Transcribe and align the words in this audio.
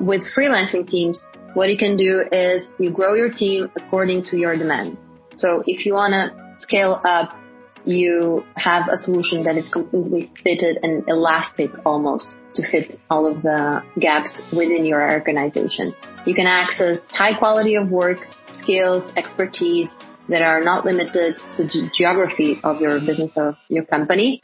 With 0.00 0.22
freelancing 0.36 0.88
teams, 0.88 1.24
what 1.54 1.70
you 1.70 1.78
can 1.78 1.96
do 1.96 2.24
is 2.32 2.66
you 2.80 2.90
grow 2.90 3.14
your 3.14 3.32
team 3.32 3.70
according 3.76 4.24
to 4.30 4.36
your 4.36 4.56
demand. 4.56 4.98
So 5.36 5.62
if 5.64 5.86
you 5.86 5.94
want 5.94 6.14
to 6.14 6.56
scale 6.60 7.00
up, 7.04 7.36
you 7.84 8.44
have 8.56 8.88
a 8.90 8.96
solution 8.96 9.44
that 9.44 9.56
is 9.56 9.68
completely 9.68 10.32
fitted 10.42 10.80
and 10.82 11.08
elastic 11.08 11.70
almost 11.84 12.34
to 12.56 12.68
fit 12.68 12.98
all 13.08 13.26
of 13.26 13.42
the 13.42 13.84
gaps 14.00 14.42
within 14.52 14.84
your 14.84 15.08
organization. 15.08 15.94
You 16.26 16.34
can 16.34 16.48
access 16.48 16.98
high 17.10 17.38
quality 17.38 17.76
of 17.76 17.90
work, 17.90 18.18
skills, 18.54 19.04
expertise 19.16 19.88
that 20.28 20.42
are 20.42 20.64
not 20.64 20.84
limited 20.84 21.36
to 21.58 21.62
the 21.62 21.88
geography 21.94 22.58
of 22.64 22.80
your 22.80 22.98
business 22.98 23.34
or 23.36 23.56
your 23.68 23.84
company. 23.84 24.40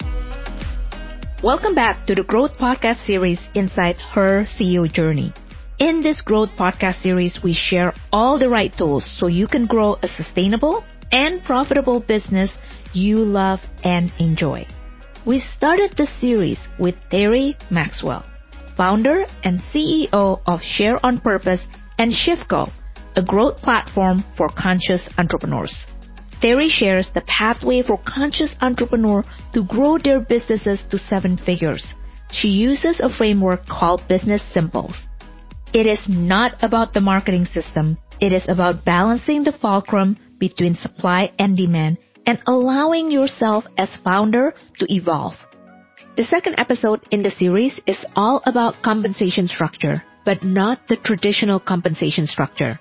Welcome 1.42 1.74
back 1.74 2.06
to 2.06 2.14
the 2.14 2.22
Growth 2.22 2.52
Podcast 2.52 3.04
series 3.04 3.40
inside 3.56 3.96
Her 3.96 4.44
CEO 4.44 4.86
Journey. 4.86 5.34
In 5.80 6.00
this 6.00 6.20
growth 6.20 6.50
podcast 6.50 7.02
series, 7.02 7.40
we 7.42 7.52
share 7.52 7.94
all 8.12 8.38
the 8.38 8.48
right 8.48 8.72
tools 8.78 9.04
so 9.18 9.26
you 9.26 9.48
can 9.48 9.66
grow 9.66 9.96
a 10.04 10.06
sustainable 10.06 10.84
and 11.10 11.42
profitable 11.42 11.98
business 11.98 12.52
you 12.92 13.18
love 13.18 13.58
and 13.82 14.12
enjoy. 14.20 14.68
We 15.26 15.40
started 15.40 15.94
the 15.96 16.06
series 16.20 16.60
with 16.78 16.94
Terry 17.10 17.56
Maxwell, 17.72 18.24
founder 18.76 19.24
and 19.42 19.58
CEO 19.74 20.40
of 20.46 20.60
Share 20.60 21.04
on 21.04 21.20
Purpose 21.20 21.62
and 21.98 22.12
ShiftGo, 22.12 22.70
a 23.16 23.22
growth 23.24 23.56
platform 23.56 24.22
for 24.36 24.48
conscious 24.48 25.08
entrepreneurs. 25.18 25.74
Terry 26.42 26.68
shares 26.68 27.08
the 27.14 27.22
pathway 27.22 27.80
for 27.82 27.98
conscious 28.06 28.54
entrepreneur 28.60 29.24
to 29.54 29.64
grow 29.64 29.96
their 29.96 30.20
businesses 30.20 30.82
to 30.90 30.98
seven 30.98 31.38
figures. 31.38 31.94
She 32.30 32.48
uses 32.48 33.00
a 33.00 33.08
framework 33.08 33.66
called 33.66 34.02
Business 34.08 34.42
Simples 34.52 34.96
it 35.72 35.86
is 35.86 36.06
not 36.06 36.62
about 36.62 36.92
the 36.92 37.00
marketing 37.00 37.46
system. 37.46 37.96
It 38.20 38.32
is 38.32 38.44
about 38.46 38.84
balancing 38.84 39.42
the 39.42 39.52
fulcrum 39.52 40.18
between 40.38 40.74
supply 40.74 41.32
and 41.38 41.56
demand 41.56 41.96
and 42.26 42.38
allowing 42.46 43.10
yourself 43.10 43.64
as 43.78 43.88
founder 44.04 44.54
to 44.78 44.92
evolve. 44.92 45.34
The 46.16 46.24
second 46.24 46.56
episode 46.58 47.00
in 47.10 47.22
the 47.22 47.30
series 47.30 47.80
is 47.86 48.04
all 48.14 48.42
about 48.44 48.82
compensation 48.82 49.48
structure, 49.48 50.02
but 50.26 50.44
not 50.44 50.86
the 50.88 50.96
traditional 50.96 51.58
compensation 51.58 52.26
structure. 52.26 52.78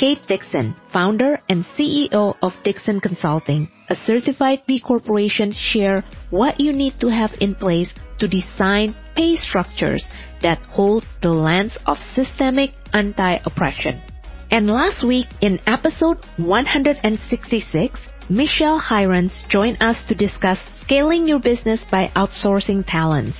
Kate 0.00 0.26
Dixon, 0.26 0.74
founder 0.94 1.38
and 1.50 1.62
CEO 1.76 2.34
of 2.40 2.52
Dixon 2.64 3.00
Consulting, 3.00 3.68
a 3.90 3.94
certified 3.94 4.62
B 4.66 4.80
Corporation, 4.80 5.52
share 5.52 6.02
what 6.30 6.58
you 6.58 6.72
need 6.72 6.94
to 7.00 7.08
have 7.08 7.32
in 7.42 7.54
place 7.54 7.92
to 8.18 8.26
design 8.26 8.96
pay 9.14 9.36
structures 9.36 10.02
that 10.40 10.58
hold 10.60 11.04
the 11.20 11.28
lens 11.28 11.76
of 11.84 11.98
systemic 12.14 12.70
anti-oppression. 12.94 14.00
And 14.50 14.68
last 14.68 15.06
week 15.06 15.26
in 15.42 15.60
episode 15.66 16.16
166, 16.38 18.00
Michelle 18.30 18.80
Hirons 18.80 19.46
joined 19.50 19.82
us 19.82 19.98
to 20.08 20.14
discuss 20.14 20.58
scaling 20.82 21.28
your 21.28 21.40
business 21.40 21.84
by 21.90 22.10
outsourcing 22.16 22.86
talents. 22.86 23.36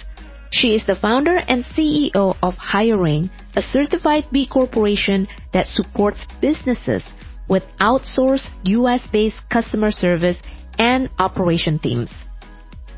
She 0.53 0.75
is 0.75 0.85
the 0.85 0.97
founder 0.97 1.37
and 1.37 1.65
CEO 1.65 2.37
of 2.43 2.55
Hiring, 2.55 3.31
a 3.55 3.63
certified 3.63 4.25
B 4.33 4.49
Corporation 4.49 5.29
that 5.53 5.69
supports 5.69 6.27
businesses 6.41 7.05
with 7.49 7.63
outsourced 7.81 8.51
US-based 8.65 9.49
customer 9.49 9.93
service 9.93 10.37
and 10.77 11.09
operation 11.21 11.79
teams. 11.79 12.11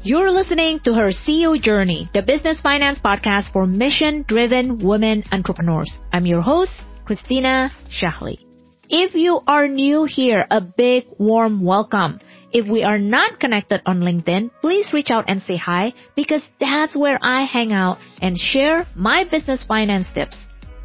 You're 0.02 0.30
listening 0.30 0.80
to 0.84 0.94
her 0.94 1.10
CEO 1.12 1.60
Journey, 1.60 2.08
the 2.14 2.22
business 2.22 2.60
finance 2.60 2.98
podcast 3.00 3.52
for 3.52 3.66
mission 3.66 4.24
driven 4.26 4.78
women 4.78 5.22
entrepreneurs. 5.30 5.92
I'm 6.10 6.24
your 6.24 6.40
host, 6.40 6.72
Christina 7.04 7.70
Shahli. 7.90 8.38
If 8.88 9.14
you 9.14 9.40
are 9.46 9.68
new 9.68 10.04
here, 10.04 10.46
a 10.50 10.60
big 10.60 11.04
warm 11.18 11.64
welcome. 11.64 12.18
If 12.52 12.68
we 12.68 12.84
are 12.84 12.98
not 12.98 13.40
connected 13.40 13.80
on 13.86 14.00
LinkedIn, 14.00 14.50
please 14.60 14.92
reach 14.92 15.10
out 15.10 15.24
and 15.26 15.42
say 15.42 15.56
hi 15.56 15.94
because 16.14 16.46
that's 16.60 16.94
where 16.94 17.18
I 17.22 17.44
hang 17.44 17.72
out 17.72 17.96
and 18.20 18.36
share 18.38 18.86
my 18.94 19.24
business 19.24 19.62
finance 19.62 20.08
tips. 20.14 20.36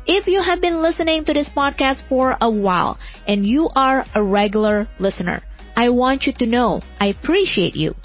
If 0.05 0.27
you 0.27 0.41
have 0.41 0.61
been 0.61 0.81
listening 0.81 1.25
to 1.25 1.33
this 1.33 1.49
podcast 1.49 2.07
for 2.07 2.37
a 2.39 2.49
while 2.49 2.97
and 3.27 3.45
you 3.45 3.67
are 3.75 4.05
a 4.15 4.23
regular 4.23 4.87
listener, 4.97 5.43
I 5.75 5.89
want 5.89 6.25
you 6.25 6.31
to 6.39 6.45
know 6.45 6.81
I 7.01 7.07
appreciate 7.07 7.75
you. 7.75 7.95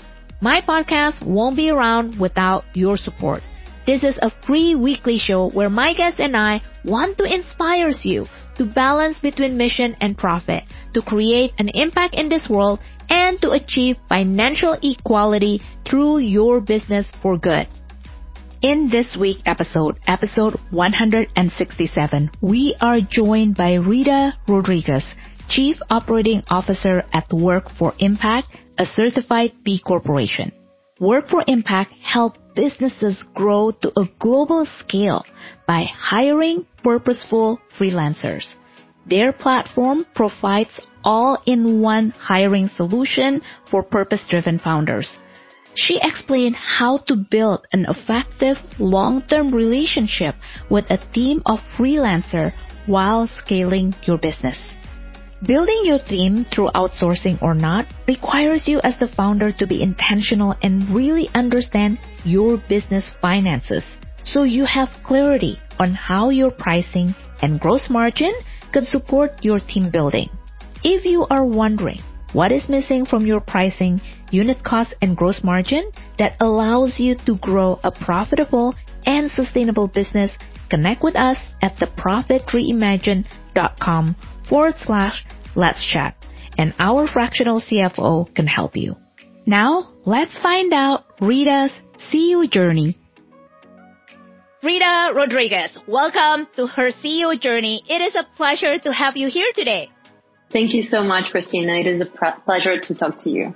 My 0.40 0.60
podcast 0.60 1.24
won't 1.24 1.54
be 1.54 1.70
around 1.70 2.18
without 2.18 2.64
your 2.74 2.96
support. 2.96 3.44
This 3.86 4.02
is 4.02 4.18
a 4.20 4.32
free 4.44 4.74
weekly 4.74 5.18
show 5.18 5.50
where 5.50 5.70
my 5.70 5.94
guests 5.94 6.18
and 6.18 6.36
I 6.36 6.62
want 6.84 7.16
to 7.18 7.32
inspire 7.32 7.92
you 8.02 8.26
to 8.58 8.64
balance 8.64 9.18
between 9.20 9.56
mission 9.56 9.96
and 10.00 10.16
profit, 10.16 10.64
to 10.94 11.02
create 11.02 11.52
an 11.58 11.68
impact 11.70 12.14
in 12.14 12.28
this 12.28 12.48
world, 12.48 12.80
and 13.08 13.40
to 13.40 13.50
achieve 13.50 13.96
financial 14.08 14.76
equality 14.82 15.60
through 15.88 16.18
your 16.18 16.60
business 16.60 17.06
for 17.22 17.38
good. 17.38 17.66
In 18.62 18.88
this 18.91 19.16
week's 19.18 19.42
episode, 19.44 19.98
episode 20.06 20.54
167, 20.70 22.30
we 22.41 22.76
are 22.80 23.00
joined 23.00 23.56
by 23.56 23.74
Rita 23.74 24.34
Rodriguez, 24.48 25.04
Chief 25.48 25.76
Operating 25.91 26.44
Officer 26.48 27.02
at 27.12 27.32
Work 27.32 27.70
for 27.76 27.92
Impact 27.98 28.46
a 28.78 28.86
certified 28.86 29.52
B 29.64 29.80
Corporation. 29.84 30.52
Work 31.02 31.30
for 31.30 31.42
Impact 31.48 31.92
help 32.00 32.36
businesses 32.54 33.24
grow 33.34 33.72
to 33.72 33.88
a 33.98 34.06
global 34.20 34.64
scale 34.78 35.24
by 35.66 35.82
hiring 35.82 36.64
purposeful 36.84 37.58
freelancers. 37.76 38.54
Their 39.10 39.32
platform 39.32 40.06
provides 40.14 40.78
all-in-one 41.02 42.10
hiring 42.10 42.68
solution 42.68 43.42
for 43.68 43.82
purpose-driven 43.82 44.60
founders. 44.60 45.10
She 45.74 45.98
explained 46.00 46.54
how 46.54 46.98
to 47.08 47.16
build 47.16 47.66
an 47.72 47.84
effective 47.88 48.58
long-term 48.78 49.52
relationship 49.52 50.36
with 50.70 50.84
a 50.88 51.02
team 51.12 51.42
of 51.46 51.58
freelancers 51.76 52.52
while 52.86 53.26
scaling 53.26 53.92
your 54.04 54.18
business. 54.18 54.72
Building 55.47 55.80
your 55.82 55.98
team 55.98 56.47
through 56.54 56.70
outsourcing 56.72 57.42
or 57.42 57.53
not 57.53 57.86
requires 58.06 58.69
you 58.69 58.80
as 58.84 58.97
the 59.00 59.08
founder 59.08 59.50
to 59.50 59.66
be 59.66 59.82
intentional 59.82 60.54
and 60.62 60.88
really 60.94 61.28
understand 61.34 61.98
your 62.25 62.58
business 62.69 63.04
finances 63.20 63.82
so 64.25 64.44
you 64.44 64.64
have 64.64 64.88
clarity 65.03 65.58
on 65.80 65.94
how 65.94 66.28
your 66.28 66.53
pricing 66.53 67.12
and 67.42 67.58
gross 67.58 67.91
margin 67.91 68.32
can 68.72 68.86
support 68.86 69.32
your 69.42 69.58
team 69.58 69.91
building. 69.91 70.30
If 70.84 71.04
you 71.04 71.26
are 71.28 71.44
wondering 71.44 72.03
what 72.32 72.53
is 72.53 72.69
missing 72.69 73.04
from 73.04 73.26
your 73.26 73.41
pricing, 73.41 74.00
unit 74.30 74.62
cost, 74.62 74.94
and 75.03 75.16
gross 75.16 75.42
margin 75.42 75.91
that 76.19 76.36
allows 76.38 77.00
you 77.00 77.16
to 77.26 77.34
grow 77.38 77.80
a 77.82 77.91
profitable 77.91 78.76
and 79.06 79.28
sustainable 79.28 79.88
business, 79.88 80.30
connect 80.70 81.03
with 81.03 81.16
us 81.16 81.38
at 81.62 81.74
theprofitreimagined.com 81.78 84.14
forward 84.48 84.75
slash 84.78 85.25
let's 85.54 85.84
chat. 85.91 86.16
And 86.58 86.75
our 86.78 87.08
fractional 87.08 87.60
CFO 87.60 88.34
can 88.34 88.47
help 88.47 88.76
you. 88.76 88.97
Now, 89.47 89.92
let's 90.04 90.41
find 90.41 90.72
out 90.72 91.04
Rita's 91.20 91.72
CEO 92.12 92.48
journey. 92.50 92.98
Rita 94.62 95.12
Rodriguez, 95.14 95.76
welcome 95.88 96.47
to 96.54 96.69
her 96.69 96.92
CEO 96.92 97.41
journey. 97.41 97.82
It 97.88 98.00
is 98.00 98.14
a 98.14 98.25
pleasure 98.36 98.78
to 98.78 98.92
have 98.92 99.16
you 99.16 99.28
here 99.28 99.50
today. 99.54 99.91
Thank 100.53 100.74
you 100.74 100.84
so 100.84 101.03
much, 101.03 101.30
Christina. 101.32 101.74
It 101.78 101.86
is 101.86 102.06
a 102.06 102.41
pleasure 102.44 102.78
to 102.78 102.94
talk 102.94 103.19
to 103.24 103.30
you. 103.30 103.54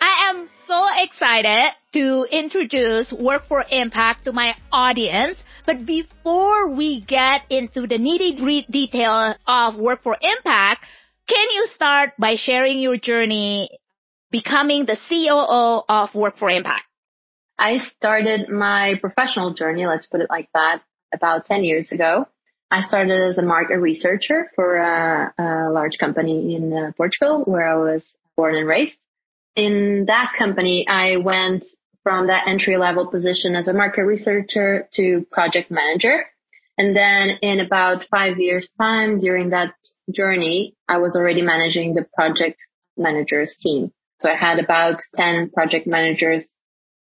I 0.00 0.30
am 0.30 0.48
so 0.66 0.84
excited 0.96 1.74
to 1.92 2.26
introduce 2.32 3.12
Work 3.12 3.46
for 3.46 3.64
Impact 3.70 4.24
to 4.24 4.32
my 4.32 4.54
audience. 4.72 5.38
But 5.64 5.86
before 5.86 6.68
we 6.68 7.00
get 7.00 7.42
into 7.50 7.86
the 7.86 7.96
nitty 7.98 8.38
gritty 8.38 8.66
detail 8.68 9.34
of 9.46 9.76
Work 9.76 10.02
for 10.02 10.16
Impact, 10.20 10.84
can 11.28 11.46
you 11.54 11.68
start 11.74 12.10
by 12.18 12.34
sharing 12.34 12.80
your 12.80 12.96
journey 12.96 13.70
becoming 14.30 14.86
the 14.86 14.96
COO 15.08 15.84
of 15.88 16.14
Work 16.14 16.38
for 16.38 16.50
Impact? 16.50 16.84
I 17.58 17.78
started 17.96 18.48
my 18.48 18.94
professional 19.00 19.54
journey, 19.54 19.86
let's 19.86 20.06
put 20.06 20.20
it 20.20 20.26
like 20.28 20.48
that, 20.52 20.82
about 21.14 21.46
10 21.46 21.62
years 21.62 21.92
ago. 21.92 22.26
I 22.70 22.82
started 22.88 23.30
as 23.30 23.38
a 23.38 23.42
market 23.42 23.78
researcher 23.78 24.50
for 24.56 24.78
a, 24.78 25.32
a 25.38 25.70
large 25.70 25.98
company 25.98 26.56
in 26.56 26.72
uh, 26.72 26.92
Portugal 26.96 27.44
where 27.44 27.70
I 27.70 27.76
was 27.76 28.02
born 28.36 28.56
and 28.56 28.66
raised. 28.66 28.96
In 29.54 30.06
that 30.08 30.32
company, 30.36 30.88
I 30.88 31.18
went 31.18 31.66
from 32.02 32.26
that 32.26 32.48
entry 32.48 32.76
level 32.76 33.06
position 33.06 33.54
as 33.54 33.68
a 33.68 33.72
market 33.72 34.02
researcher 34.02 34.88
to 34.94 35.26
project 35.30 35.70
manager. 35.70 36.24
And 36.78 36.96
then 36.96 37.38
in 37.42 37.60
about 37.60 38.06
five 38.10 38.38
years 38.38 38.70
time 38.78 39.20
during 39.20 39.50
that 39.50 39.74
journey, 40.10 40.74
I 40.88 40.98
was 40.98 41.14
already 41.14 41.42
managing 41.42 41.94
the 41.94 42.06
project 42.14 42.60
managers 42.96 43.54
team. 43.60 43.92
So 44.20 44.30
I 44.30 44.36
had 44.36 44.58
about 44.58 45.00
10 45.16 45.50
project 45.50 45.86
managers 45.86 46.50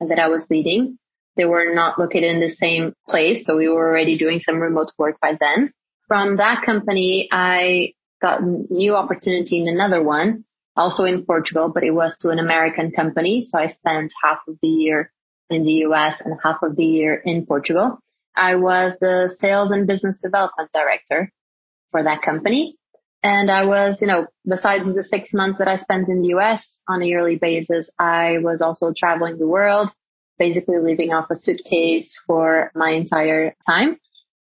that 0.00 0.18
I 0.18 0.28
was 0.28 0.42
leading. 0.50 0.98
They 1.36 1.44
were 1.44 1.74
not 1.74 1.98
located 1.98 2.34
in 2.34 2.40
the 2.40 2.54
same 2.54 2.94
place. 3.08 3.44
So 3.46 3.56
we 3.56 3.68
were 3.68 3.88
already 3.88 4.18
doing 4.18 4.40
some 4.40 4.56
remote 4.56 4.92
work 4.98 5.18
by 5.20 5.36
then. 5.38 5.72
From 6.06 6.36
that 6.36 6.62
company, 6.64 7.28
I 7.30 7.92
got 8.20 8.40
a 8.40 8.64
new 8.70 8.96
opportunity 8.96 9.60
in 9.60 9.68
another 9.68 10.02
one, 10.02 10.44
also 10.78 11.02
in 11.02 11.24
Portugal, 11.24 11.70
but 11.74 11.82
it 11.82 11.90
was 11.90 12.14
to 12.20 12.28
an 12.28 12.38
American 12.38 12.92
company. 12.92 13.44
So 13.46 13.58
I 13.58 13.68
spent 13.72 14.12
half 14.22 14.38
of 14.46 14.56
the 14.62 14.68
year 14.68 15.12
in 15.50 15.64
the 15.64 15.84
US 15.88 16.22
and 16.24 16.38
half 16.42 16.62
of 16.62 16.76
the 16.76 16.84
year 16.84 17.14
in 17.14 17.46
Portugal. 17.46 17.98
I 18.36 18.54
was 18.54 18.94
the 19.00 19.34
sales 19.38 19.72
and 19.72 19.88
business 19.88 20.16
development 20.22 20.70
director 20.72 21.32
for 21.90 22.04
that 22.04 22.22
company. 22.22 22.76
And 23.24 23.50
I 23.50 23.64
was, 23.64 23.98
you 24.00 24.06
know, 24.06 24.28
besides 24.46 24.84
the 24.84 25.02
six 25.02 25.30
months 25.34 25.58
that 25.58 25.66
I 25.66 25.78
spent 25.78 26.08
in 26.08 26.22
the 26.22 26.28
US 26.38 26.62
on 26.86 27.02
a 27.02 27.06
yearly 27.06 27.36
basis, 27.36 27.90
I 27.98 28.38
was 28.38 28.60
also 28.62 28.92
traveling 28.96 29.38
the 29.38 29.48
world, 29.48 29.88
basically 30.38 30.78
leaving 30.78 31.10
off 31.10 31.26
a 31.32 31.34
suitcase 31.34 32.16
for 32.24 32.70
my 32.76 32.90
entire 32.90 33.56
time. 33.66 33.96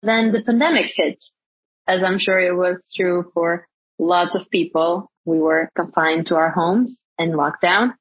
Then 0.02 0.32
the 0.32 0.42
pandemic 0.42 0.94
hit, 0.96 1.22
as 1.88 2.02
I'm 2.02 2.20
sure 2.20 2.40
it 2.40 2.56
was 2.56 2.82
true 2.96 3.30
for 3.34 3.68
lots 4.00 4.34
of 4.34 4.50
people. 4.50 5.11
We 5.26 5.40
were 5.40 5.70
confined 5.76 6.28
to 6.28 6.36
our 6.36 6.52
homes 6.52 6.98
and 7.18 7.34
lockdown. 7.34 7.94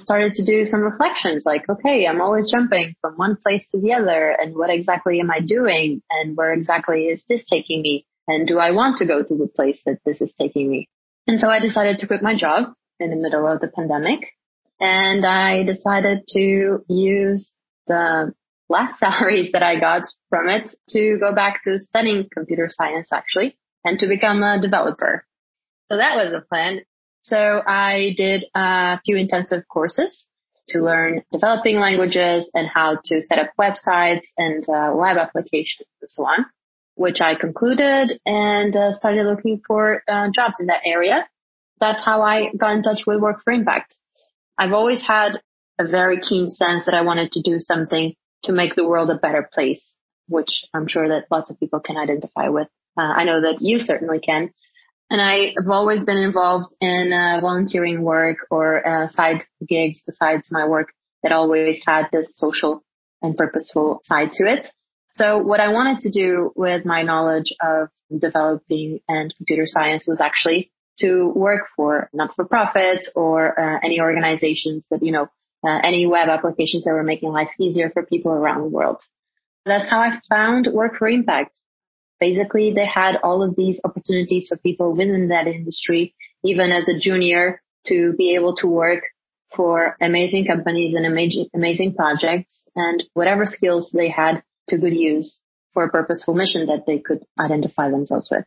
Started 0.00 0.32
to 0.34 0.44
do 0.44 0.66
some 0.66 0.80
reflections 0.80 1.44
like, 1.46 1.62
okay, 1.68 2.06
I'm 2.06 2.20
always 2.20 2.50
jumping 2.50 2.94
from 3.00 3.14
one 3.14 3.36
place 3.42 3.64
to 3.70 3.80
the 3.80 3.94
other. 3.94 4.36
And 4.38 4.54
what 4.54 4.68
exactly 4.70 5.20
am 5.20 5.30
I 5.30 5.40
doing? 5.40 6.02
And 6.10 6.36
where 6.36 6.52
exactly 6.52 7.04
is 7.04 7.22
this 7.28 7.44
taking 7.46 7.80
me? 7.80 8.06
And 8.28 8.46
do 8.46 8.58
I 8.58 8.72
want 8.72 8.98
to 8.98 9.06
go 9.06 9.22
to 9.22 9.36
the 9.36 9.48
place 9.48 9.80
that 9.86 10.00
this 10.04 10.20
is 10.20 10.32
taking 10.38 10.70
me? 10.70 10.88
And 11.26 11.40
so 11.40 11.48
I 11.48 11.60
decided 11.60 11.98
to 12.00 12.06
quit 12.06 12.22
my 12.22 12.36
job 12.36 12.74
in 13.00 13.10
the 13.10 13.16
middle 13.16 13.50
of 13.50 13.60
the 13.60 13.68
pandemic. 13.68 14.20
And 14.80 15.24
I 15.24 15.62
decided 15.62 16.24
to 16.28 16.84
use 16.88 17.50
the 17.86 18.32
last 18.68 18.98
salaries 19.00 19.52
that 19.52 19.62
I 19.62 19.80
got 19.80 20.02
from 20.28 20.48
it 20.48 20.74
to 20.90 21.18
go 21.18 21.34
back 21.34 21.64
to 21.64 21.78
studying 21.78 22.28
computer 22.32 22.68
science 22.70 23.08
actually 23.12 23.56
and 23.84 23.98
to 24.00 24.08
become 24.08 24.42
a 24.42 24.60
developer. 24.60 25.24
So 25.90 25.98
that 25.98 26.16
was 26.16 26.32
the 26.32 26.40
plan. 26.40 26.80
So 27.24 27.62
I 27.66 28.14
did 28.16 28.44
a 28.54 29.00
few 29.04 29.16
intensive 29.16 29.64
courses 29.68 30.26
to 30.68 30.80
learn 30.80 31.22
developing 31.32 31.78
languages 31.78 32.50
and 32.54 32.68
how 32.68 32.98
to 33.04 33.22
set 33.22 33.38
up 33.38 33.50
websites 33.58 34.26
and 34.36 34.64
uh, 34.68 34.92
web 34.94 35.16
applications 35.16 35.88
and 36.00 36.10
so 36.10 36.24
on 36.24 36.46
which 36.96 37.20
I 37.20 37.34
concluded 37.34 38.18
and 38.24 38.74
uh, 38.74 38.98
started 38.98 39.26
looking 39.26 39.60
for 39.66 40.02
uh, 40.08 40.30
jobs 40.34 40.56
in 40.58 40.66
that 40.66 40.80
area. 40.84 41.28
That's 41.78 42.02
how 42.02 42.22
I 42.22 42.50
got 42.56 42.74
in 42.74 42.82
touch 42.82 43.02
with 43.06 43.20
Work 43.20 43.44
for 43.44 43.52
Impact. 43.52 43.94
I've 44.58 44.72
always 44.72 45.02
had 45.02 45.40
a 45.78 45.86
very 45.86 46.20
keen 46.20 46.48
sense 46.48 46.86
that 46.86 46.94
I 46.94 47.02
wanted 47.02 47.32
to 47.32 47.42
do 47.42 47.60
something 47.60 48.14
to 48.44 48.52
make 48.52 48.74
the 48.74 48.86
world 48.86 49.10
a 49.10 49.18
better 49.18 49.48
place, 49.52 49.82
which 50.26 50.64
I'm 50.72 50.88
sure 50.88 51.06
that 51.10 51.26
lots 51.30 51.50
of 51.50 51.60
people 51.60 51.80
can 51.80 51.98
identify 51.98 52.48
with. 52.48 52.68
Uh, 52.98 53.12
I 53.14 53.24
know 53.24 53.42
that 53.42 53.60
you 53.60 53.78
certainly 53.78 54.18
can. 54.18 54.50
And 55.08 55.20
I 55.20 55.54
have 55.56 55.70
always 55.70 56.04
been 56.04 56.16
involved 56.16 56.74
in 56.80 57.12
uh, 57.12 57.38
volunteering 57.40 58.02
work 58.02 58.38
or 58.50 58.86
uh, 58.86 59.08
side 59.08 59.44
gigs 59.66 60.02
besides 60.04 60.48
my 60.50 60.66
work 60.66 60.92
that 61.22 61.32
always 61.32 61.80
had 61.86 62.08
this 62.12 62.28
social 62.32 62.82
and 63.22 63.36
purposeful 63.36 64.00
side 64.04 64.32
to 64.34 64.46
it. 64.46 64.68
So 65.10 65.38
what 65.38 65.60
I 65.60 65.72
wanted 65.72 66.00
to 66.00 66.10
do 66.10 66.52
with 66.56 66.84
my 66.84 67.02
knowledge 67.02 67.54
of 67.60 67.88
developing 68.16 69.00
and 69.08 69.32
computer 69.36 69.64
science 69.66 70.06
was 70.06 70.20
actually 70.20 70.70
to 71.00 71.32
work 71.34 71.62
for 71.76 72.10
not-for-profits 72.12 73.10
or 73.14 73.58
uh, 73.58 73.78
any 73.82 74.00
organizations 74.00 74.86
that, 74.90 75.02
you 75.02 75.12
know, 75.12 75.28
uh, 75.66 75.80
any 75.82 76.06
web 76.06 76.28
applications 76.28 76.84
that 76.84 76.92
were 76.92 77.02
making 77.02 77.30
life 77.30 77.48
easier 77.58 77.90
for 77.90 78.04
people 78.04 78.32
around 78.32 78.62
the 78.62 78.68
world. 78.68 79.02
That's 79.64 79.88
how 79.88 80.00
I 80.00 80.20
found 80.28 80.68
Work 80.72 80.98
for 80.98 81.08
Impact. 81.08 81.52
Basically, 82.18 82.72
they 82.72 82.86
had 82.86 83.16
all 83.22 83.42
of 83.42 83.56
these 83.56 83.80
opportunities 83.84 84.48
for 84.48 84.56
people 84.56 84.92
within 84.92 85.28
that 85.28 85.46
industry, 85.46 86.14
even 86.44 86.70
as 86.70 86.88
a 86.88 86.98
junior, 86.98 87.62
to 87.86 88.14
be 88.16 88.34
able 88.34 88.56
to 88.56 88.66
work 88.66 89.04
for 89.54 89.96
amazing 90.00 90.46
companies 90.46 90.94
and 90.94 91.06
amazing, 91.06 91.48
amazing 91.54 91.94
projects 91.94 92.66
and 92.74 93.04
whatever 93.14 93.46
skills 93.46 93.90
they 93.92 94.08
had 94.08 94.42
to 94.68 94.78
good 94.78 94.94
use 94.94 95.40
for 95.72 95.84
a 95.84 95.90
purposeful 95.90 96.34
mission 96.34 96.66
that 96.66 96.84
they 96.86 96.98
could 96.98 97.20
identify 97.38 97.90
themselves 97.90 98.28
with. 98.30 98.44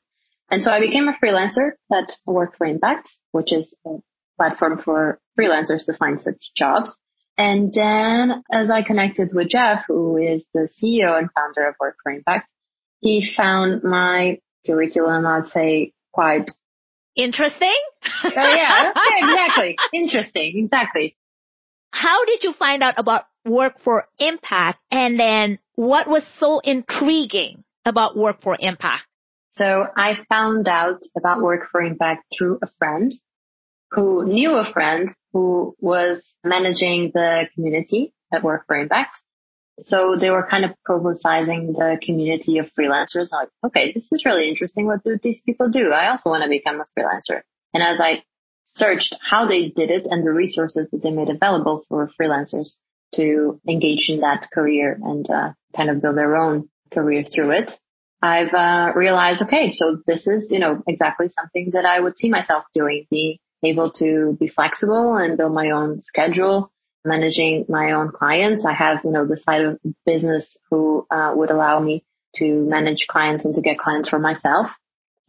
And 0.51 0.63
so 0.63 0.71
I 0.71 0.79
became 0.79 1.07
a 1.07 1.17
freelancer 1.23 1.73
that 1.89 2.11
worked 2.25 2.57
for 2.57 2.65
Impact, 2.65 3.15
which 3.31 3.53
is 3.53 3.73
a 3.85 3.97
platform 4.37 4.81
for 4.83 5.19
freelancers 5.39 5.85
to 5.85 5.93
find 5.93 6.19
such 6.21 6.37
jobs. 6.55 6.95
And 7.37 7.71
then 7.73 8.43
as 8.51 8.69
I 8.69 8.81
connected 8.81 9.29
with 9.33 9.49
Jeff, 9.49 9.83
who 9.87 10.17
is 10.17 10.43
the 10.53 10.69
CEO 10.81 11.17
and 11.17 11.29
founder 11.31 11.69
of 11.69 11.75
Work 11.79 11.97
for 12.03 12.11
Impact, 12.11 12.47
he 13.01 13.33
found 13.35 13.83
my 13.83 14.39
curriculum, 14.65 15.25
I'd 15.25 15.47
say 15.47 15.93
quite 16.11 16.49
interesting. 17.15 17.75
oh, 18.23 18.31
yeah, 18.33 18.91
yeah, 18.95 19.17
exactly. 19.17 19.77
Interesting. 19.93 20.53
Exactly. 20.57 21.15
How 21.91 22.25
did 22.25 22.43
you 22.43 22.53
find 22.53 22.83
out 22.83 22.95
about 22.97 23.23
Work 23.45 23.79
for 23.83 24.05
Impact? 24.19 24.79
And 24.91 25.19
then 25.19 25.59
what 25.75 26.07
was 26.07 26.23
so 26.39 26.59
intriguing 26.59 27.63
about 27.85 28.15
Work 28.15 28.41
for 28.41 28.55
Impact? 28.59 29.05
So 29.51 29.85
I 29.95 30.19
found 30.29 30.67
out 30.67 30.99
about 31.17 31.41
Work 31.41 31.69
for 31.71 31.81
Impact 31.81 32.23
through 32.37 32.59
a 32.63 32.67
friend 32.77 33.11
who 33.91 34.25
knew 34.25 34.51
a 34.51 34.71
friend 34.71 35.09
who 35.33 35.75
was 35.79 36.23
managing 36.43 37.11
the 37.13 37.47
community 37.55 38.13
at 38.31 38.43
Work 38.43 38.65
for 38.67 38.79
Impact. 38.79 39.11
So 39.81 40.15
they 40.19 40.29
were 40.29 40.47
kind 40.49 40.65
of 40.65 40.71
publicizing 40.87 41.73
the 41.73 41.99
community 42.03 42.57
of 42.57 42.67
freelancers. 42.77 43.29
I'm 43.31 43.41
like, 43.41 43.49
okay, 43.67 43.93
this 43.93 44.05
is 44.11 44.25
really 44.25 44.49
interesting. 44.49 44.85
What 44.85 45.03
do 45.03 45.17
these 45.21 45.41
people 45.45 45.69
do? 45.69 45.91
I 45.91 46.09
also 46.09 46.29
want 46.29 46.43
to 46.43 46.49
become 46.49 46.81
a 46.81 46.99
freelancer. 46.99 47.41
And 47.73 47.83
as 47.83 47.99
I 47.99 48.23
searched 48.63 49.15
how 49.29 49.47
they 49.47 49.69
did 49.69 49.89
it 49.89 50.07
and 50.09 50.25
the 50.25 50.31
resources 50.31 50.87
that 50.91 51.01
they 51.01 51.11
made 51.11 51.29
available 51.29 51.83
for 51.89 52.09
freelancers 52.19 52.75
to 53.15 53.59
engage 53.67 54.09
in 54.09 54.19
that 54.21 54.47
career 54.53 54.99
and 55.01 55.29
uh, 55.29 55.53
kind 55.75 55.89
of 55.89 56.01
build 56.01 56.17
their 56.17 56.35
own 56.35 56.69
career 56.91 57.23
through 57.23 57.51
it. 57.51 57.71
I've 58.21 58.53
uh, 58.53 58.91
realized, 58.95 59.41
okay, 59.43 59.71
so 59.71 59.97
this 60.05 60.27
is, 60.27 60.47
you 60.51 60.59
know, 60.59 60.83
exactly 60.87 61.29
something 61.29 61.71
that 61.73 61.85
I 61.85 61.99
would 61.99 62.17
see 62.17 62.29
myself 62.29 62.65
doing, 62.75 63.07
be 63.09 63.39
able 63.63 63.91
to 63.93 64.37
be 64.39 64.49
flexible 64.49 65.15
and 65.15 65.37
build 65.37 65.53
my 65.53 65.71
own 65.71 66.01
schedule, 66.01 66.71
managing 67.05 67.65
my 67.69 67.91
own 67.91 68.11
clients. 68.11 68.65
I 68.65 68.73
have, 68.73 68.99
you 69.03 69.11
know, 69.11 69.25
the 69.25 69.37
side 69.37 69.61
of 69.61 69.79
business 70.05 70.45
who 70.69 71.05
uh, 71.09 71.33
would 71.35 71.51
allow 71.51 71.79
me 71.79 72.03
to 72.35 72.45
manage 72.45 73.05
clients 73.07 73.45
and 73.45 73.55
to 73.55 73.61
get 73.61 73.79
clients 73.79 74.09
for 74.09 74.19
myself 74.19 74.69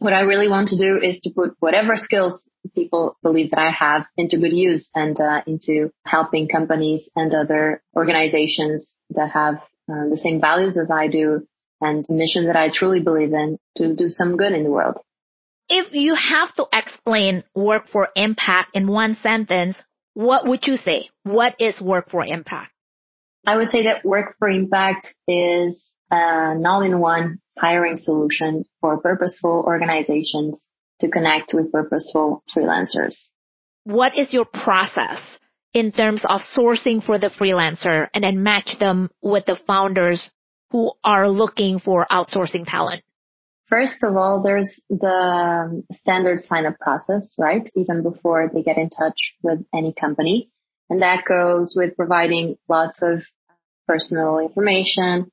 what 0.01 0.13
I 0.13 0.21
really 0.21 0.49
want 0.49 0.69
to 0.69 0.77
do 0.77 0.99
is 0.99 1.19
to 1.21 1.29
put 1.29 1.55
whatever 1.59 1.95
skills 1.95 2.47
people 2.73 3.17
believe 3.21 3.51
that 3.51 3.59
I 3.59 3.69
have 3.69 4.07
into 4.17 4.39
good 4.39 4.51
use 4.51 4.89
and 4.95 5.15
uh, 5.19 5.41
into 5.45 5.91
helping 6.07 6.47
companies 6.47 7.07
and 7.15 7.31
other 7.35 7.83
organizations 7.95 8.95
that 9.11 9.29
have 9.29 9.55
uh, 9.87 10.09
the 10.09 10.19
same 10.19 10.41
values 10.41 10.75
as 10.75 10.89
I 10.89 11.07
do 11.07 11.47
and 11.81 12.03
mission 12.09 12.47
that 12.47 12.55
I 12.55 12.69
truly 12.73 12.99
believe 12.99 13.31
in 13.31 13.59
to 13.77 13.93
do 13.93 14.09
some 14.09 14.37
good 14.37 14.53
in 14.53 14.63
the 14.63 14.71
world. 14.71 14.97
If 15.69 15.93
you 15.93 16.15
have 16.15 16.51
to 16.55 16.65
explain 16.73 17.43
work 17.53 17.87
for 17.87 18.09
impact 18.15 18.71
in 18.73 18.87
one 18.87 19.17
sentence, 19.21 19.77
what 20.13 20.47
would 20.47 20.67
you 20.67 20.77
say? 20.77 21.09
What 21.23 21.55
is 21.59 21.79
work 21.81 22.09
for 22.09 22.25
impact? 22.25 22.71
I 23.45 23.57
would 23.57 23.71
say 23.71 23.83
that 23.83 24.05
work 24.05 24.35
for 24.37 24.49
impact 24.49 25.13
is 25.27 25.83
an 26.11 26.65
all-in-one 26.65 27.39
hiring 27.57 27.97
solution 27.97 28.65
for 28.81 28.97
purposeful 28.99 29.63
organizations 29.65 30.63
to 30.99 31.09
connect 31.09 31.53
with 31.53 31.71
purposeful 31.71 32.43
freelancers. 32.55 33.15
What 33.83 34.17
is 34.17 34.31
your 34.31 34.45
process 34.45 35.19
in 35.73 35.91
terms 35.91 36.23
of 36.27 36.41
sourcing 36.55 37.03
for 37.03 37.17
the 37.17 37.29
freelancer 37.29 38.07
and 38.13 38.23
then 38.23 38.43
match 38.43 38.77
them 38.79 39.09
with 39.21 39.45
the 39.45 39.59
founders 39.65 40.29
who 40.71 40.91
are 41.03 41.27
looking 41.27 41.79
for 41.79 42.05
outsourcing 42.11 42.67
talent? 42.67 43.03
First 43.71 44.03
of 44.03 44.17
all, 44.17 44.43
there's 44.43 44.69
the 44.89 45.81
standard 45.93 46.43
sign 46.43 46.65
up 46.65 46.77
process, 46.77 47.33
right? 47.37 47.67
Even 47.77 48.03
before 48.03 48.51
they 48.53 48.63
get 48.63 48.77
in 48.77 48.89
touch 48.89 49.33
with 49.41 49.59
any 49.73 49.93
company. 49.93 50.51
And 50.89 51.01
that 51.01 51.23
goes 51.25 51.73
with 51.73 51.95
providing 51.95 52.57
lots 52.67 53.01
of 53.01 53.23
personal 53.87 54.39
information, 54.39 55.31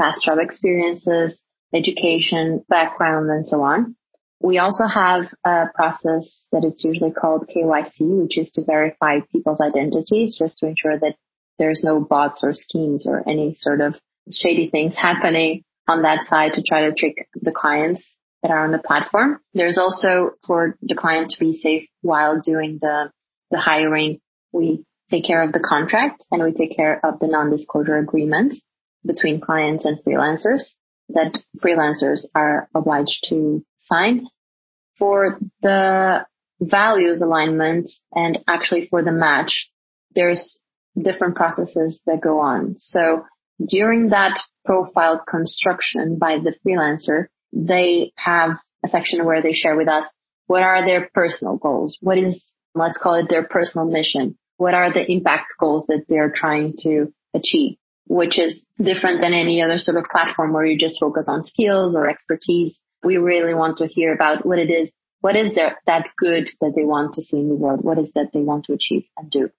past 0.00 0.20
job 0.24 0.38
experiences, 0.40 1.42
education, 1.74 2.64
background, 2.68 3.30
and 3.30 3.44
so 3.44 3.62
on. 3.62 3.96
We 4.40 4.58
also 4.58 4.84
have 4.86 5.24
a 5.44 5.64
process 5.74 6.40
that 6.52 6.64
is 6.64 6.82
usually 6.84 7.10
called 7.10 7.48
KYC, 7.48 7.98
which 7.98 8.38
is 8.38 8.48
to 8.52 8.64
verify 8.64 9.18
people's 9.32 9.60
identities 9.60 10.36
just 10.38 10.58
to 10.58 10.66
ensure 10.68 11.00
that 11.00 11.16
there's 11.58 11.82
no 11.82 11.98
bots 11.98 12.44
or 12.44 12.52
schemes 12.54 13.08
or 13.08 13.28
any 13.28 13.56
sort 13.58 13.80
of 13.80 13.96
shady 14.30 14.70
things 14.70 14.94
happening 14.94 15.64
on 15.88 16.02
that 16.02 16.26
side 16.28 16.54
to 16.54 16.62
try 16.62 16.88
to 16.88 16.94
trick 16.94 17.28
the 17.34 17.52
clients 17.52 18.02
that 18.42 18.50
are 18.50 18.64
on 18.64 18.72
the 18.72 18.78
platform. 18.78 19.40
There's 19.54 19.78
also 19.78 20.30
for 20.46 20.76
the 20.82 20.94
client 20.94 21.30
to 21.30 21.40
be 21.40 21.54
safe 21.54 21.88
while 22.02 22.40
doing 22.40 22.78
the, 22.80 23.10
the 23.50 23.58
hiring. 23.58 24.20
We 24.52 24.84
take 25.10 25.24
care 25.24 25.42
of 25.42 25.52
the 25.52 25.60
contract 25.60 26.24
and 26.30 26.42
we 26.42 26.52
take 26.52 26.76
care 26.76 27.00
of 27.04 27.18
the 27.20 27.28
non-disclosure 27.28 27.96
agreements 27.96 28.60
between 29.04 29.40
clients 29.40 29.84
and 29.84 29.98
freelancers 30.04 30.74
that 31.10 31.38
freelancers 31.62 32.26
are 32.34 32.68
obliged 32.74 33.26
to 33.28 33.64
sign. 33.84 34.26
For 34.98 35.38
the 35.62 36.26
values 36.60 37.20
alignment 37.22 37.88
and 38.12 38.38
actually 38.48 38.88
for 38.88 39.02
the 39.02 39.12
match, 39.12 39.70
there's 40.14 40.58
different 41.00 41.36
processes 41.36 42.00
that 42.06 42.22
go 42.22 42.40
on. 42.40 42.74
So 42.78 43.24
during 43.64 44.10
that 44.10 44.38
profile 44.64 45.22
construction 45.26 46.18
by 46.18 46.38
the 46.38 46.54
freelancer, 46.66 47.26
they 47.52 48.12
have 48.16 48.50
a 48.84 48.88
section 48.88 49.24
where 49.24 49.42
they 49.42 49.52
share 49.52 49.76
with 49.76 49.88
us 49.88 50.04
what 50.46 50.62
are 50.62 50.84
their 50.84 51.10
personal 51.12 51.56
goals? 51.56 51.96
What 52.00 52.18
is, 52.18 52.42
let's 52.74 52.98
call 52.98 53.14
it 53.14 53.26
their 53.28 53.44
personal 53.44 53.86
mission? 53.86 54.38
What 54.58 54.74
are 54.74 54.92
the 54.92 55.10
impact 55.10 55.46
goals 55.58 55.86
that 55.88 56.04
they're 56.08 56.32
trying 56.34 56.74
to 56.82 57.12
achieve? 57.34 57.78
Which 58.06 58.38
is 58.38 58.64
different 58.80 59.20
than 59.20 59.34
any 59.34 59.60
other 59.60 59.78
sort 59.78 59.96
of 59.96 60.04
platform 60.04 60.52
where 60.52 60.64
you 60.64 60.78
just 60.78 61.00
focus 61.00 61.26
on 61.28 61.44
skills 61.44 61.96
or 61.96 62.08
expertise. 62.08 62.80
We 63.02 63.16
really 63.16 63.54
want 63.54 63.78
to 63.78 63.88
hear 63.88 64.14
about 64.14 64.46
what 64.46 64.60
it 64.60 64.70
is, 64.70 64.90
what 65.20 65.34
is 65.34 65.54
there 65.54 65.76
that 65.86 66.08
good 66.16 66.48
that 66.60 66.72
they 66.76 66.84
want 66.84 67.14
to 67.14 67.22
see 67.22 67.38
in 67.38 67.48
the 67.48 67.54
world? 67.56 67.82
What 67.82 67.98
is 67.98 68.12
that 68.14 68.30
they 68.32 68.40
want 68.40 68.66
to 68.66 68.74
achieve 68.74 69.04
and 69.16 69.30
do? 69.30 69.50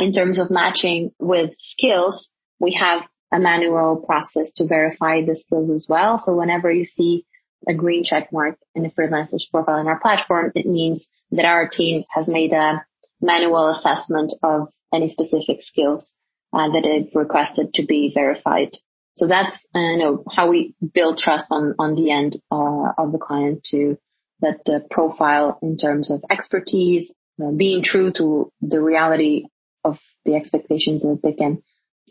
In 0.00 0.12
terms 0.12 0.38
of 0.38 0.50
matching 0.50 1.12
with 1.20 1.50
skills, 1.58 2.28
we 2.58 2.72
have 2.80 3.02
a 3.32 3.38
manual 3.38 3.96
process 3.96 4.52
to 4.56 4.66
verify 4.66 5.24
the 5.24 5.34
skills 5.34 5.70
as 5.70 5.86
well. 5.88 6.18
So 6.18 6.36
whenever 6.36 6.70
you 6.70 6.84
see 6.84 7.24
a 7.66 7.74
green 7.74 8.04
check 8.04 8.32
mark 8.32 8.58
in 8.74 8.84
a 8.84 8.90
freelancer's 8.90 9.48
profile 9.50 9.80
in 9.80 9.86
our 9.86 10.00
platform, 10.00 10.52
it 10.54 10.66
means 10.66 11.08
that 11.30 11.46
our 11.46 11.68
team 11.68 12.04
has 12.10 12.28
made 12.28 12.52
a 12.52 12.84
manual 13.20 13.70
assessment 13.70 14.34
of 14.42 14.68
any 14.92 15.08
specific 15.08 15.62
skills 15.62 16.12
uh, 16.52 16.68
that 16.68 16.82
they've 16.84 17.14
requested 17.14 17.72
to 17.74 17.86
be 17.86 18.12
verified. 18.14 18.76
So 19.14 19.26
that's 19.28 19.54
uh, 19.74 19.78
you 19.78 19.98
know 19.98 20.24
how 20.30 20.50
we 20.50 20.74
build 20.94 21.18
trust 21.18 21.46
on 21.50 21.74
on 21.78 21.94
the 21.94 22.10
end 22.10 22.36
uh, 22.50 22.92
of 22.98 23.12
the 23.12 23.18
client 23.18 23.64
to 23.70 23.98
that 24.40 24.64
the 24.64 24.84
profile 24.90 25.58
in 25.62 25.78
terms 25.78 26.10
of 26.10 26.24
expertise, 26.30 27.12
uh, 27.42 27.50
being 27.50 27.82
true 27.82 28.12
to 28.12 28.50
the 28.60 28.80
reality 28.80 29.44
of 29.84 29.98
the 30.24 30.34
expectations 30.34 31.02
that 31.02 31.20
they 31.22 31.32
can 31.32 31.62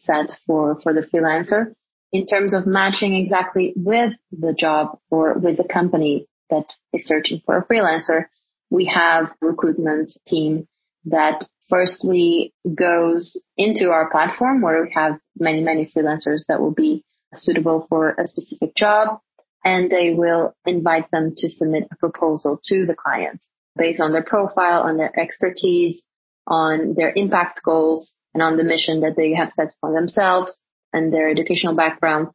set 0.03 0.31
for 0.45 0.79
for 0.81 0.93
the 0.93 1.01
freelancer, 1.01 1.73
in 2.11 2.25
terms 2.25 2.53
of 2.53 2.65
matching 2.65 3.15
exactly 3.15 3.73
with 3.75 4.13
the 4.31 4.53
job 4.53 4.99
or 5.09 5.37
with 5.37 5.57
the 5.57 5.67
company 5.67 6.27
that 6.49 6.73
is 6.93 7.05
searching 7.05 7.41
for 7.45 7.57
a 7.57 7.65
freelancer, 7.65 8.25
we 8.69 8.85
have 8.93 9.31
recruitment 9.41 10.11
team 10.27 10.67
that 11.05 11.45
firstly 11.69 12.53
goes 12.75 13.39
into 13.57 13.89
our 13.89 14.09
platform 14.11 14.61
where 14.61 14.83
we 14.83 14.91
have 14.93 15.13
many, 15.39 15.61
many 15.61 15.85
freelancers 15.85 16.41
that 16.47 16.59
will 16.59 16.73
be 16.73 17.03
suitable 17.33 17.85
for 17.87 18.09
a 18.09 18.27
specific 18.27 18.75
job 18.75 19.19
and 19.63 19.89
they 19.89 20.13
will 20.13 20.53
invite 20.65 21.09
them 21.11 21.33
to 21.37 21.49
submit 21.49 21.87
a 21.91 21.95
proposal 21.95 22.59
to 22.65 22.85
the 22.85 22.95
client 22.95 23.41
based 23.77 24.01
on 24.01 24.11
their 24.11 24.23
profile, 24.23 24.81
on 24.81 24.97
their 24.97 25.17
expertise, 25.17 26.01
on 26.45 26.93
their 26.95 27.13
impact 27.15 27.61
goals 27.63 28.13
and 28.33 28.41
on 28.43 28.57
the 28.57 28.63
mission 28.63 29.01
that 29.01 29.15
they 29.15 29.33
have 29.33 29.51
set 29.51 29.73
for 29.81 29.93
themselves 29.93 30.59
and 30.93 31.13
their 31.13 31.29
educational 31.29 31.75
background. 31.75 32.29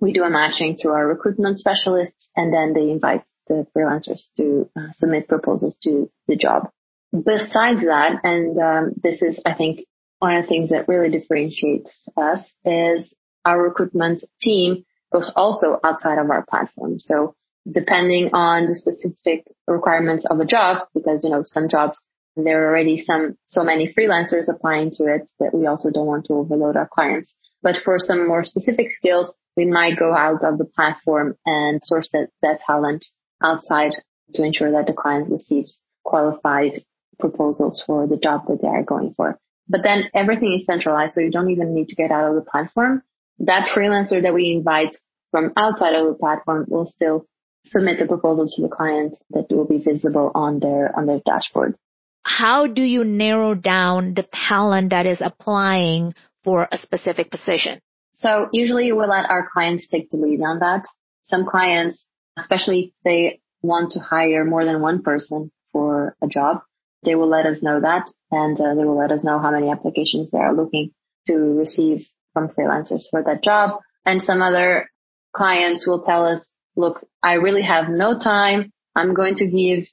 We 0.00 0.12
do 0.12 0.24
a 0.24 0.30
matching 0.30 0.76
through 0.76 0.92
our 0.92 1.06
recruitment 1.06 1.58
specialists 1.58 2.28
and 2.36 2.52
then 2.52 2.72
they 2.74 2.90
invite 2.90 3.22
the 3.48 3.66
freelancers 3.76 4.22
to 4.36 4.68
uh, 4.76 4.92
submit 4.96 5.28
proposals 5.28 5.76
to 5.84 6.10
the 6.26 6.36
job. 6.36 6.70
Besides 7.12 7.82
that, 7.82 8.20
and 8.24 8.58
um, 8.58 8.92
this 9.02 9.20
is, 9.20 9.38
I 9.44 9.54
think, 9.54 9.80
one 10.18 10.36
of 10.36 10.44
the 10.44 10.48
things 10.48 10.70
that 10.70 10.88
really 10.88 11.10
differentiates 11.10 11.90
us 12.16 12.40
is 12.64 13.12
our 13.44 13.60
recruitment 13.60 14.24
team 14.40 14.84
goes 15.12 15.30
also 15.36 15.78
outside 15.84 16.18
of 16.18 16.30
our 16.30 16.44
platform. 16.48 16.98
So 17.00 17.34
depending 17.70 18.30
on 18.32 18.66
the 18.66 18.74
specific 18.74 19.44
requirements 19.66 20.24
of 20.28 20.40
a 20.40 20.44
job, 20.44 20.88
because, 20.94 21.22
you 21.22 21.30
know, 21.30 21.42
some 21.44 21.68
jobs, 21.68 22.02
there 22.36 22.64
are 22.64 22.70
already 22.70 23.02
some, 23.04 23.36
so 23.46 23.62
many 23.62 23.92
freelancers 23.92 24.48
applying 24.48 24.90
to 24.92 25.04
it 25.04 25.22
that 25.38 25.54
we 25.54 25.66
also 25.66 25.90
don't 25.90 26.06
want 26.06 26.26
to 26.26 26.34
overload 26.34 26.76
our 26.76 26.88
clients. 26.92 27.34
But 27.62 27.76
for 27.84 27.98
some 27.98 28.26
more 28.26 28.44
specific 28.44 28.90
skills, 28.90 29.34
we 29.56 29.66
might 29.66 29.98
go 29.98 30.14
out 30.14 30.44
of 30.44 30.58
the 30.58 30.64
platform 30.64 31.36
and 31.44 31.80
source 31.82 32.08
that, 32.12 32.28
that 32.42 32.60
talent 32.66 33.04
outside 33.42 33.92
to 34.34 34.42
ensure 34.42 34.72
that 34.72 34.86
the 34.86 34.94
client 34.94 35.30
receives 35.30 35.80
qualified 36.04 36.84
proposals 37.20 37.82
for 37.86 38.06
the 38.06 38.16
job 38.16 38.46
that 38.48 38.60
they 38.62 38.68
are 38.68 38.82
going 38.82 39.14
for. 39.16 39.38
But 39.68 39.82
then 39.82 40.04
everything 40.14 40.58
is 40.58 40.66
centralized, 40.66 41.14
so 41.14 41.20
you 41.20 41.30
don't 41.30 41.50
even 41.50 41.74
need 41.74 41.88
to 41.88 41.94
get 41.94 42.10
out 42.10 42.28
of 42.28 42.34
the 42.34 42.50
platform. 42.50 43.02
That 43.40 43.68
freelancer 43.68 44.22
that 44.22 44.34
we 44.34 44.52
invite 44.52 44.96
from 45.30 45.52
outside 45.56 45.94
of 45.94 46.06
the 46.06 46.14
platform 46.14 46.66
will 46.68 46.86
still 46.86 47.26
submit 47.66 47.98
the 47.98 48.06
proposal 48.06 48.48
to 48.48 48.62
the 48.62 48.68
client 48.68 49.16
that 49.30 49.46
will 49.50 49.66
be 49.66 49.78
visible 49.78 50.32
on 50.34 50.58
their 50.58 50.96
on 50.96 51.06
their 51.06 51.20
dashboard. 51.24 51.76
How 52.22 52.66
do 52.66 52.82
you 52.82 53.04
narrow 53.04 53.54
down 53.54 54.14
the 54.14 54.26
talent 54.32 54.90
that 54.90 55.06
is 55.06 55.20
applying 55.20 56.14
for 56.44 56.68
a 56.70 56.78
specific 56.78 57.30
position? 57.30 57.80
So 58.14 58.48
usually 58.52 58.92
we 58.92 58.98
let 59.00 59.28
our 59.28 59.48
clients 59.52 59.88
take 59.88 60.10
the 60.10 60.18
lead 60.18 60.40
on 60.42 60.60
that. 60.60 60.84
Some 61.22 61.46
clients, 61.46 62.04
especially 62.38 62.92
if 62.92 63.02
they 63.04 63.40
want 63.62 63.92
to 63.92 64.00
hire 64.00 64.44
more 64.44 64.64
than 64.64 64.80
one 64.80 65.02
person 65.02 65.50
for 65.72 66.16
a 66.22 66.28
job, 66.28 66.62
they 67.04 67.14
will 67.14 67.28
let 67.28 67.46
us 67.46 67.62
know 67.62 67.80
that 67.80 68.10
and 68.30 68.58
uh, 68.60 68.74
they 68.74 68.84
will 68.84 68.98
let 68.98 69.10
us 69.10 69.24
know 69.24 69.38
how 69.38 69.50
many 69.50 69.70
applications 69.70 70.30
they 70.30 70.38
are 70.38 70.54
looking 70.54 70.90
to 71.26 71.34
receive 71.34 72.06
from 72.32 72.48
freelancers 72.48 73.02
for 73.10 73.22
that 73.24 73.42
job. 73.42 73.80
And 74.04 74.22
some 74.22 74.42
other 74.42 74.88
clients 75.34 75.86
will 75.86 76.02
tell 76.02 76.26
us, 76.26 76.48
look, 76.76 77.06
I 77.22 77.34
really 77.34 77.62
have 77.62 77.88
no 77.88 78.18
time. 78.18 78.72
I'm 78.94 79.14
going 79.14 79.36
to 79.36 79.46
give 79.46 79.86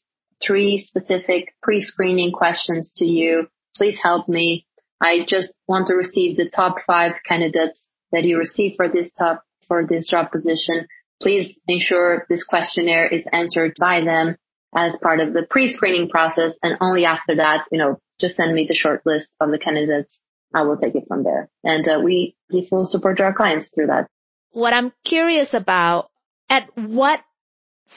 three 0.46 0.80
specific 0.80 1.54
pre-screening 1.62 2.32
questions 2.32 2.94
to 2.98 3.06
you. 3.06 3.48
Please 3.76 3.98
help 4.02 4.28
me. 4.28 4.66
I 5.02 5.26
just 5.28 5.50
want 5.68 5.88
to 5.88 5.94
receive 5.94 6.38
the 6.38 6.50
top 6.50 6.78
five 6.86 7.14
candidates 7.26 7.86
that 8.12 8.24
you 8.24 8.38
receive 8.38 8.74
for 8.76 8.90
this 8.90 9.10
top, 9.18 9.44
for 9.68 9.86
this 9.88 10.08
job 10.08 10.32
position. 10.32 10.88
Please 11.22 11.58
ensure 11.68 12.26
this 12.30 12.44
questionnaire 12.44 13.08
is 13.08 13.26
answered 13.32 13.76
by 13.80 14.02
them 14.02 14.36
as 14.76 14.98
part 15.02 15.20
of 15.20 15.34
the 15.34 15.46
pre-screening 15.50 16.10
process. 16.10 16.54
And 16.64 16.78
only 16.82 17.06
after 17.06 17.38
that, 17.38 17.66
you 17.72 17.78
know, 17.78 18.00
just 18.20 18.36
send 18.36 18.54
me 18.54 18.66
the 18.68 18.76
short 18.76 19.02
list 19.06 19.28
of 19.40 19.52
the 19.52 19.60
candidates. 19.60 20.20
I 20.54 20.64
will 20.64 20.78
take 20.78 20.96
it 20.96 21.06
from 21.08 21.24
there. 21.24 21.50
And 21.64 21.88
uh, 21.88 22.00
we 22.04 22.36
give 22.52 22.68
full 22.68 22.88
support 22.88 23.20
our 23.22 23.34
clients 23.34 23.70
through 23.74 23.88
that. 23.88 24.08
What 24.52 24.74
I'm 24.74 24.92
curious 25.06 25.50
about, 25.54 26.10
at 26.50 26.70
what 26.76 27.20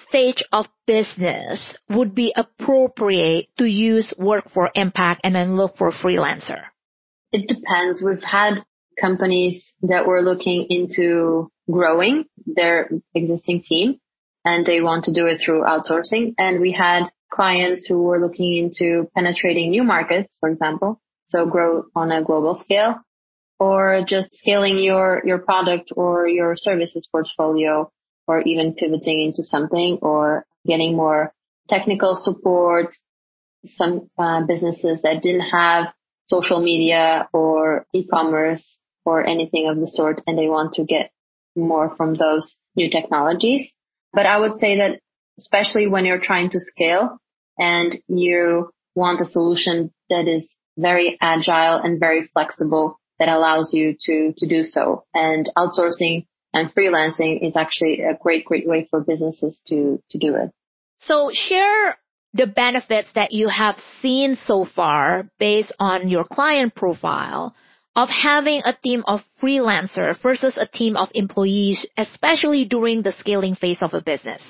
stage 0.08 0.42
of 0.52 0.66
business 0.86 1.74
would 1.88 2.14
be 2.14 2.32
appropriate 2.36 3.48
to 3.58 3.64
use 3.64 4.12
work 4.18 4.50
for 4.52 4.70
impact 4.74 5.20
and 5.24 5.34
then 5.34 5.56
look 5.56 5.76
for 5.76 5.90
freelancer? 5.90 6.62
It 7.32 7.48
depends. 7.48 8.02
We've 8.02 8.22
had 8.22 8.64
companies 9.00 9.72
that 9.82 10.06
were 10.06 10.22
looking 10.22 10.66
into 10.68 11.50
growing 11.70 12.24
their 12.46 12.90
existing 13.14 13.62
team 13.62 13.98
and 14.44 14.66
they 14.66 14.80
want 14.80 15.04
to 15.04 15.12
do 15.12 15.26
it 15.26 15.40
through 15.44 15.62
outsourcing. 15.62 16.34
And 16.36 16.60
we 16.60 16.72
had 16.72 17.06
clients 17.32 17.86
who 17.86 18.02
were 18.02 18.20
looking 18.20 18.56
into 18.56 19.08
penetrating 19.14 19.70
new 19.70 19.84
markets, 19.84 20.36
for 20.40 20.48
example, 20.48 21.00
so 21.24 21.46
grow 21.46 21.84
on 21.94 22.12
a 22.12 22.22
global 22.22 22.56
scale 22.56 22.96
or 23.58 24.04
just 24.06 24.34
scaling 24.34 24.78
your, 24.78 25.22
your 25.24 25.38
product 25.38 25.92
or 25.96 26.26
your 26.26 26.56
services 26.56 27.08
portfolio 27.10 27.90
or 28.26 28.40
even 28.42 28.74
pivoting 28.74 29.22
into 29.22 29.42
something 29.42 29.98
or 30.02 30.44
getting 30.66 30.96
more 30.96 31.32
technical 31.68 32.16
support. 32.16 32.94
Some 33.66 34.10
uh, 34.18 34.44
businesses 34.44 35.02
that 35.02 35.22
didn't 35.22 35.48
have 35.52 35.92
social 36.26 36.60
media 36.60 37.28
or 37.32 37.86
e-commerce 37.94 38.78
or 39.04 39.24
anything 39.24 39.68
of 39.68 39.78
the 39.78 39.86
sort 39.86 40.20
and 40.26 40.36
they 40.36 40.48
want 40.48 40.74
to 40.74 40.84
get 40.84 41.10
more 41.54 41.94
from 41.96 42.14
those 42.14 42.56
new 42.74 42.90
technologies. 42.90 43.70
But 44.12 44.26
I 44.26 44.38
would 44.40 44.56
say 44.56 44.78
that 44.78 45.00
especially 45.38 45.86
when 45.86 46.04
you're 46.04 46.20
trying 46.20 46.50
to 46.50 46.60
scale 46.60 47.18
and 47.58 47.96
you 48.08 48.70
want 48.94 49.20
a 49.20 49.24
solution 49.24 49.92
that 50.10 50.28
is 50.28 50.44
very 50.76 51.18
agile 51.20 51.80
and 51.82 52.00
very 52.00 52.28
flexible 52.32 52.98
that 53.18 53.28
allows 53.28 53.72
you 53.72 53.96
to, 54.06 54.34
to 54.38 54.48
do 54.48 54.64
so. 54.64 55.04
And 55.14 55.48
outsourcing 55.56 56.26
and 56.52 56.74
freelancing 56.74 57.46
is 57.46 57.56
actually 57.56 58.00
a 58.02 58.16
great, 58.20 58.44
great 58.44 58.66
way 58.66 58.86
for 58.90 59.00
businesses 59.00 59.60
to, 59.68 60.02
to 60.10 60.18
do 60.18 60.34
it. 60.36 60.50
So 60.98 61.30
share 61.32 61.96
the 62.34 62.46
benefits 62.46 63.08
that 63.14 63.32
you 63.32 63.48
have 63.48 63.76
seen 64.00 64.36
so 64.46 64.64
far 64.64 65.28
based 65.38 65.72
on 65.78 66.08
your 66.08 66.24
client 66.24 66.74
profile 66.74 67.54
of 67.94 68.08
having 68.08 68.62
a 68.64 68.74
team 68.82 69.02
of 69.06 69.20
freelancer 69.42 70.20
versus 70.22 70.56
a 70.56 70.66
team 70.66 70.96
of 70.96 71.08
employees, 71.14 71.86
especially 71.96 72.64
during 72.64 73.02
the 73.02 73.12
scaling 73.12 73.54
phase 73.54 73.78
of 73.82 73.92
a 73.92 74.00
business? 74.00 74.42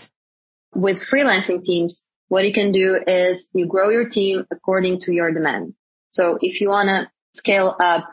With 0.75 0.99
freelancing 1.13 1.63
teams, 1.63 2.03
what 2.29 2.47
you 2.47 2.53
can 2.53 2.73
do 2.73 2.99
is 3.07 3.47
you 3.53 3.67
grow 3.67 3.91
your 3.91 4.09
team 4.09 4.47
according 4.51 5.01
to 5.03 5.13
your 5.13 5.33
demand. 5.33 5.75
So 6.11 6.39
if 6.41 6.61
you 6.61 6.69
want 6.69 6.89
to 6.89 7.11
scale 7.35 7.75
up, 7.79 8.05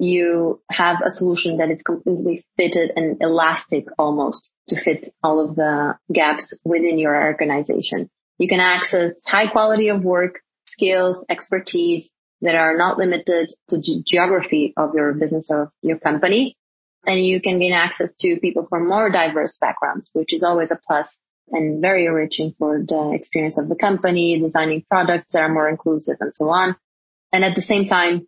you 0.00 0.62
have 0.70 0.96
a 1.04 1.10
solution 1.10 1.58
that 1.58 1.70
is 1.70 1.82
completely 1.82 2.42
fitted 2.56 2.90
and 2.96 3.18
elastic 3.20 3.84
almost 3.98 4.48
to 4.68 4.82
fit 4.82 5.12
all 5.22 5.40
of 5.46 5.56
the 5.56 5.94
gaps 6.10 6.56
within 6.64 6.98
your 6.98 7.14
organization. 7.14 8.08
You 8.38 8.48
can 8.48 8.60
access 8.60 9.12
high 9.26 9.48
quality 9.48 9.88
of 9.88 10.02
work, 10.02 10.40
skills, 10.66 11.22
expertise 11.28 12.10
that 12.40 12.54
are 12.54 12.78
not 12.78 12.96
limited 12.96 13.50
to 13.68 13.76
the 13.76 14.02
geography 14.06 14.72
of 14.74 14.94
your 14.94 15.12
business 15.12 15.48
or 15.50 15.70
your 15.82 15.98
company. 15.98 16.56
And 17.04 17.20
you 17.24 17.42
can 17.42 17.58
gain 17.58 17.74
access 17.74 18.10
to 18.20 18.40
people 18.40 18.66
from 18.70 18.88
more 18.88 19.10
diverse 19.10 19.58
backgrounds, 19.60 20.08
which 20.14 20.32
is 20.32 20.42
always 20.42 20.70
a 20.70 20.80
plus 20.86 21.08
and 21.50 21.82
very 21.82 22.06
enriching 22.06 22.54
for 22.58 22.78
the 22.78 23.12
experience 23.12 23.58
of 23.58 23.68
the 23.68 23.76
company, 23.76 24.40
designing 24.40 24.82
products 24.88 25.32
that 25.32 25.40
are 25.40 25.52
more 25.52 25.68
inclusive 25.68 26.16
and 26.20 26.34
so 26.34 26.48
on. 26.48 26.74
And 27.32 27.44
at 27.44 27.54
the 27.54 27.62
same 27.62 27.86
time, 27.86 28.26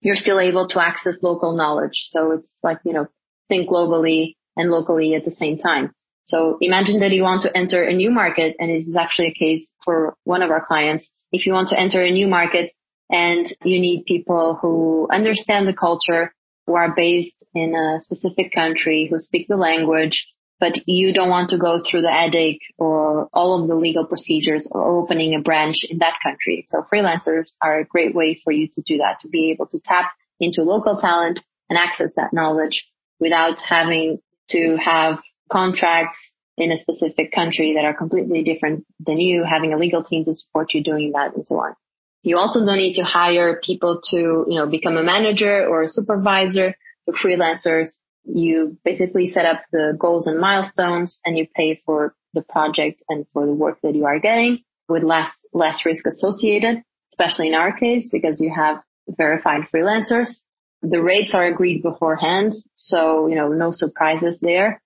you're 0.00 0.16
still 0.16 0.40
able 0.40 0.68
to 0.68 0.80
access 0.80 1.22
local 1.22 1.56
knowledge. 1.56 2.08
So 2.10 2.32
it's 2.32 2.54
like, 2.62 2.78
you 2.84 2.92
know, 2.92 3.06
think 3.48 3.68
globally 3.68 4.36
and 4.56 4.70
locally 4.70 5.14
at 5.14 5.24
the 5.24 5.30
same 5.30 5.58
time. 5.58 5.92
So 6.26 6.58
imagine 6.60 7.00
that 7.00 7.12
you 7.12 7.22
want 7.22 7.42
to 7.44 7.56
enter 7.56 7.82
a 7.82 7.94
new 7.94 8.10
market 8.10 8.54
and 8.58 8.70
this 8.70 8.86
is 8.86 8.96
actually 8.96 9.28
a 9.28 9.38
case 9.38 9.70
for 9.84 10.14
one 10.24 10.42
of 10.42 10.50
our 10.50 10.64
clients. 10.64 11.08
If 11.32 11.46
you 11.46 11.52
want 11.52 11.70
to 11.70 11.78
enter 11.78 12.02
a 12.02 12.10
new 12.10 12.28
market 12.28 12.72
and 13.10 13.46
you 13.64 13.80
need 13.80 14.04
people 14.06 14.58
who 14.60 15.08
understand 15.10 15.66
the 15.66 15.72
culture, 15.72 16.34
who 16.66 16.74
are 16.74 16.94
based 16.94 17.44
in 17.54 17.74
a 17.74 18.02
specific 18.02 18.52
country, 18.52 19.08
who 19.10 19.18
speak 19.18 19.46
the 19.48 19.56
language, 19.56 20.28
but 20.60 20.74
you 20.86 21.12
don't 21.12 21.30
want 21.30 21.50
to 21.50 21.58
go 21.58 21.80
through 21.80 22.02
the 22.02 22.10
headache 22.10 22.62
or 22.78 23.28
all 23.32 23.62
of 23.62 23.68
the 23.68 23.74
legal 23.74 24.06
procedures 24.06 24.66
or 24.70 24.82
opening 24.82 25.34
a 25.34 25.40
branch 25.40 25.76
in 25.88 25.98
that 25.98 26.14
country. 26.22 26.66
So 26.68 26.84
freelancers 26.92 27.52
are 27.62 27.80
a 27.80 27.84
great 27.84 28.14
way 28.14 28.40
for 28.42 28.52
you 28.52 28.68
to 28.68 28.82
do 28.82 28.98
that, 28.98 29.20
to 29.22 29.28
be 29.28 29.50
able 29.50 29.66
to 29.68 29.80
tap 29.80 30.10
into 30.40 30.62
local 30.62 30.98
talent 31.00 31.40
and 31.68 31.78
access 31.78 32.10
that 32.16 32.32
knowledge 32.32 32.86
without 33.20 33.58
having 33.68 34.18
to 34.50 34.76
have 34.82 35.20
contracts 35.50 36.18
in 36.56 36.72
a 36.72 36.78
specific 36.78 37.32
country 37.32 37.74
that 37.76 37.84
are 37.84 37.94
completely 37.94 38.42
different 38.42 38.84
than 38.98 39.20
you, 39.20 39.44
having 39.44 39.72
a 39.72 39.78
legal 39.78 40.02
team 40.02 40.24
to 40.24 40.34
support 40.34 40.74
you 40.74 40.82
doing 40.82 41.12
that 41.12 41.34
and 41.36 41.46
so 41.46 41.56
on. 41.56 41.74
You 42.22 42.36
also 42.36 42.64
don't 42.64 42.78
need 42.78 42.96
to 42.96 43.04
hire 43.04 43.60
people 43.64 44.00
to, 44.10 44.16
you 44.16 44.58
know, 44.58 44.66
become 44.66 44.96
a 44.96 45.04
manager 45.04 45.66
or 45.66 45.82
a 45.82 45.88
supervisor. 45.88 46.74
The 47.06 47.12
freelancers 47.12 47.90
you 48.28 48.76
basically 48.84 49.28
set 49.28 49.46
up 49.46 49.62
the 49.72 49.96
goals 49.98 50.26
and 50.26 50.38
milestones 50.38 51.20
and 51.24 51.36
you 51.36 51.46
pay 51.54 51.80
for 51.84 52.14
the 52.34 52.42
project 52.42 53.02
and 53.08 53.26
for 53.32 53.46
the 53.46 53.52
work 53.52 53.78
that 53.82 53.94
you 53.94 54.04
are 54.04 54.20
getting 54.20 54.60
with 54.88 55.02
less, 55.02 55.30
less 55.52 55.84
risk 55.84 56.06
associated, 56.06 56.82
especially 57.10 57.48
in 57.48 57.54
our 57.54 57.76
case 57.76 58.08
because 58.10 58.40
you 58.40 58.52
have 58.54 58.80
verified 59.08 59.62
freelancers. 59.74 60.40
The 60.82 61.02
rates 61.02 61.34
are 61.34 61.46
agreed 61.46 61.82
beforehand. 61.82 62.54
So, 62.74 63.26
you 63.26 63.34
know, 63.34 63.48
no 63.48 63.72
surprises 63.72 64.38
there. 64.40 64.80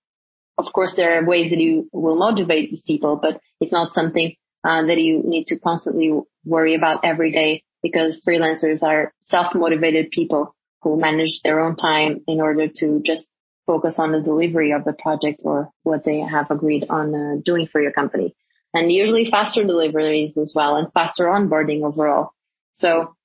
Of 0.57 0.71
course, 0.73 0.93
there 0.95 1.19
are 1.19 1.25
ways 1.25 1.49
that 1.49 1.59
you 1.59 1.89
will 1.91 2.15
motivate 2.15 2.71
these 2.71 2.83
people, 2.83 3.19
but 3.21 3.41
it's 3.59 3.71
not 3.71 3.93
something 3.93 4.35
uh, 4.63 4.85
that 4.85 4.99
you 4.99 5.21
need 5.25 5.47
to 5.47 5.59
constantly 5.59 6.11
worry 6.45 6.75
about 6.75 7.03
every 7.03 7.31
day 7.31 7.63
because 7.81 8.21
freelancers 8.25 8.81
are 8.81 9.13
self-motivated 9.25 10.11
people 10.11 10.55
who 10.81 10.99
manage 10.99 11.41
their 11.43 11.59
own 11.59 11.75
time 11.75 12.21
in 12.27 12.39
order 12.39 12.67
to 12.67 13.01
just 13.03 13.25
focus 13.65 13.95
on 13.97 14.11
the 14.11 14.21
delivery 14.21 14.71
of 14.71 14.83
the 14.83 14.93
project 14.93 15.41
or 15.43 15.69
what 15.83 16.03
they 16.03 16.19
have 16.19 16.51
agreed 16.51 16.85
on 16.89 17.15
uh, 17.15 17.41
doing 17.43 17.67
for 17.67 17.81
your 17.81 17.91
company. 17.91 18.35
And 18.73 18.91
usually 18.91 19.29
faster 19.29 19.63
deliveries 19.63 20.35
as 20.37 20.53
well 20.55 20.75
and 20.75 20.91
faster 20.93 21.25
onboarding 21.25 21.83
overall. 21.83 22.31
So 22.73 23.15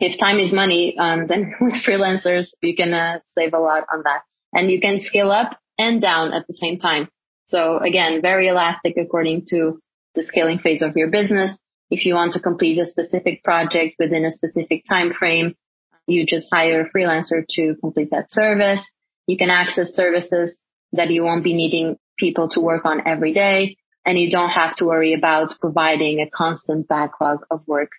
if 0.00 0.18
time 0.18 0.38
is 0.38 0.52
money, 0.52 0.96
um, 0.98 1.26
then 1.26 1.54
with 1.60 1.84
freelancers, 1.86 2.46
you 2.62 2.74
can 2.74 2.92
uh, 2.92 3.20
save 3.36 3.54
a 3.54 3.58
lot 3.58 3.84
on 3.92 4.02
that 4.04 4.22
and 4.52 4.70
you 4.70 4.80
can 4.80 5.00
scale 5.00 5.30
up 5.30 5.58
and 5.78 6.00
down 6.00 6.32
at 6.32 6.46
the 6.46 6.54
same 6.54 6.78
time. 6.78 7.08
So 7.46 7.78
again, 7.78 8.20
very 8.20 8.48
elastic 8.48 8.96
according 8.98 9.46
to 9.50 9.80
the 10.14 10.22
scaling 10.22 10.58
phase 10.58 10.82
of 10.82 10.96
your 10.96 11.08
business. 11.08 11.56
If 11.90 12.04
you 12.04 12.14
want 12.14 12.34
to 12.34 12.40
complete 12.40 12.78
a 12.78 12.86
specific 12.86 13.42
project 13.42 13.96
within 13.98 14.24
a 14.24 14.32
specific 14.32 14.84
time 14.86 15.12
frame, 15.12 15.54
you 16.06 16.26
just 16.26 16.48
hire 16.52 16.82
a 16.82 16.90
freelancer 16.90 17.44
to 17.50 17.76
complete 17.80 18.10
that 18.10 18.30
service. 18.30 18.80
You 19.28 19.36
can 19.36 19.50
access 19.50 19.94
services 19.94 20.58
that 20.92 21.10
you 21.10 21.22
won't 21.22 21.44
be 21.44 21.54
needing 21.54 21.98
people 22.18 22.48
to 22.50 22.60
work 22.60 22.84
on 22.86 23.06
every 23.06 23.34
day. 23.34 23.76
And 24.04 24.18
you 24.18 24.30
don't 24.30 24.48
have 24.48 24.74
to 24.76 24.86
worry 24.86 25.12
about 25.12 25.60
providing 25.60 26.20
a 26.20 26.30
constant 26.30 26.88
backlog 26.88 27.40
of 27.50 27.60
work 27.68 27.90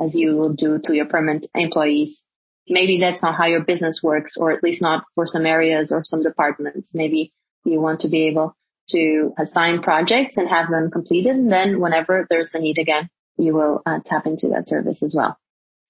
as 0.00 0.14
you 0.14 0.36
will 0.36 0.52
do 0.52 0.78
to 0.84 0.94
your 0.94 1.06
permanent 1.06 1.46
employees. 1.56 2.22
Maybe 2.68 3.00
that's 3.00 3.20
not 3.20 3.36
how 3.36 3.46
your 3.46 3.64
business 3.64 4.00
works, 4.00 4.36
or 4.36 4.52
at 4.52 4.62
least 4.62 4.80
not 4.80 5.04
for 5.16 5.26
some 5.26 5.44
areas 5.44 5.90
or 5.90 6.04
some 6.04 6.22
departments. 6.22 6.92
Maybe 6.94 7.32
you 7.64 7.80
want 7.80 8.00
to 8.00 8.08
be 8.08 8.28
able 8.28 8.56
to 8.90 9.32
assign 9.38 9.82
projects 9.82 10.36
and 10.36 10.48
have 10.48 10.70
them 10.70 10.92
completed. 10.92 11.34
And 11.34 11.50
then 11.50 11.80
whenever 11.80 12.28
there's 12.30 12.50
a 12.54 12.60
need 12.60 12.78
again, 12.78 13.08
you 13.36 13.52
will 13.52 13.82
uh, 13.84 13.98
tap 14.04 14.26
into 14.26 14.50
that 14.50 14.68
service 14.68 15.02
as 15.02 15.12
well. 15.16 15.36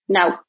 Now, 0.09 0.41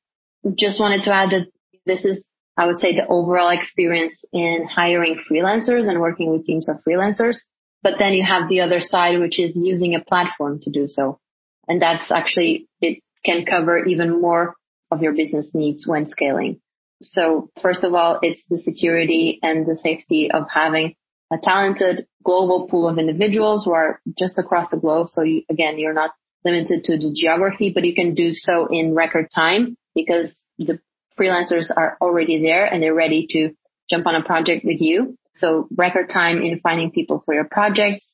just 0.57 0.79
wanted 0.79 1.03
to 1.03 1.13
add 1.13 1.31
that 1.31 1.47
this 1.85 2.05
is 2.05 2.25
I 2.57 2.65
would 2.65 2.79
say 2.79 2.95
the 2.95 3.07
overall 3.07 3.49
experience 3.49 4.13
in 4.33 4.67
hiring 4.67 5.19
freelancers 5.29 5.87
and 5.87 5.99
working 5.99 6.31
with 6.31 6.45
teams 6.45 6.67
of 6.67 6.77
freelancers. 6.87 7.37
But 7.83 7.99
then 7.99 8.13
you 8.13 8.23
have 8.23 8.49
the 8.49 8.61
other 8.61 8.81
side, 8.81 9.19
which 9.19 9.39
is 9.39 9.55
using 9.55 9.93
a 9.93 10.03
platform 10.03 10.59
to 10.63 10.71
do 10.71 10.87
so. 10.87 11.19
And 11.67 11.81
that's 11.81 12.11
actually, 12.11 12.67
it 12.81 13.03
can 13.23 13.45
cover 13.45 13.85
even 13.85 14.19
more 14.19 14.55
of 14.89 15.03
your 15.03 15.13
business 15.13 15.49
needs 15.53 15.85
when 15.85 16.07
scaling. 16.07 16.59
So 17.03 17.49
first 17.61 17.83
of 17.83 17.93
all, 17.93 18.19
it's 18.23 18.41
the 18.49 18.57
security 18.57 19.39
and 19.43 19.65
the 19.67 19.75
safety 19.75 20.31
of 20.31 20.45
having 20.51 20.95
a 21.31 21.37
talented 21.37 22.07
global 22.23 22.67
pool 22.67 22.89
of 22.89 22.97
individuals 22.97 23.65
who 23.65 23.73
are 23.73 23.99
just 24.17 24.37
across 24.39 24.69
the 24.71 24.77
globe. 24.77 25.09
So 25.11 25.21
you, 25.21 25.43
again, 25.49 25.77
you're 25.77 25.93
not 25.93 26.11
limited 26.43 26.85
to 26.85 26.97
the 26.97 27.13
geography, 27.13 27.71
but 27.73 27.85
you 27.85 27.93
can 27.93 28.15
do 28.15 28.33
so 28.33 28.67
in 28.71 28.95
record 28.95 29.27
time 29.33 29.75
because 29.93 30.41
the 30.57 30.79
freelancers 31.19 31.69
are 31.75 31.97
already 32.01 32.41
there 32.41 32.65
and 32.65 32.81
they're 32.81 32.93
ready 32.93 33.27
to 33.31 33.51
jump 33.89 34.07
on 34.07 34.15
a 34.15 34.23
project 34.23 34.65
with 34.65 34.81
you. 34.81 35.17
So 35.35 35.67
record 35.75 36.09
time 36.09 36.41
in 36.41 36.59
finding 36.59 36.91
people 36.91 37.21
for 37.25 37.33
your 37.33 37.45
projects 37.45 38.05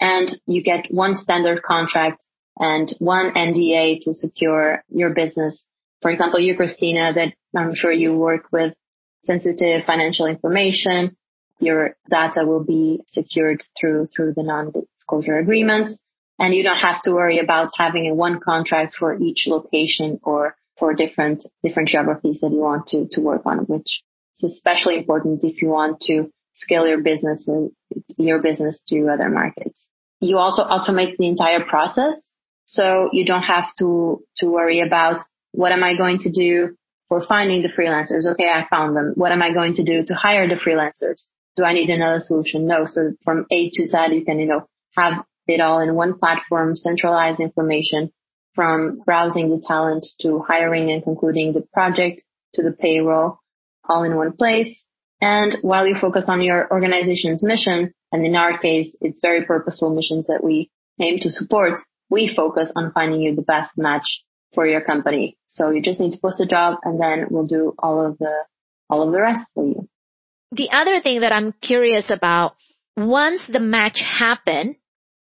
and 0.00 0.36
you 0.46 0.62
get 0.62 0.86
one 0.90 1.14
standard 1.16 1.62
contract 1.62 2.24
and 2.58 2.92
one 2.98 3.32
NDA 3.34 4.02
to 4.02 4.14
secure 4.14 4.82
your 4.88 5.10
business. 5.10 5.64
For 6.02 6.10
example, 6.10 6.40
you, 6.40 6.56
Christina, 6.56 7.12
that 7.14 7.34
I'm 7.56 7.74
sure 7.74 7.92
you 7.92 8.14
work 8.14 8.46
with 8.50 8.74
sensitive 9.24 9.84
financial 9.86 10.26
information. 10.26 11.16
Your 11.60 11.96
data 12.10 12.44
will 12.44 12.64
be 12.64 13.00
secured 13.06 13.62
through, 13.78 14.08
through 14.14 14.34
the 14.34 14.42
non-disclosure 14.42 15.38
agreements. 15.38 15.96
And 16.38 16.52
you 16.54 16.64
don't 16.64 16.78
have 16.78 17.00
to 17.02 17.12
worry 17.12 17.38
about 17.38 17.70
having 17.78 18.08
a 18.08 18.14
one 18.14 18.40
contract 18.40 18.96
for 18.98 19.16
each 19.16 19.46
location 19.46 20.18
or 20.24 20.56
for 20.78 20.94
different, 20.94 21.44
different 21.62 21.88
geographies 21.88 22.40
that 22.40 22.50
you 22.50 22.58
want 22.58 22.88
to, 22.88 23.08
to 23.12 23.20
work 23.20 23.42
on, 23.46 23.58
which 23.58 24.02
is 24.36 24.52
especially 24.52 24.96
important 24.96 25.44
if 25.44 25.62
you 25.62 25.68
want 25.68 26.00
to 26.02 26.30
scale 26.54 26.86
your 26.86 27.02
business 27.02 27.46
and 27.48 27.70
your 28.16 28.40
business 28.40 28.80
to 28.88 29.08
other 29.08 29.28
markets. 29.28 29.86
You 30.20 30.38
also 30.38 30.62
automate 30.62 31.16
the 31.16 31.26
entire 31.26 31.64
process. 31.64 32.14
So 32.66 33.10
you 33.12 33.26
don't 33.26 33.42
have 33.42 33.66
to, 33.78 34.22
to 34.38 34.46
worry 34.46 34.80
about 34.80 35.22
what 35.50 35.72
am 35.72 35.82
I 35.82 35.96
going 35.96 36.20
to 36.20 36.30
do 36.30 36.76
for 37.08 37.22
finding 37.24 37.62
the 37.62 37.68
freelancers? 37.68 38.24
Okay, 38.32 38.48
I 38.48 38.66
found 38.70 38.96
them. 38.96 39.12
What 39.16 39.32
am 39.32 39.42
I 39.42 39.52
going 39.52 39.74
to 39.74 39.84
do 39.84 40.04
to 40.04 40.14
hire 40.14 40.48
the 40.48 40.54
freelancers? 40.54 41.24
Do 41.56 41.64
I 41.64 41.74
need 41.74 41.90
another 41.90 42.20
solution? 42.20 42.66
No. 42.66 42.86
So 42.86 43.12
from 43.22 43.44
A 43.50 43.70
to 43.70 43.86
Z, 43.86 43.96
you 44.12 44.24
can, 44.24 44.38
you 44.38 44.46
know, 44.46 44.66
have 44.96 45.24
it 45.46 45.60
all 45.60 45.80
in 45.80 45.94
one 45.94 46.18
platform, 46.18 46.76
centralized 46.76 47.40
information 47.40 48.10
from 48.54 49.00
browsing 49.04 49.50
the 49.50 49.62
talent 49.66 50.06
to 50.20 50.40
hiring 50.46 50.90
and 50.90 51.02
concluding 51.02 51.52
the 51.52 51.66
project 51.72 52.22
to 52.54 52.62
the 52.62 52.72
payroll 52.72 53.38
all 53.88 54.04
in 54.04 54.16
one 54.16 54.32
place. 54.32 54.84
And 55.20 55.56
while 55.62 55.86
you 55.86 55.96
focus 56.00 56.24
on 56.28 56.42
your 56.42 56.70
organization's 56.70 57.42
mission, 57.42 57.94
and 58.10 58.26
in 58.26 58.36
our 58.36 58.58
case, 58.58 58.94
it's 59.00 59.20
very 59.20 59.44
purposeful 59.44 59.94
missions 59.94 60.26
that 60.26 60.42
we 60.42 60.70
aim 61.00 61.18
to 61.20 61.30
support, 61.30 61.80
we 62.10 62.32
focus 62.34 62.70
on 62.76 62.92
finding 62.92 63.20
you 63.20 63.34
the 63.34 63.42
best 63.42 63.72
match 63.76 64.22
for 64.54 64.66
your 64.66 64.82
company. 64.82 65.38
So 65.46 65.70
you 65.70 65.80
just 65.80 66.00
need 66.00 66.12
to 66.12 66.18
post 66.18 66.40
a 66.40 66.46
job 66.46 66.78
and 66.82 67.00
then 67.00 67.26
we'll 67.30 67.46
do 67.46 67.74
all 67.78 68.04
of 68.04 68.18
the, 68.18 68.44
all 68.90 69.02
of 69.02 69.12
the 69.12 69.20
rest 69.20 69.40
for 69.54 69.64
you. 69.64 69.88
The 70.50 70.70
other 70.70 71.00
thing 71.00 71.20
that 71.20 71.32
I'm 71.32 71.52
curious 71.62 72.10
about, 72.10 72.56
once 72.96 73.48
the 73.50 73.60
match 73.60 74.00
happened, 74.00 74.76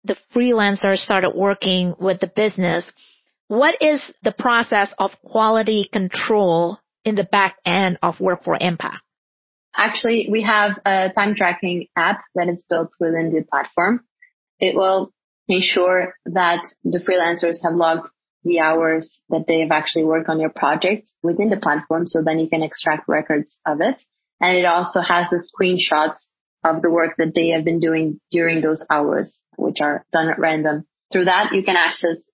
the 0.03 0.17
freelancer 0.33 0.97
started 0.97 1.31
working 1.35 1.93
with 1.99 2.19
the 2.19 2.31
business, 2.33 2.89
what 3.49 3.81
is 3.81 3.99
the 4.23 4.31
process 4.31 4.93
of 4.97 5.11
quality 5.25 5.89
control 5.91 6.79
in 7.03 7.15
the 7.15 7.23
back 7.23 7.57
end 7.65 7.97
of 8.01 8.19
Work 8.19 8.43
for 8.43 8.55
Impact? 8.59 9.01
Actually, 9.75 10.29
we 10.31 10.43
have 10.43 10.77
a 10.85 11.11
time 11.15 11.35
tracking 11.35 11.87
app 11.95 12.21
that 12.35 12.47
is 12.47 12.63
built 12.69 12.91
within 12.99 13.33
the 13.33 13.43
platform. 13.43 14.01
It 14.59 14.75
will 14.75 15.11
ensure 15.47 16.13
that 16.27 16.63
the 16.83 16.99
freelancers 16.99 17.57
have 17.63 17.73
logged 17.73 18.09
the 18.43 18.59
hours 18.59 19.19
that 19.29 19.45
they 19.47 19.61
have 19.61 19.71
actually 19.71 20.05
worked 20.05 20.29
on 20.29 20.39
your 20.39 20.51
project 20.51 21.11
within 21.23 21.49
the 21.49 21.57
platform. 21.57 22.07
So 22.07 22.21
then 22.23 22.39
you 22.39 22.49
can 22.49 22.61
extract 22.61 23.07
records 23.07 23.57
of 23.65 23.81
it. 23.81 24.01
And 24.39 24.57
it 24.57 24.65
also 24.65 25.01
has 25.01 25.27
the 25.29 25.43
screenshots 25.43 26.27
of 26.63 26.81
the 26.83 26.91
work 26.91 27.15
that 27.17 27.33
they 27.33 27.49
have 27.49 27.65
been 27.65 27.79
doing 27.79 28.19
during 28.31 28.61
those 28.61 28.81
hours, 28.91 29.41
which 29.57 29.77
are 29.81 30.05
done 30.13 30.29
at 30.29 30.39
random. 30.39 30.85
Through 31.11 31.25
that, 31.25 31.51
you 31.53 31.63
can 31.63 31.75
access 31.75 32.29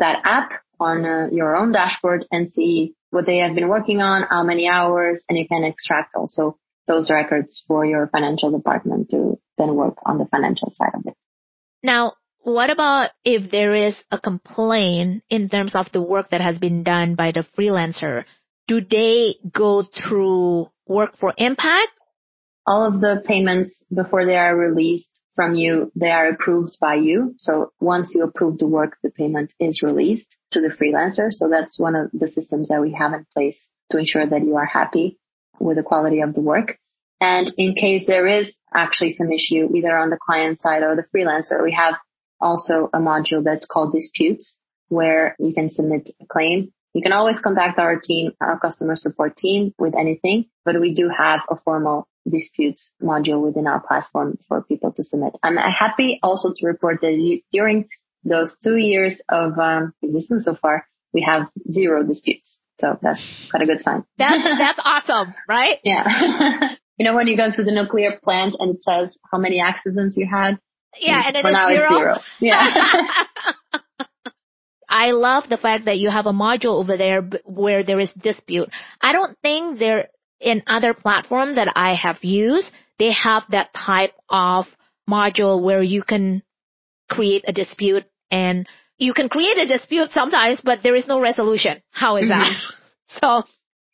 that 0.00 0.20
app 0.24 0.50
on 0.80 1.04
uh, 1.04 1.28
your 1.30 1.56
own 1.56 1.72
dashboard 1.72 2.26
and 2.30 2.50
see 2.52 2.94
what 3.10 3.26
they 3.26 3.38
have 3.38 3.54
been 3.54 3.68
working 3.68 4.00
on, 4.00 4.24
how 4.28 4.42
many 4.42 4.68
hours, 4.68 5.22
and 5.28 5.38
you 5.38 5.46
can 5.46 5.64
extract 5.64 6.14
also 6.14 6.58
those 6.88 7.10
records 7.10 7.62
for 7.68 7.84
your 7.84 8.08
financial 8.08 8.50
department 8.50 9.10
to 9.10 9.38
then 9.58 9.74
work 9.74 9.94
on 10.04 10.18
the 10.18 10.26
financial 10.26 10.70
side 10.72 10.92
of 10.94 11.06
it. 11.06 11.14
Now, 11.82 12.14
what 12.42 12.70
about 12.70 13.10
if 13.24 13.50
there 13.50 13.74
is 13.74 14.02
a 14.10 14.18
complaint 14.18 15.22
in 15.28 15.48
terms 15.48 15.74
of 15.74 15.86
the 15.92 16.02
work 16.02 16.30
that 16.30 16.40
has 16.40 16.58
been 16.58 16.82
done 16.82 17.14
by 17.14 17.32
the 17.32 17.44
freelancer? 17.56 18.24
Do 18.66 18.80
they 18.80 19.36
go 19.52 19.82
through 19.82 20.70
work 20.86 21.16
for 21.18 21.34
impact? 21.36 21.92
All 22.66 22.86
of 22.86 23.00
the 23.00 23.22
payments 23.26 23.84
before 23.92 24.24
they 24.24 24.36
are 24.36 24.56
released 24.56 25.19
from 25.40 25.54
you, 25.54 25.90
they 25.96 26.10
are 26.10 26.28
approved 26.28 26.76
by 26.82 26.96
you. 26.96 27.34
So 27.38 27.72
once 27.80 28.10
you 28.14 28.24
approve 28.24 28.58
the 28.58 28.66
work, 28.66 28.98
the 29.02 29.08
payment 29.08 29.54
is 29.58 29.80
released 29.82 30.36
to 30.50 30.60
the 30.60 30.68
freelancer. 30.68 31.28
So 31.30 31.48
that's 31.48 31.78
one 31.78 31.96
of 31.96 32.10
the 32.12 32.28
systems 32.28 32.68
that 32.68 32.82
we 32.82 32.92
have 32.92 33.14
in 33.14 33.24
place 33.32 33.58
to 33.90 33.96
ensure 33.96 34.28
that 34.28 34.44
you 34.44 34.56
are 34.56 34.66
happy 34.66 35.18
with 35.58 35.78
the 35.78 35.82
quality 35.82 36.20
of 36.20 36.34
the 36.34 36.42
work. 36.42 36.76
And 37.22 37.50
in 37.56 37.74
case 37.74 38.04
there 38.06 38.26
is 38.26 38.54
actually 38.74 39.14
some 39.14 39.32
issue, 39.32 39.74
either 39.74 39.96
on 39.96 40.10
the 40.10 40.18
client 40.22 40.60
side 40.60 40.82
or 40.82 40.94
the 40.94 41.06
freelancer, 41.08 41.64
we 41.64 41.72
have 41.72 41.94
also 42.38 42.90
a 42.92 42.98
module 42.98 43.42
that's 43.42 43.64
called 43.64 43.94
disputes 43.94 44.58
where 44.88 45.36
you 45.38 45.54
can 45.54 45.70
submit 45.70 46.10
a 46.20 46.26
claim. 46.26 46.70
You 46.92 47.00
can 47.00 47.12
always 47.12 47.40
contact 47.40 47.78
our 47.78 47.98
team, 47.98 48.32
our 48.42 48.60
customer 48.60 48.94
support 48.94 49.38
team 49.38 49.72
with 49.78 49.94
anything, 49.98 50.50
but 50.66 50.78
we 50.78 50.92
do 50.92 51.08
have 51.08 51.40
a 51.48 51.56
formal 51.64 52.08
disputes 52.28 52.90
module 53.02 53.40
within 53.42 53.66
our 53.66 53.80
platform 53.80 54.38
for 54.48 54.62
people 54.62 54.92
to 54.92 55.04
submit. 55.04 55.34
I'm 55.42 55.56
happy 55.56 56.18
also 56.22 56.52
to 56.56 56.66
report 56.66 57.00
that 57.00 57.40
during 57.52 57.88
those 58.24 58.56
two 58.62 58.76
years 58.76 59.20
of 59.28 59.58
um, 59.58 59.94
existence 60.02 60.44
so 60.44 60.56
far, 60.60 60.86
we 61.12 61.22
have 61.22 61.48
zero 61.70 62.02
disputes. 62.04 62.58
So 62.80 62.98
that's 63.02 63.20
quite 63.50 63.62
a 63.62 63.66
good 63.66 63.82
sign. 63.82 64.04
That's, 64.16 64.42
that's 64.58 64.80
awesome, 64.82 65.34
right? 65.48 65.78
Yeah. 65.84 66.04
you 66.98 67.04
know, 67.04 67.14
when 67.14 67.26
you 67.26 67.36
go 67.36 67.50
to 67.50 67.64
the 67.64 67.72
nuclear 67.72 68.18
plant 68.22 68.54
and 68.58 68.76
it 68.76 68.82
says 68.82 69.16
how 69.30 69.38
many 69.38 69.60
accidents 69.60 70.16
you 70.16 70.26
had, 70.30 70.58
yeah, 70.98 71.22
and 71.26 71.36
it 71.36 71.42
for 71.42 71.52
now 71.52 71.68
zero. 71.68 71.84
it's 71.84 71.94
zero. 71.94 72.14
Yeah. 72.40 72.66
I 74.88 75.12
love 75.12 75.44
the 75.48 75.56
fact 75.56 75.84
that 75.84 75.98
you 75.98 76.10
have 76.10 76.26
a 76.26 76.32
module 76.32 76.80
over 76.80 76.96
there 76.96 77.22
where 77.44 77.84
there 77.84 78.00
is 78.00 78.12
dispute. 78.12 78.68
I 79.00 79.12
don't 79.12 79.38
think 79.40 79.78
there 79.78 80.08
in 80.40 80.62
other 80.66 80.94
platforms 80.94 81.56
that 81.56 81.72
I 81.76 81.94
have 81.94 82.18
used, 82.22 82.70
they 82.98 83.12
have 83.12 83.44
that 83.50 83.72
type 83.74 84.14
of 84.28 84.66
module 85.08 85.62
where 85.62 85.82
you 85.82 86.02
can 86.02 86.42
create 87.08 87.44
a 87.46 87.52
dispute 87.52 88.04
and 88.30 88.66
you 88.98 89.12
can 89.14 89.28
create 89.28 89.58
a 89.58 89.66
dispute 89.66 90.10
sometimes, 90.12 90.60
but 90.62 90.80
there 90.82 90.94
is 90.94 91.06
no 91.06 91.20
resolution. 91.20 91.82
How 91.90 92.16
is 92.16 92.28
that? 92.28 92.52
So 93.20 93.42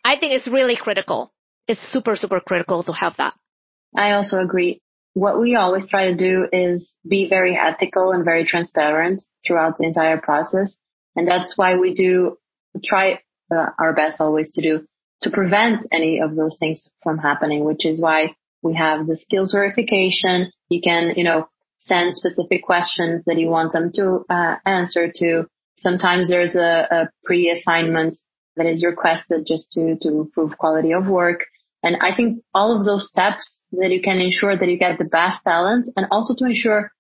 I 0.05 0.19
think 0.21 0.35
it's 0.35 0.47
really 0.47 0.77
critical. 0.77 1.33
It's 1.67 1.81
super, 1.81 2.17
super 2.17 2.39
critical 2.39 2.85
to 2.85 2.93
have 2.93 3.15
that. 3.17 3.33
I 3.97 4.13
also 4.13 4.37
agree 4.37 4.83
what 5.17 5.41
we 5.41 5.57
always 5.57 5.89
try 5.89 6.11
to 6.11 6.15
do 6.15 6.47
is 6.53 6.93
be 7.09 7.27
very 7.27 7.57
ethical 7.57 8.13
and 8.13 8.23
very 8.23 8.45
transparent 8.45 9.23
throughout 9.47 9.79
the 9.79 9.87
entire 9.87 10.19
process. 10.19 10.77
And 11.17 11.27
that's 11.27 11.57
why 11.57 11.79
we 11.79 11.95
do 11.95 12.37
try 12.85 13.21
uh, 13.51 13.71
our 13.79 13.95
best 13.95 14.21
always 14.21 14.51
to 14.51 14.61
do 14.61 14.87
to 15.23 15.31
prevent 15.31 15.87
any 15.93 16.21
of 16.21 16.35
those 16.35 16.57
things 16.59 16.89
from 17.03 17.19
happening, 17.19 17.65
which 17.65 17.87
is 17.87 18.01
why 18.01 18.35
we 18.63 18.75
have 18.75 19.07
the 19.07 19.17
skills 19.17 19.53
verification. 19.53 20.53
You 20.69 20.81
can, 20.83 21.13
you 21.17 21.25
know, 21.25 21.49
send 21.79 22.15
specific 22.15 22.63
questions 22.65 23.23
that 23.27 23.39
you 23.39 23.49
want 23.49 23.73
them 23.73 23.93
to 23.95 24.25
uh, 24.29 24.57
answer 24.65 25.11
to. 25.15 25.47
Sometimes 25.79 26.29
there's 26.29 26.55
a, 26.55 26.89
a 26.91 27.11
pre-assignment 27.25 28.19
that 28.57 28.67
is 28.67 28.85
requested 28.85 29.47
just 29.47 29.71
to, 29.73 29.97
to 30.03 30.31
prove 30.33 30.59
quality 30.59 30.93
of 30.93 31.07
work. 31.07 31.45
And 31.83 31.97
I 32.01 32.15
think 32.17 32.43
all 32.55 32.77
of 32.77 32.85
those 32.85 33.09
steps 33.09 33.61
that 33.73 33.91
you 33.91 34.03
can 34.03 34.19
ensure 34.19 34.57
that 34.57 34.69
you 34.69 34.79
get 34.79 34.99
the 34.99 35.05
best 35.05 35.39
talent 35.45 35.89
and 35.97 36.07
also 36.11 36.35
to 36.35 36.45
ensure 36.45 36.91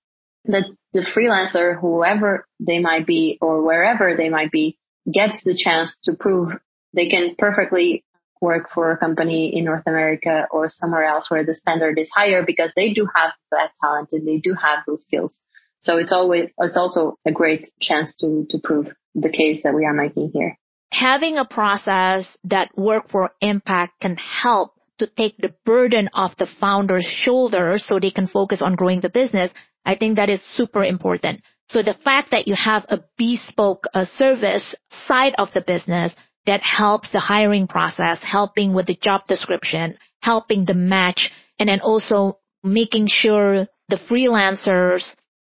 that 0.45 0.65
the 0.93 1.01
freelancer, 1.01 1.79
whoever 1.81 2.47
they 2.61 2.79
might 2.79 3.07
be 3.07 3.39
or 3.41 3.65
wherever 3.65 4.17
they 4.17 4.29
might 4.29 4.53
be, 4.53 4.79
gets 5.13 5.43
the 5.45 5.57
chance 5.57 5.97
to 6.05 6.15
prove 6.15 6.51
they 6.95 7.09
can 7.09 7.35
perfectly 7.37 8.05
work 8.41 8.69
for 8.75 8.91
a 8.91 8.97
company 8.97 9.57
in 9.57 9.65
North 9.65 9.85
America 9.87 10.47
or 10.51 10.69
somewhere 10.69 11.05
else 11.05 11.31
where 11.31 11.45
the 11.45 11.55
standard 11.55 11.99
is 11.99 12.09
higher 12.15 12.43
because 12.45 12.71
they 12.77 12.93
do 12.93 13.09
have 13.15 13.33
that 13.51 13.73
talent 13.83 14.11
and 14.13 14.27
they 14.27 14.39
do 14.39 14.55
have 14.55 14.81
those 14.87 15.03
skills. 15.03 15.39
So 15.81 15.97
it's 15.97 16.13
always, 16.13 16.51
it's 16.59 16.77
also 16.77 17.19
a 17.27 17.33
great 17.33 17.71
chance 17.81 18.15
to, 18.21 18.47
to 18.51 18.59
prove 18.59 18.89
the 19.15 19.31
case 19.31 19.63
that 19.63 19.75
we 19.75 19.85
are 19.85 19.95
making 19.95 20.31
here. 20.33 20.59
Having 20.93 21.37
a 21.37 21.45
process 21.45 22.27
that 22.45 22.77
work 22.77 23.11
for 23.11 23.31
impact 23.41 24.01
can 24.01 24.17
help 24.17 24.73
to 24.99 25.07
take 25.07 25.37
the 25.39 25.55
burden 25.65 26.09
off 26.13 26.37
the 26.37 26.49
founder's 26.61 27.05
shoulders 27.05 27.85
so 27.87 27.99
they 27.99 28.11
can 28.11 28.27
focus 28.27 28.63
on 28.63 28.77
growing 28.77 29.01
the 29.01 29.09
business, 29.09 29.53
I 29.85 29.97
think 29.97 30.17
that 30.17 30.31
is 30.31 30.41
super 30.57 30.83
important. 30.83 31.43
So 31.69 31.83
the 31.83 31.95
fact 31.95 32.31
that 32.31 32.49
you 32.49 32.55
have 32.55 32.87
a 32.89 33.05
bespoke 33.19 33.85
uh, 33.93 34.07
service 34.17 34.75
side 35.07 35.35
of 35.37 35.49
the 35.53 35.61
business 35.61 36.13
that 36.47 36.63
helps 36.63 37.11
the 37.13 37.21
hiring 37.21 37.67
process, 37.67 38.19
helping 38.23 38.75
with 38.75 38.87
the 38.87 38.99
job 39.01 39.23
description, 39.29 39.99
helping 40.21 40.65
the 40.65 40.75
match, 40.75 41.31
and 41.59 41.69
then 41.69 41.81
also 41.81 42.39
making 42.63 43.09
sure 43.09 43.67
the 43.89 44.01
freelancers 44.11 45.03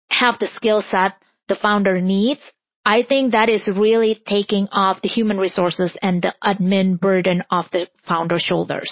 have 0.10 0.40
the 0.40 0.48
skill 0.48 0.82
set 0.82 1.14
the 1.48 1.56
founder 1.56 2.00
needs. 2.00 2.40
I 2.86 3.04
think 3.04 3.34
that 3.34 3.50
is 3.50 3.68
really 3.68 4.20
taking 4.28 4.68
off 4.72 5.02
the 5.02 5.10
human 5.10 5.38
resources 5.38 5.96
and 6.02 6.22
the 6.22 6.34
admin 6.44 7.00
burden 7.00 7.44
off 7.50 7.72
the 7.72 7.88
founder's 8.08 8.42
shoulders. 8.42 8.92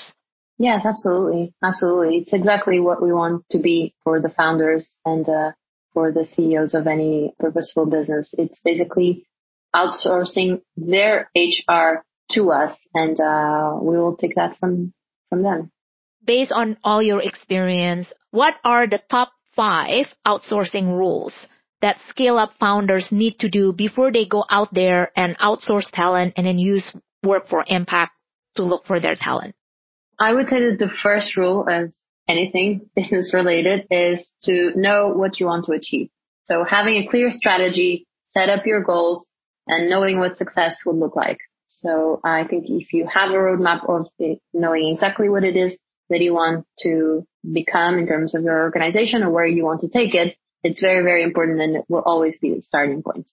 Yes, 0.58 0.86
absolutely. 0.86 1.54
Absolutely. 1.64 2.18
It's 2.18 2.34
exactly 2.34 2.80
what 2.82 3.02
we 3.02 3.14
want 3.14 3.46
to 3.52 3.60
be 3.60 3.96
for 4.04 4.20
the 4.20 4.30
founders 4.30 4.96
and 5.06 5.28
uh, 5.28 5.52
for 5.94 6.12
the 6.12 6.26
CEOs 6.26 6.74
of 6.74 6.86
any 6.86 7.34
purposeful 7.40 7.86
business. 7.86 8.30
It's 8.38 8.60
basically 8.64 9.26
outsourcing 9.76 10.62
their 10.78 11.30
HR 11.36 12.04
to 12.32 12.52
us 12.52 12.78
and 12.94 13.20
uh, 13.20 13.78
we 13.82 13.98
will 13.98 14.16
take 14.16 14.36
that 14.36 14.58
from, 14.60 14.94
from 15.30 15.44
them. 15.44 15.72
Based 16.26 16.52
on 16.52 16.78
all 16.84 17.02
your 17.02 17.22
experience, 17.22 18.08
what 18.32 18.56
are 18.64 18.88
the 18.88 19.02
top 19.10 19.32
five 19.56 20.06
outsourcing 20.26 20.88
rules 20.88 21.34
that 21.82 21.98
scale 22.10 22.38
up 22.38 22.52
founders 22.60 23.08
need 23.12 23.40
to 23.40 23.50
do 23.50 23.74
before 23.74 24.12
they 24.12 24.26
go 24.26 24.44
out 24.50 24.74
there 24.74 25.12
and 25.16 25.38
outsource 25.38 25.90
talent 25.92 26.34
and 26.38 26.46
then 26.46 26.60
use 26.60 26.96
work 27.24 27.48
for 27.48 27.64
impact 27.68 28.12
to 28.56 28.64
look 28.64 28.86
for 28.86 29.00
their 29.00 29.16
talent? 29.16 29.56
I 30.20 30.34
would 30.34 30.50
say 30.50 30.60
that 30.70 30.78
the 30.80 30.90
first 31.02 31.38
rule 31.38 31.68
as 31.70 31.96
anything 32.28 32.90
business 32.96 33.34
related 33.34 33.88
is 33.90 34.20
to 34.44 34.72
know 34.76 35.14
what 35.16 35.40
you 35.40 35.46
want 35.46 35.66
to 35.66 35.72
achieve. 35.72 36.10
So 36.46 36.66
having 36.70 36.96
a 36.96 37.08
clear 37.08 37.32
strategy, 37.32 38.06
set 38.30 38.50
up 38.50 38.66
your 38.66 38.84
goals 38.84 39.28
and 39.70 39.90
knowing 39.90 40.20
what 40.20 40.38
success 40.38 40.76
would 40.86 40.98
look 40.98 41.16
like. 41.16 41.38
So 41.68 42.20
I 42.24 42.44
think 42.44 42.66
if 42.68 42.92
you 42.92 43.08
have 43.08 43.30
a 43.30 43.36
roadmap 43.36 43.88
of 43.88 44.08
knowing 44.54 44.94
exactly 44.94 45.30
what 45.30 45.46
it 45.46 45.56
is 45.56 45.78
that 46.10 46.20
you 46.20 46.34
want 46.34 46.66
to 46.80 47.26
become 47.50 47.98
in 47.98 48.08
terms 48.08 48.36
of 48.36 48.44
your 48.44 48.64
organization 48.64 49.24
or 49.24 49.30
where 49.30 49.46
you 49.46 49.64
want 49.64 49.82
to 49.82 49.90
take 49.90 50.14
it, 50.14 50.36
it's 50.64 50.82
very, 50.82 51.04
very 51.04 51.24
important 51.24 51.62
and 51.62 51.78
it 51.78 51.86
will 51.88 52.02
always 52.02 52.38
be 52.38 52.54
the 52.54 52.62
starting 52.62 53.02
point. 53.02 53.30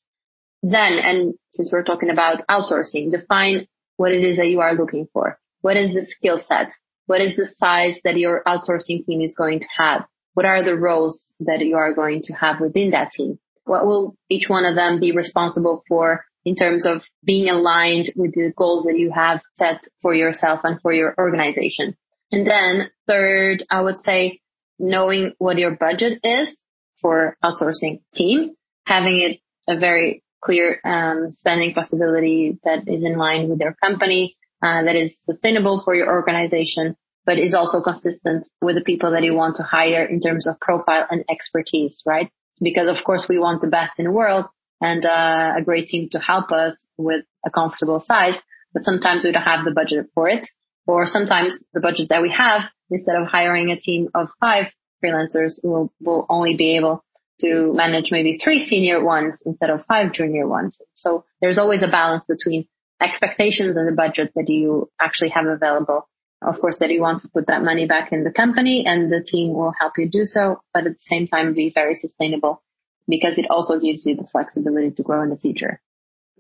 Then, 0.63 0.99
and 0.99 1.35
since 1.53 1.71
we're 1.73 1.83
talking 1.83 2.11
about 2.11 2.47
outsourcing, 2.47 3.11
define 3.11 3.67
what 3.97 4.13
it 4.13 4.23
is 4.23 4.37
that 4.37 4.49
you 4.49 4.61
are 4.61 4.75
looking 4.75 5.09
for. 5.13 5.39
What 5.63 5.77
is 5.77 5.95
the 5.95 6.07
skill 6.07 6.39
set? 6.47 6.71
What 7.07 7.21
is 7.21 7.35
the 7.35 7.49
size 7.57 7.97
that 8.05 8.19
your 8.19 8.43
outsourcing 8.47 9.07
team 9.07 9.23
is 9.23 9.35
going 9.35 9.61
to 9.61 9.67
have? 9.79 10.05
What 10.35 10.47
are 10.47 10.63
the 10.63 10.77
roles 10.77 11.33
that 11.41 11.65
you 11.65 11.77
are 11.77 11.95
going 11.95 12.23
to 12.25 12.35
have 12.35 12.61
within 12.61 12.91
that 12.91 13.13
team? 13.13 13.39
What 13.65 13.87
will 13.87 14.17
each 14.29 14.49
one 14.49 14.65
of 14.65 14.77
them 14.77 15.01
be 15.01 15.13
responsible 15.13 15.83
for 15.89 16.26
in 16.47 16.55
terms 16.55 16.87
of 16.87 17.03
being 17.25 17.51
aligned 17.51 18.13
with 18.15 18.33
the 18.33 18.53
goals 18.57 18.85
that 18.85 18.97
you 18.97 19.11
have 19.13 19.41
set 19.57 19.85
for 20.01 20.15
yourself 20.15 20.61
and 20.63 20.81
for 20.81 20.93
your 20.93 21.15
organization? 21.19 21.97
And 22.33 22.47
then 22.47 22.91
third, 23.09 23.65
I 23.69 23.83
would 23.83 23.99
say 23.99 24.41
knowing 24.79 25.33
what 25.39 25.59
your 25.59 25.77
budget 25.77 26.21
is 26.23 26.57
for 27.03 27.37
outsourcing 27.45 28.01
team, 28.15 28.55
having 28.87 29.21
it 29.21 29.41
a 29.69 29.79
very 29.79 30.23
clear 30.43 30.81
um, 30.85 31.33
spending 31.33 31.75
possibility 31.75 32.59
that 32.65 32.87
is 32.87 33.03
in 33.05 33.17
line 33.19 33.49
with 33.49 33.59
their 33.59 33.75
company, 33.83 34.37
uh, 34.63 34.85
that 34.85 34.95
is 34.95 35.17
sustainable 35.25 35.83
for 35.85 35.95
your 35.95 36.09
organization, 36.09 36.97
but 37.25 37.39
is 37.39 37.55
also 37.55 37.81
consistent 37.81 38.47
with 38.63 38.77
the 38.77 38.85
people 38.85 39.11
that 39.11 39.25
you 39.25 39.35
want 39.35 39.57
to 39.57 39.65
hire 39.65 40.05
in 40.05 40.21
terms 40.21 40.47
of 40.47 40.61
profile 40.61 41.07
and 41.11 41.25
expertise, 41.29 42.03
right? 42.07 42.31
Because 42.61 42.89
of 42.89 43.03
course 43.05 43.27
we 43.29 43.39
want 43.39 43.61
the 43.61 43.67
best 43.67 43.95
in 43.99 44.05
the 44.05 44.13
world, 44.13 44.47
and 44.81 45.05
uh, 45.05 45.55
a 45.57 45.63
great 45.63 45.89
team 45.89 46.09
to 46.11 46.19
help 46.19 46.53
us 46.53 46.77
with 46.97 47.25
a 47.45 47.51
comfortable 47.51 48.01
size. 48.01 48.35
But 48.73 48.85
sometimes 48.85 49.25
we 49.25 49.33
don't 49.33 49.43
have 49.43 49.65
the 49.65 49.73
budget 49.73 50.07
for 50.15 50.29
it. 50.29 50.49
Or 50.87 51.07
sometimes 51.07 51.63
the 51.73 51.81
budget 51.81 52.09
that 52.11 52.23
we 52.23 52.33
have, 52.37 52.63
instead 52.91 53.17
of 53.17 53.27
hiring 53.27 53.71
a 53.71 53.81
team 53.81 54.09
of 54.15 54.29
five 54.41 54.67
freelancers, 55.03 55.55
will 55.65 55.93
will 56.01 56.27
only 56.29 56.57
be 56.57 56.77
able 56.77 57.05
to 57.41 57.73
manage 57.75 58.11
maybe 58.11 58.39
three 58.43 58.67
senior 58.67 59.05
ones 59.05 59.43
instead 59.45 59.71
of 59.71 59.85
five 59.87 60.13
junior 60.13 60.47
ones. 60.47 60.79
So 60.95 61.25
there's 61.41 61.59
always 61.59 61.83
a 61.83 61.89
balance 61.89 62.25
between 62.27 62.67
expectations 63.01 63.77
and 63.77 63.89
the 63.89 63.93
budget 63.93 64.33
that 64.37 64.49
you 64.49 64.91
actually 65.01 65.31
have 65.31 65.47
available. 65.47 66.09
Of 66.41 66.61
course, 66.61 66.79
that 66.79 66.91
you 66.91 67.01
want 67.01 67.23
to 67.23 67.29
put 67.29 67.49
that 67.49 67.65
money 67.65 67.87
back 67.87 68.13
in 68.13 68.23
the 68.23 68.31
company 68.31 68.85
and 68.87 69.11
the 69.11 69.25
team 69.27 69.55
will 69.55 69.73
help 69.79 69.95
you 69.99 70.09
do 70.09 70.25
so, 70.25 70.61
but 70.73 70.87
at 70.87 70.93
the 70.93 70.99
same 71.01 71.27
time 71.27 71.55
be 71.55 71.73
very 71.75 71.97
sustainable 71.97 72.63
because 73.09 73.39
it 73.39 73.47
also 73.51 73.79
gives 73.79 74.05
you 74.05 74.17
the 74.17 74.27
flexibility 74.31 74.91
to 74.93 75.03
grow 75.03 75.23
in 75.23 75.31
the 75.31 75.37
future. 75.37 75.81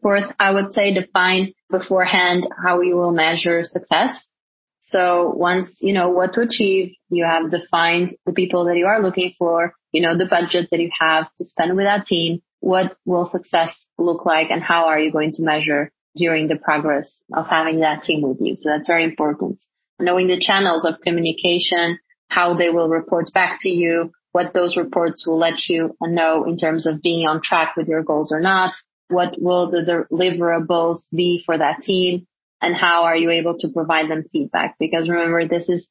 Fourth, 0.03 0.33
I 0.39 0.53
would 0.53 0.73
say 0.73 0.93
define 0.93 1.55
beforehand 1.71 2.47
how 2.63 2.81
you 2.81 2.97
will 2.97 3.13
measure 3.13 3.65
success. 3.65 4.13
So 4.81 5.33
once 5.35 5.79
you 5.81 5.93
know 5.93 6.11
what 6.11 6.35
to 6.35 6.43
achieve, 6.43 6.93
you 7.09 7.25
have 7.25 7.51
defined 7.51 8.17
the 8.25 8.33
people 8.33 8.67
that 8.67 8.77
you 8.77 8.87
are 8.87 9.03
looking 9.03 9.33
for, 9.39 9.75
you 9.91 10.01
know 10.01 10.17
the 10.17 10.27
budget 10.27 10.69
that 10.71 10.81
you 10.81 10.91
have 11.01 11.27
to 11.39 11.45
spend 11.45 11.77
with 11.77 11.87
that 11.87 12.07
team, 12.07 12.41
what 12.61 12.97
will 13.05 13.29
success 13.31 13.73
look 13.99 14.25
like 14.25 14.51
and 14.51 14.63
how 14.63 14.87
are 14.87 15.01
you 15.01 15.11
going 15.11 15.33
to 15.33 15.43
measure 15.43 15.91
during 16.15 16.49
the 16.49 16.57
progress 16.57 17.21
of 17.35 17.47
having 17.47 17.81
that 17.81 18.05
team 18.05 18.23
with 18.23 18.39
you. 18.41 18.57
So 18.57 18.71
that's 18.71 18.87
very 18.87 19.05
important. 19.05 19.63
Knowing 19.99 20.29
the 20.29 20.41
channels 20.41 20.85
of 20.85 21.01
communication, 21.01 21.99
how 22.29 22.55
they 22.55 22.71
will 22.71 22.89
report 22.89 23.33
back 23.33 23.59
to 23.63 23.69
you, 23.69 24.13
what 24.37 24.53
those 24.53 24.77
reports 24.77 25.27
will 25.27 25.39
let 25.39 25.67
you 25.67 25.97
know 26.03 26.45
in 26.45 26.59
terms 26.59 26.87
of 26.87 27.01
being 27.01 27.27
on 27.27 27.41
track 27.41 27.75
with 27.75 27.89
your 27.89 28.03
goals 28.03 28.33
or 28.33 28.39
not, 28.39 28.75
what 29.09 29.35
will 29.41 29.71
the 29.71 30.05
deliverables 30.13 30.99
be 31.11 31.43
for 31.47 31.57
that 31.57 31.81
team, 31.81 32.27
and 32.61 32.77
how 32.77 33.05
are 33.05 33.17
you 33.17 33.31
able 33.31 33.57
to 33.57 33.69
provide 33.71 34.11
them 34.11 34.25
feedback? 34.31 34.75
Because 34.79 35.09
remember, 35.09 35.49
this 35.49 35.71
is 35.71 35.89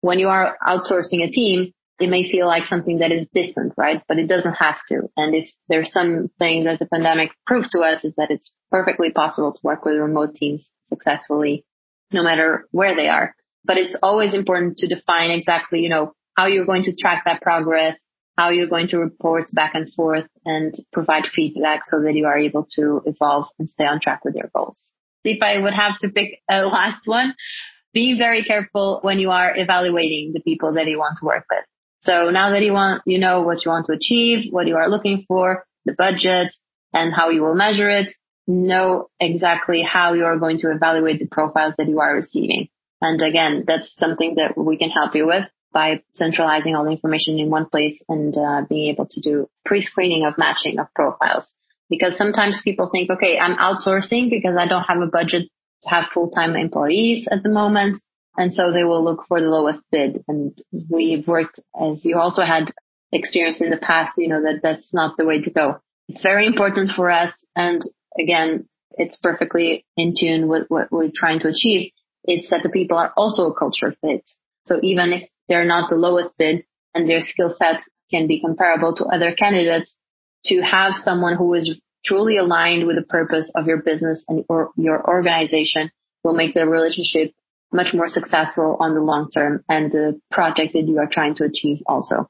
when 0.00 0.18
you 0.18 0.28
are 0.28 0.56
outsourcing 0.66 1.22
a 1.22 1.30
team, 1.30 1.74
it 2.00 2.08
may 2.08 2.30
feel 2.32 2.46
like 2.46 2.66
something 2.66 3.00
that 3.00 3.12
is 3.12 3.26
distant, 3.34 3.74
right? 3.76 4.00
But 4.08 4.18
it 4.18 4.26
doesn't 4.26 4.54
have 4.54 4.78
to. 4.88 5.10
And 5.14 5.34
if 5.34 5.50
there's 5.68 5.92
something 5.92 6.64
that 6.64 6.78
the 6.78 6.86
pandemic 6.86 7.32
proved 7.46 7.72
to 7.72 7.80
us 7.80 8.02
is 8.04 8.14
that 8.16 8.30
it's 8.30 8.54
perfectly 8.70 9.12
possible 9.12 9.52
to 9.52 9.60
work 9.62 9.84
with 9.84 9.96
remote 9.96 10.34
teams 10.34 10.66
successfully, 10.88 11.66
no 12.10 12.22
matter 12.22 12.66
where 12.70 12.96
they 12.96 13.08
are. 13.08 13.34
But 13.66 13.76
it's 13.76 13.96
always 14.02 14.32
important 14.32 14.78
to 14.78 14.86
define 14.86 15.30
exactly, 15.30 15.80
you 15.80 15.90
know, 15.90 16.14
how 16.36 16.46
you're 16.46 16.66
going 16.66 16.84
to 16.84 16.94
track 16.94 17.24
that 17.26 17.42
progress, 17.42 17.98
how 18.36 18.50
you're 18.50 18.68
going 18.68 18.88
to 18.88 18.98
report 18.98 19.50
back 19.52 19.74
and 19.74 19.92
forth 19.92 20.26
and 20.44 20.74
provide 20.92 21.26
feedback 21.26 21.82
so 21.86 22.02
that 22.02 22.14
you 22.14 22.26
are 22.26 22.38
able 22.38 22.66
to 22.76 23.02
evolve 23.06 23.46
and 23.58 23.68
stay 23.68 23.84
on 23.84 24.00
track 24.00 24.24
with 24.24 24.34
your 24.34 24.50
goals. 24.54 24.88
If 25.24 25.42
I 25.42 25.58
would 25.58 25.74
have 25.74 25.98
to 25.98 26.08
pick 26.08 26.40
a 26.50 26.62
last 26.66 27.06
one, 27.06 27.34
being 27.92 28.18
very 28.18 28.44
careful 28.44 29.00
when 29.02 29.18
you 29.18 29.30
are 29.30 29.52
evaluating 29.54 30.32
the 30.32 30.40
people 30.40 30.74
that 30.74 30.88
you 30.88 30.98
want 30.98 31.18
to 31.20 31.26
work 31.26 31.44
with. 31.50 31.64
So 32.00 32.30
now 32.30 32.50
that 32.50 32.62
you 32.62 32.72
want, 32.72 33.02
you 33.06 33.18
know 33.18 33.42
what 33.42 33.64
you 33.64 33.70
want 33.70 33.86
to 33.86 33.92
achieve, 33.92 34.50
what 34.50 34.66
you 34.66 34.76
are 34.76 34.88
looking 34.88 35.24
for, 35.28 35.64
the 35.84 35.92
budget 35.92 36.56
and 36.92 37.12
how 37.14 37.28
you 37.28 37.42
will 37.42 37.54
measure 37.54 37.88
it, 37.88 38.12
know 38.46 39.08
exactly 39.20 39.82
how 39.82 40.14
you 40.14 40.24
are 40.24 40.38
going 40.38 40.58
to 40.60 40.70
evaluate 40.70 41.20
the 41.20 41.28
profiles 41.30 41.74
that 41.78 41.88
you 41.88 42.00
are 42.00 42.14
receiving. 42.14 42.68
And 43.00 43.20
again, 43.22 43.64
that's 43.66 43.94
something 43.96 44.36
that 44.36 44.56
we 44.56 44.78
can 44.78 44.90
help 44.90 45.14
you 45.14 45.26
with 45.26 45.44
by 45.72 46.02
centralizing 46.14 46.74
all 46.74 46.84
the 46.84 46.92
information 46.92 47.38
in 47.38 47.50
one 47.50 47.66
place 47.68 48.00
and 48.08 48.36
uh, 48.36 48.62
being 48.68 48.88
able 48.88 49.06
to 49.06 49.20
do 49.20 49.48
pre-screening 49.64 50.24
of 50.24 50.38
matching 50.38 50.78
of 50.78 50.86
profiles. 50.94 51.52
Because 51.88 52.16
sometimes 52.16 52.60
people 52.62 52.88
think, 52.90 53.10
okay, 53.10 53.38
I'm 53.38 53.56
outsourcing 53.56 54.30
because 54.30 54.56
I 54.58 54.66
don't 54.66 54.84
have 54.84 55.02
a 55.02 55.10
budget 55.10 55.48
to 55.82 55.88
have 55.88 56.06
full-time 56.12 56.56
employees 56.56 57.26
at 57.30 57.42
the 57.42 57.50
moment. 57.50 57.98
And 58.36 58.54
so 58.54 58.72
they 58.72 58.84
will 58.84 59.04
look 59.04 59.26
for 59.28 59.40
the 59.40 59.48
lowest 59.48 59.80
bid. 59.90 60.24
And 60.26 60.56
we've 60.88 61.26
worked, 61.26 61.60
as 61.78 62.02
you 62.02 62.18
also 62.18 62.44
had 62.44 62.72
experience 63.12 63.60
in 63.60 63.70
the 63.70 63.76
past, 63.76 64.12
you 64.16 64.28
know, 64.28 64.42
that 64.42 64.60
that's 64.62 64.94
not 64.94 65.16
the 65.18 65.26
way 65.26 65.42
to 65.42 65.50
go. 65.50 65.80
It's 66.08 66.22
very 66.22 66.46
important 66.46 66.90
for 66.96 67.10
us. 67.10 67.32
And 67.54 67.82
again, 68.18 68.68
it's 68.92 69.18
perfectly 69.18 69.84
in 69.96 70.14
tune 70.18 70.48
with 70.48 70.64
what 70.68 70.90
we're 70.90 71.10
trying 71.14 71.40
to 71.40 71.48
achieve. 71.48 71.92
It's 72.24 72.50
that 72.50 72.62
the 72.62 72.70
people 72.70 72.96
are 72.96 73.12
also 73.16 73.50
a 73.50 73.54
culture 73.54 73.94
fit. 74.00 74.28
So 74.66 74.78
even 74.82 75.12
if 75.12 75.28
they're 75.48 75.64
not 75.64 75.90
the 75.90 75.96
lowest 75.96 76.36
bid 76.38 76.64
and 76.94 77.08
their 77.08 77.22
skill 77.22 77.54
sets 77.56 77.84
can 78.10 78.26
be 78.26 78.40
comparable 78.40 78.94
to 78.96 79.04
other 79.06 79.32
candidates, 79.32 79.96
to 80.46 80.60
have 80.60 80.94
someone 80.96 81.36
who 81.36 81.54
is 81.54 81.74
truly 82.04 82.36
aligned 82.36 82.86
with 82.86 82.96
the 82.96 83.02
purpose 83.02 83.50
of 83.54 83.66
your 83.66 83.82
business 83.82 84.22
and 84.28 84.44
or 84.48 84.70
your 84.76 85.08
organization 85.08 85.90
will 86.24 86.34
make 86.34 86.54
the 86.54 86.66
relationship 86.66 87.32
much 87.72 87.94
more 87.94 88.08
successful 88.08 88.76
on 88.80 88.94
the 88.94 89.00
long 89.00 89.30
term 89.30 89.64
and 89.68 89.90
the 89.90 90.20
project 90.30 90.74
that 90.74 90.86
you 90.86 90.98
are 90.98 91.08
trying 91.10 91.34
to 91.36 91.44
achieve 91.44 91.78
also. 91.86 92.28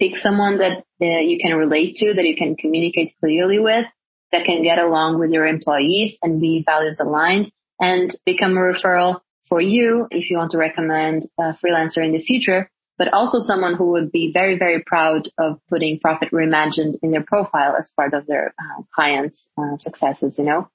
Pick 0.00 0.16
someone 0.16 0.58
that 0.58 0.84
uh, 1.00 1.20
you 1.20 1.38
can 1.40 1.56
relate 1.56 1.96
to, 1.96 2.12
that 2.14 2.24
you 2.24 2.36
can 2.36 2.56
communicate 2.56 3.14
clearly 3.20 3.58
with, 3.58 3.86
that 4.32 4.44
can 4.44 4.62
get 4.62 4.78
along 4.78 5.18
with 5.18 5.30
your 5.30 5.46
employees 5.46 6.18
and 6.22 6.40
be 6.40 6.64
values 6.66 6.98
aligned 7.00 7.50
and 7.80 8.14
become 8.26 8.56
a 8.56 8.60
referral 8.60 9.20
for 9.52 9.60
you 9.60 10.06
if 10.10 10.30
you 10.30 10.38
want 10.38 10.52
to 10.52 10.56
recommend 10.56 11.28
a 11.38 11.54
freelancer 11.62 12.02
in 12.02 12.12
the 12.12 12.22
future, 12.22 12.70
but 12.96 13.12
also 13.12 13.38
someone 13.38 13.74
who 13.74 13.90
would 13.90 14.10
be 14.10 14.30
very, 14.32 14.56
very 14.56 14.82
proud 14.82 15.28
of 15.38 15.58
putting 15.68 16.00
Profit 16.00 16.30
Reimagined 16.32 16.94
in 17.02 17.10
their 17.10 17.22
profile 17.22 17.74
as 17.78 17.92
part 17.94 18.14
of 18.14 18.26
their 18.26 18.54
uh, 18.58 18.82
clients' 18.94 19.46
uh, 19.58 19.76
successes, 19.80 20.36
you 20.38 20.44
know? 20.44 20.70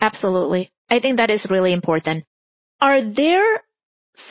Absolutely. 0.00 0.72
I 0.88 0.98
think 0.98 1.18
that 1.18 1.30
is 1.30 1.46
really 1.48 1.72
important. 1.72 2.24
Are 2.80 3.00
there 3.00 3.62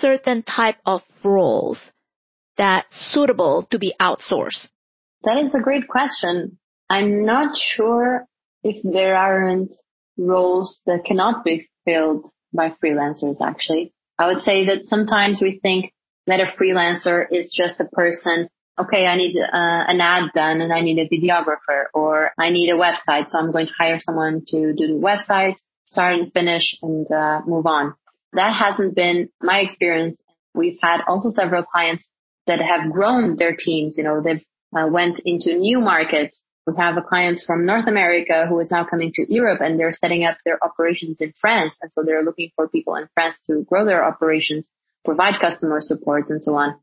certain 0.02 0.44
type 0.44 0.80
of 0.86 1.02
roles 1.24 1.80
that 2.58 2.86
suitable 2.92 3.66
to 3.72 3.80
be 3.80 3.94
outsourced? 3.98 4.68
That 5.24 5.38
is 5.38 5.56
a 5.56 5.62
great 5.62 5.88
question. 5.88 6.60
I'm 6.90 7.26
not 7.26 7.58
sure 7.78 8.26
if 8.62 8.84
there 8.84 9.16
aren't 9.16 9.72
roles 10.18 10.82
that 10.86 11.06
cannot 11.06 11.46
be 11.46 11.70
filled 11.86 12.30
by 12.54 12.74
freelancers 12.84 13.38
actually. 13.42 13.94
I 14.18 14.28
would 14.28 14.42
say 14.44 14.66
that 14.68 14.86
sometimes 14.86 15.42
we 15.42 15.60
think 15.62 15.94
that 16.28 16.40
a 16.40 16.54
freelancer 16.62 17.26
is 17.32 17.56
just 17.56 17.80
a 17.80 17.86
person, 17.86 18.50
okay, 18.80 19.06
I 19.06 19.16
need 19.16 19.36
uh, 19.38 19.48
an 19.54 20.02
ad 20.02 20.32
done 20.34 20.62
and 20.62 20.72
I 20.72 20.82
need 20.82 21.00
a 21.00 21.08
videographer 21.08 21.86
or 21.94 22.32
I 22.38 22.52
need 22.52 22.70
a 22.70 22.78
website. 22.78 23.30
So 23.30 23.40
I'm 23.40 23.52
going 23.52 23.68
to 23.68 23.74
hire 23.78 24.00
someone 24.00 24.44
to 24.48 24.74
do 24.74 24.88
the 24.88 25.00
website, 25.02 25.56
start 25.86 26.16
and 26.16 26.32
finish 26.34 26.78
and 26.82 27.10
uh, 27.12 27.42
move 27.46 27.66
on. 27.66 27.96
That 28.34 28.54
hasn't 28.54 28.96
been 28.96 29.30
my 29.42 29.60
experience. 29.60 30.18
We've 30.54 30.78
had 30.82 31.02
also 31.08 31.30
several 31.30 31.64
clients 31.64 32.08
that 32.46 32.60
have 32.60 32.92
grown 32.92 33.38
their 33.38 33.56
teams. 33.56 33.98
You 33.98 34.04
know, 34.04 34.22
they've 34.24 34.46
uh, 34.78 34.88
went 34.88 35.20
into 35.26 35.56
new 35.56 35.80
markets. 35.80 36.42
We 36.68 36.74
have 36.78 36.98
a 36.98 37.02
client 37.02 37.42
from 37.46 37.66
North 37.66 37.88
America 37.88 38.46
who 38.48 38.60
is 38.60 38.70
now 38.70 38.86
coming 38.86 39.12
to 39.16 39.34
Europe 39.34 39.62
and 39.62 39.80
they're 39.80 39.94
setting 39.94 40.26
up 40.26 40.38
their 40.46 40.60
operations 40.64 41.18
in 41.20 41.34
France. 41.40 41.76
And 41.82 41.92
so 41.94 42.04
they're 42.04 42.24
looking 42.24 42.52
for 42.56 42.68
people 42.68 42.96
in 42.96 43.08
France 43.14 43.38
to 43.48 43.64
grow 43.68 43.86
their 43.86 44.04
operations, 44.04 44.66
provide 45.04 45.40
customer 45.40 45.82
support 45.82 46.30
and 46.30 46.44
so 46.44 46.56
on 46.56 46.80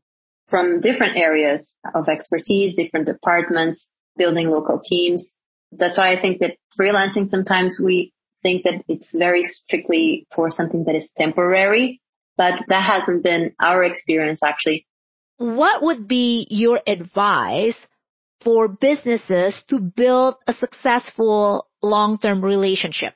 from 0.49 0.81
different 0.81 1.17
areas 1.17 1.73
of 1.93 2.07
expertise, 2.07 2.75
different 2.75 3.05
departments, 3.05 3.85
building 4.17 4.49
local 4.49 4.79
teams. 4.79 5.33
That's 5.71 5.97
why 5.97 6.13
I 6.13 6.21
think 6.21 6.39
that 6.39 6.57
freelancing 6.79 7.29
sometimes 7.29 7.79
we 7.81 8.13
think 8.43 8.63
that 8.63 8.83
it's 8.87 9.09
very 9.13 9.43
strictly 9.45 10.25
for 10.33 10.49
something 10.51 10.85
that 10.85 10.95
is 10.95 11.07
temporary, 11.17 12.01
but 12.37 12.63
that 12.67 12.83
hasn't 12.83 13.23
been 13.23 13.53
our 13.59 13.83
experience 13.83 14.39
actually. 14.43 14.87
What 15.37 15.83
would 15.83 16.07
be 16.07 16.47
your 16.49 16.79
advice 16.87 17.75
for 18.47 18.69
businesses 18.69 19.61
to 19.67 19.77
build 19.77 20.35
a 20.47 20.53
successful 20.53 21.67
long-term 21.83 22.41
relationship? 22.41 23.13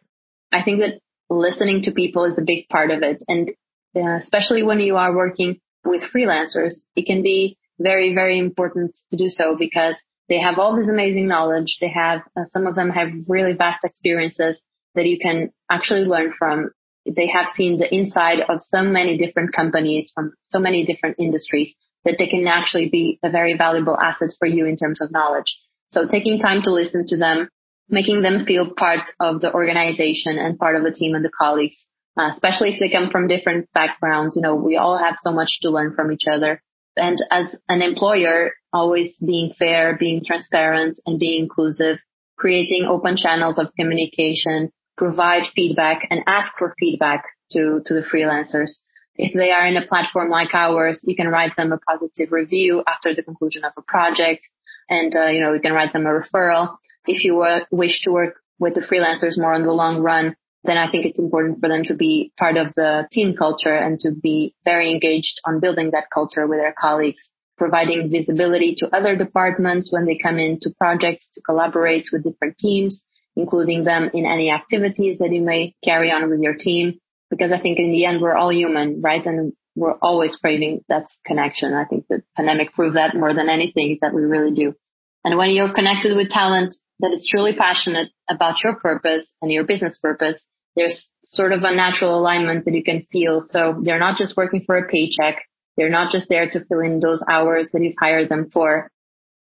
I 0.52 0.62
think 0.62 0.82
that 0.82 1.00
listening 1.30 1.84
to 1.84 1.94
people 1.94 2.26
is 2.26 2.38
a 2.38 2.44
big 2.46 2.68
part 2.68 2.92
of 2.92 3.02
it. 3.02 3.24
And 3.30 3.52
uh, 3.96 4.18
especially 4.22 4.62
when 4.62 4.82
you 4.82 4.98
are 4.98 5.16
working 5.16 5.62
with 5.86 6.04
freelancers, 6.14 6.74
it 6.98 7.06
can 7.06 7.24
be 7.24 7.58
very, 7.80 8.14
very 8.14 8.40
important 8.40 9.00
to 9.12 9.16
do 9.16 9.30
so 9.30 9.56
because 9.58 9.96
they 10.28 10.38
have 10.40 10.60
all 10.60 10.76
this 10.76 10.90
amazing 10.90 11.30
knowledge. 11.30 11.78
They 11.80 11.94
have, 11.96 12.24
uh, 12.38 12.44
some 12.52 12.68
of 12.68 12.76
them 12.76 12.90
have 12.90 13.08
really 13.26 13.54
vast 13.54 13.86
experiences 13.86 14.62
that 14.96 15.06
you 15.06 15.18
can 15.18 15.52
actually 15.70 16.02
learn 16.02 16.34
from. 16.38 16.72
They 17.06 17.28
have 17.28 17.48
seen 17.56 17.80
the 17.80 17.88
inside 17.96 18.40
of 18.50 18.60
so 18.60 18.84
many 18.84 19.18
different 19.18 19.56
companies 19.56 20.12
from 20.14 20.34
so 20.50 20.60
many 20.60 20.86
different 20.86 21.16
industries 21.20 21.74
that 22.06 22.16
they 22.18 22.28
can 22.28 22.48
actually 22.48 22.90
be 22.90 23.20
a 23.24 23.30
very 23.30 23.58
valuable 23.58 23.98
asset 24.00 24.30
for 24.40 24.48
you 24.48 24.66
in 24.66 24.78
terms 24.78 25.02
of 25.02 25.12
knowledge. 25.12 25.60
So 25.90 26.08
taking 26.08 26.40
time 26.40 26.62
to 26.64 26.72
listen 26.72 27.06
to 27.08 27.18
them, 27.18 27.50
making 27.90 28.22
them 28.22 28.46
feel 28.46 28.74
part 28.74 29.02
of 29.20 29.42
the 29.42 29.54
organization 29.54 30.38
and 30.38 30.58
part 30.58 30.76
of 30.76 30.84
the 30.84 30.92
team 30.92 31.16
and 31.16 31.24
the 31.24 31.32
colleagues, 31.38 31.86
uh, 32.18 32.30
especially 32.34 32.74
if 32.74 32.80
they 32.80 32.90
come 32.90 33.10
from 33.10 33.28
different 33.28 33.70
backgrounds. 33.74 34.36
You 34.36 34.42
know, 34.42 34.56
we 34.56 34.78
all 34.78 34.98
have 34.98 35.16
so 35.22 35.32
much 35.32 35.60
to 35.62 35.70
learn 35.70 35.94
from 35.96 36.12
each 36.12 36.26
other. 36.32 36.62
And 36.98 37.18
as 37.30 37.56
an 37.70 37.82
employer, 37.82 38.52
always 38.74 39.18
being 39.18 39.54
fair, 39.58 39.98
being 39.98 40.24
transparent 40.26 41.00
and 41.06 41.20
being 41.20 41.44
inclusive 41.44 42.00
creating 42.42 42.88
open 42.90 43.16
channels 43.16 43.60
of 43.60 43.68
communication, 43.80 44.72
provide 44.98 45.44
feedback 45.56 46.08
and 46.10 46.24
ask 46.26 46.52
for 46.58 46.74
feedback 46.80 47.24
to, 47.52 47.82
to 47.86 47.94
the 47.94 48.02
freelancers. 48.02 48.72
If 49.16 49.34
they 49.34 49.52
are 49.52 49.68
in 49.68 49.78
a 49.78 49.86
platform 49.86 50.30
like 50.30 50.54
ours, 50.54 51.04
you 51.06 51.16
can 51.16 51.28
write 51.28 51.56
them 51.56 51.72
a 51.72 51.78
positive 51.78 52.32
review 52.32 52.84
after 52.88 53.14
the 53.14 53.24
conclusion 53.24 53.64
of 53.66 53.74
a 53.78 53.82
project. 53.82 54.48
And, 54.90 55.16
uh, 55.16 55.28
you 55.28 55.42
know, 55.42 55.54
you 55.54 55.60
can 55.60 55.74
write 55.74 55.94
them 55.94 56.06
a 56.06 56.10
referral. 56.10 56.78
If 57.06 57.24
you 57.24 57.44
wish 57.72 58.02
to 58.04 58.12
work 58.12 58.36
with 58.60 58.76
the 58.76 58.82
freelancers 58.82 59.38
more 59.38 59.54
on 59.54 59.64
the 59.64 59.72
long 59.72 60.02
run, 60.02 60.36
then 60.64 60.78
I 60.78 60.90
think 60.90 61.06
it's 61.06 61.20
important 61.20 61.60
for 61.60 61.68
them 61.68 61.84
to 61.86 61.96
be 61.96 62.32
part 62.38 62.58
of 62.58 62.74
the 62.76 63.08
team 63.12 63.36
culture 63.36 63.74
and 63.74 64.00
to 64.02 64.12
be 64.12 64.56
very 64.64 64.92
engaged 64.92 65.42
on 65.46 65.60
building 65.60 65.92
that 65.92 66.06
culture 66.14 66.46
with 66.48 66.60
their 66.60 66.76
colleagues, 66.80 67.22
providing 67.58 68.12
visibility 68.12 68.76
to 68.76 68.96
other 68.96 69.16
departments 69.16 69.92
when 69.92 70.06
they 70.06 70.20
come 70.22 70.38
into 70.38 70.70
projects 70.78 71.30
to 71.34 71.42
collaborate 71.42 72.10
with 72.12 72.24
different 72.24 72.58
teams, 72.60 73.02
including 73.36 73.84
them 73.84 74.12
in 74.14 74.26
any 74.26 74.52
activities 74.52 75.18
that 75.18 75.32
you 75.32 75.42
may 75.42 75.74
carry 75.84 76.12
on 76.12 76.30
with 76.30 76.40
your 76.40 76.56
team. 76.56 77.00
Because 77.32 77.52
I 77.52 77.60
think 77.60 77.80
in 77.80 77.92
the 77.92 78.06
end, 78.06 78.22
we're 78.22 78.36
all 78.36 78.54
human, 78.54 79.02
right? 79.02 79.26
And 79.26 79.54
we're 79.76 79.98
always 80.02 80.36
craving 80.36 80.84
that 80.90 81.08
connection. 81.26 81.74
I 81.74 81.86
think 81.86 82.06
the 82.08 82.22
pandemic 82.36 82.74
proved 82.74 82.98
that 82.98 83.16
more 83.16 83.34
than 83.34 83.50
anything 83.50 83.98
that 84.02 84.14
we 84.14 84.22
really 84.22 84.54
do. 84.54 84.76
And 85.24 85.38
when 85.38 85.52
you're 85.52 85.74
connected 85.74 86.16
with 86.16 86.30
talent 86.30 86.74
that 87.00 87.14
is 87.14 87.28
truly 87.30 87.56
passionate 87.56 88.10
about 88.30 88.64
your 88.64 88.76
purpose 88.76 89.26
and 89.42 89.52
your 89.52 89.64
business 89.64 89.98
purpose, 89.98 90.44
there's 90.76 91.10
sort 91.26 91.54
of 91.54 91.64
a 91.64 91.76
natural 91.76 92.20
alignment 92.20 92.66
that 92.66 92.74
you 92.74 92.84
can 92.84 93.08
feel. 93.12 93.42
So 93.48 93.82
they're 93.84 94.00
not 94.00 94.18
just 94.18 94.38
working 94.38 94.64
for 94.66 94.78
a 94.78 94.88
paycheck. 94.88 95.42
They're 95.78 95.90
not 95.90 96.12
just 96.12 96.28
there 96.30 96.50
to 96.50 96.66
fill 96.66 96.82
in 96.82 97.00
those 97.00 97.24
hours 97.28 97.70
that 97.72 97.82
you've 97.82 97.96
hired 98.00 98.30
them 98.30 98.50
for. 98.52 98.92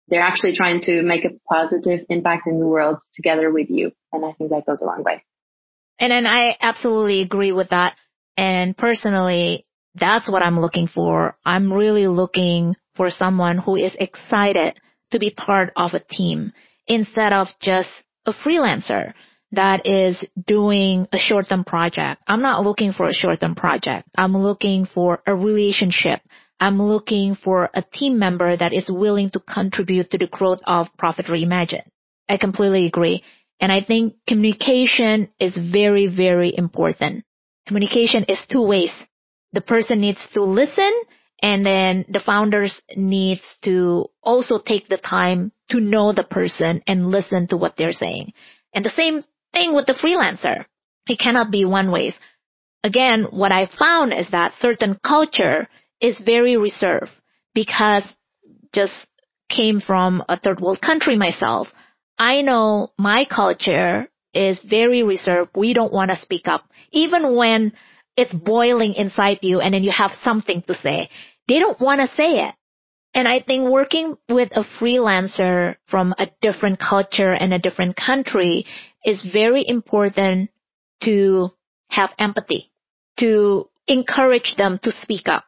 They're 0.08 0.22
actually 0.22 0.56
trying 0.56 0.80
to 0.82 1.02
make 1.02 1.24
a 1.24 1.38
positive 1.48 2.00
impact 2.08 2.46
in 2.46 2.58
the 2.58 2.66
world 2.66 2.98
together 3.14 3.50
with 3.50 3.68
you. 3.68 3.92
And 4.12 4.24
I 4.24 4.32
think 4.32 4.50
that 4.50 4.66
goes 4.66 4.80
a 4.80 4.84
long 4.84 5.02
way. 5.04 5.24
And 6.00 6.10
then 6.10 6.26
I 6.26 6.56
absolutely 6.60 7.20
agree 7.20 7.52
with 7.52 7.68
that. 7.68 7.94
And 8.36 8.76
personally, 8.76 9.64
that's 9.94 10.28
what 10.30 10.42
I'm 10.42 10.58
looking 10.58 10.88
for. 10.88 11.36
I'm 11.44 11.72
really 11.72 12.06
looking 12.06 12.74
for 12.96 13.10
someone 13.10 13.58
who 13.58 13.76
is 13.76 13.94
excited 13.98 14.80
to 15.10 15.18
be 15.18 15.30
part 15.30 15.72
of 15.76 15.92
a 15.94 16.00
team 16.00 16.52
instead 16.86 17.32
of 17.32 17.48
just 17.60 17.90
a 18.26 18.32
freelancer 18.32 19.12
that 19.52 19.86
is 19.86 20.24
doing 20.46 21.06
a 21.12 21.18
short-term 21.18 21.64
project. 21.64 22.22
I'm 22.26 22.42
not 22.42 22.62
looking 22.62 22.92
for 22.92 23.06
a 23.06 23.12
short-term 23.12 23.54
project. 23.56 24.08
I'm 24.16 24.36
looking 24.36 24.86
for 24.86 25.22
a 25.26 25.34
relationship. 25.34 26.20
I'm 26.60 26.80
looking 26.80 27.34
for 27.34 27.68
a 27.74 27.82
team 27.82 28.18
member 28.18 28.56
that 28.56 28.72
is 28.72 28.88
willing 28.88 29.30
to 29.30 29.40
contribute 29.40 30.10
to 30.10 30.18
the 30.18 30.28
growth 30.28 30.60
of 30.66 30.86
Profit 30.96 31.26
Reimagined. 31.26 31.86
I 32.28 32.36
completely 32.36 32.86
agree. 32.86 33.24
And 33.60 33.70
I 33.70 33.82
think 33.82 34.14
communication 34.26 35.28
is 35.38 35.56
very, 35.56 36.06
very 36.06 36.56
important. 36.56 37.24
Communication 37.66 38.24
is 38.24 38.42
two 38.50 38.62
ways. 38.62 38.92
The 39.52 39.60
person 39.60 40.00
needs 40.00 40.26
to 40.32 40.42
listen 40.42 40.92
and 41.42 41.64
then 41.64 42.04
the 42.08 42.20
founders 42.20 42.80
needs 42.96 43.42
to 43.62 44.06
also 44.22 44.58
take 44.58 44.88
the 44.88 44.98
time 44.98 45.52
to 45.70 45.80
know 45.80 46.12
the 46.12 46.24
person 46.24 46.82
and 46.86 47.10
listen 47.10 47.46
to 47.48 47.56
what 47.56 47.76
they're 47.76 47.92
saying. 47.92 48.32
And 48.74 48.84
the 48.84 48.90
same 48.90 49.22
thing 49.52 49.74
with 49.74 49.86
the 49.86 49.94
freelancer. 49.94 50.64
It 51.08 51.18
cannot 51.18 51.50
be 51.50 51.64
one 51.64 51.90
way. 51.90 52.14
Again, 52.84 53.24
what 53.30 53.52
I 53.52 53.66
found 53.66 54.12
is 54.12 54.30
that 54.30 54.54
certain 54.58 54.98
culture 55.04 55.68
is 56.00 56.20
very 56.24 56.56
reserved 56.56 57.10
because 57.54 58.04
just 58.72 58.94
came 59.48 59.80
from 59.80 60.22
a 60.28 60.38
third 60.38 60.60
world 60.60 60.80
country 60.80 61.16
myself. 61.16 61.68
I 62.20 62.42
know 62.42 62.92
my 62.98 63.24
culture 63.24 64.06
is 64.34 64.60
very 64.60 65.02
reserved. 65.02 65.52
We 65.56 65.72
don't 65.72 65.92
want 65.92 66.10
to 66.10 66.20
speak 66.20 66.46
up. 66.46 66.68
Even 66.92 67.34
when 67.34 67.72
it's 68.14 68.34
boiling 68.34 68.92
inside 68.92 69.38
you 69.40 69.60
and 69.60 69.72
then 69.72 69.82
you 69.82 69.90
have 69.90 70.10
something 70.22 70.62
to 70.68 70.74
say, 70.74 71.08
they 71.48 71.58
don't 71.58 71.80
want 71.80 72.02
to 72.02 72.14
say 72.14 72.46
it. 72.46 72.54
And 73.14 73.26
I 73.26 73.40
think 73.40 73.70
working 73.70 74.18
with 74.28 74.50
a 74.52 74.64
freelancer 74.78 75.76
from 75.88 76.14
a 76.18 76.28
different 76.42 76.78
culture 76.78 77.32
and 77.32 77.54
a 77.54 77.58
different 77.58 77.96
country 77.96 78.66
is 79.02 79.26
very 79.32 79.64
important 79.66 80.50
to 81.04 81.48
have 81.88 82.10
empathy, 82.18 82.70
to 83.18 83.70
encourage 83.88 84.56
them 84.58 84.78
to 84.82 84.92
speak 85.00 85.26
up. 85.26 85.44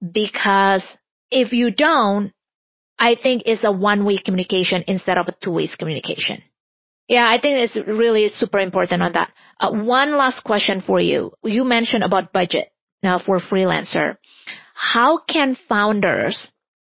Because 0.00 0.84
if 1.32 1.52
you 1.52 1.72
don't, 1.72 2.32
I 2.98 3.16
think 3.20 3.42
it's 3.46 3.64
a 3.64 3.72
one-way 3.72 4.18
communication 4.18 4.84
instead 4.86 5.18
of 5.18 5.28
a 5.28 5.34
two-way 5.42 5.68
communication. 5.78 6.42
Yeah, 7.08 7.28
I 7.28 7.40
think 7.40 7.58
it's 7.58 7.76
really 7.88 8.28
super 8.28 8.58
important 8.58 9.02
on 9.02 9.12
that. 9.12 9.30
Uh, 9.60 9.70
one 9.72 10.16
last 10.16 10.42
question 10.42 10.82
for 10.84 10.98
you. 10.98 11.32
You 11.44 11.64
mentioned 11.64 12.02
about 12.02 12.32
budget 12.32 12.68
now 13.02 13.18
for 13.18 13.38
freelancer. 13.38 14.16
How 14.74 15.18
can 15.18 15.56
founders 15.68 16.48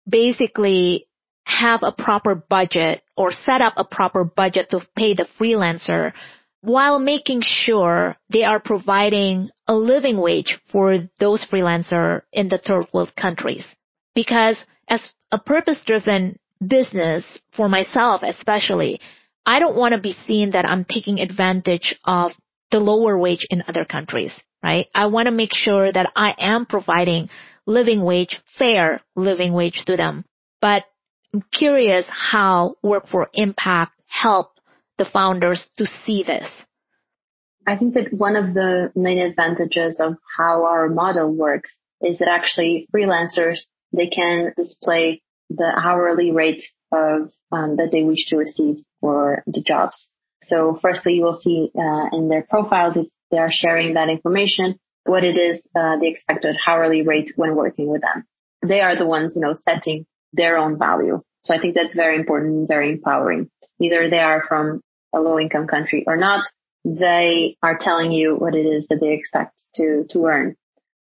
basically 0.08 1.08
have 1.46 1.82
a 1.84 1.92
proper 1.92 2.36
budget 2.36 3.02
or 3.18 3.32
set 3.32 3.62
up 3.62 3.74
a 3.78 3.84
proper 3.84 4.24
budget 4.24 4.70
to 4.70 4.86
pay 4.96 5.14
the 5.14 5.28
freelancer 5.40 6.14
while 6.62 7.00
making 7.00 7.42
sure 7.44 8.16
they 8.30 8.44
are 8.44 8.60
providing 8.60 9.50
a 9.68 9.76
living 9.76 10.22
wage 10.22 10.60
for 10.72 10.98
those 11.20 11.46
freelancer 11.52 12.22
in 12.32 12.48
the 12.48 12.58
third 12.58 12.88
world 12.94 13.14
countries. 13.20 13.66
Because 14.16 14.64
as 14.88 15.02
a 15.32 15.40
purpose 15.40 15.80
driven 15.86 16.40
business 16.66 17.24
for 17.56 17.68
myself 17.68 18.22
especially, 18.24 19.00
I 19.46 19.60
don't 19.60 19.76
want 19.76 19.94
to 19.94 20.00
be 20.00 20.16
seen 20.26 20.52
that 20.52 20.66
I'm 20.66 20.86
taking 20.86 21.20
advantage 21.20 21.96
of 22.06 22.32
the 22.72 22.80
lower 22.80 23.18
wage 23.18 23.46
in 23.50 23.64
other 23.68 23.86
countries, 23.86 24.34
right? 24.64 24.88
I 24.96 25.08
want 25.08 25.28
to 25.28 25.32
make 25.32 25.54
sure 25.54 25.92
that 25.92 26.12
I 26.16 26.34
am 26.40 26.66
providing 26.66 27.30
living 27.66 28.04
wage, 28.04 28.42
fair 28.58 29.02
living 29.16 29.54
wage 29.54 29.84
to 29.86 29.98
them. 29.98 30.26
But 30.62 30.86
I'm 31.34 31.44
curious 31.52 32.06
how 32.10 32.76
Work 32.82 33.08
for 33.10 33.30
Impact 33.34 33.92
help 34.08 34.52
the 34.98 35.06
founders 35.06 35.68
to 35.78 35.86
see 36.06 36.24
this. 36.24 36.48
I 37.66 37.78
think 37.78 37.94
that 37.96 38.14
one 38.14 38.36
of 38.36 38.54
the 38.54 38.92
main 38.96 39.20
advantages 39.20 39.98
of 40.00 40.16
how 40.38 40.66
our 40.66 40.90
model 40.90 41.34
works 41.34 41.72
is 42.02 42.20
that 42.20 42.28
actually 42.28 42.88
freelancers, 42.94 43.62
they 43.94 44.08
can 44.08 44.54
display 44.58 45.22
the 45.50 45.72
hourly 45.84 46.32
rate 46.32 46.64
of 46.92 47.32
um, 47.52 47.78
that 47.78 47.90
they 47.92 48.04
wish 48.04 48.26
to 48.28 48.38
receive 48.38 48.78
for 49.00 49.44
the 49.46 49.62
jobs. 49.62 50.08
So 50.44 50.78
firstly, 50.82 51.14
you 51.14 51.24
will 51.24 51.40
see 51.40 51.70
uh, 51.78 52.18
in 52.18 52.28
their 52.28 52.46
profiles 52.50 52.98
if 52.98 53.08
they 53.32 53.38
are 53.38 53.52
sharing 53.52 53.94
that 53.94 54.10
information, 54.10 54.80
what 55.06 55.24
it 55.24 55.38
is 55.38 55.60
uh, 55.76 55.98
the 56.00 56.10
expected 56.10 56.56
hourly 56.68 57.02
rate 57.02 57.32
when 57.36 57.56
working 57.56 57.88
with 57.88 58.02
them. 58.02 58.26
They 58.66 58.82
are 58.82 58.98
the 58.98 59.06
ones, 59.06 59.34
you 59.36 59.42
know, 59.42 59.54
setting 59.54 60.06
their 60.34 60.58
own 60.58 60.78
value. 60.80 61.22
So 61.44 61.54
I 61.54 61.60
think 61.60 61.76
that's 61.76 61.96
very 61.96 62.16
important, 62.16 62.68
very 62.68 62.92
empowering. 62.92 63.50
Either 63.82 64.10
they 64.10 64.20
are 64.20 64.44
from 64.48 64.82
a 65.14 65.20
low 65.20 65.40
income 65.40 65.68
country 65.68 66.04
or 66.08 66.18
not, 66.18 66.46
they 66.86 67.58
are 67.62 67.78
telling 67.78 68.12
you 68.12 68.36
what 68.36 68.56
it 68.56 68.66
is 68.66 68.88
that 68.90 69.00
they 69.00 69.14
expect 69.14 69.62
to, 69.76 70.06
to 70.12 70.26
earn. 70.26 70.56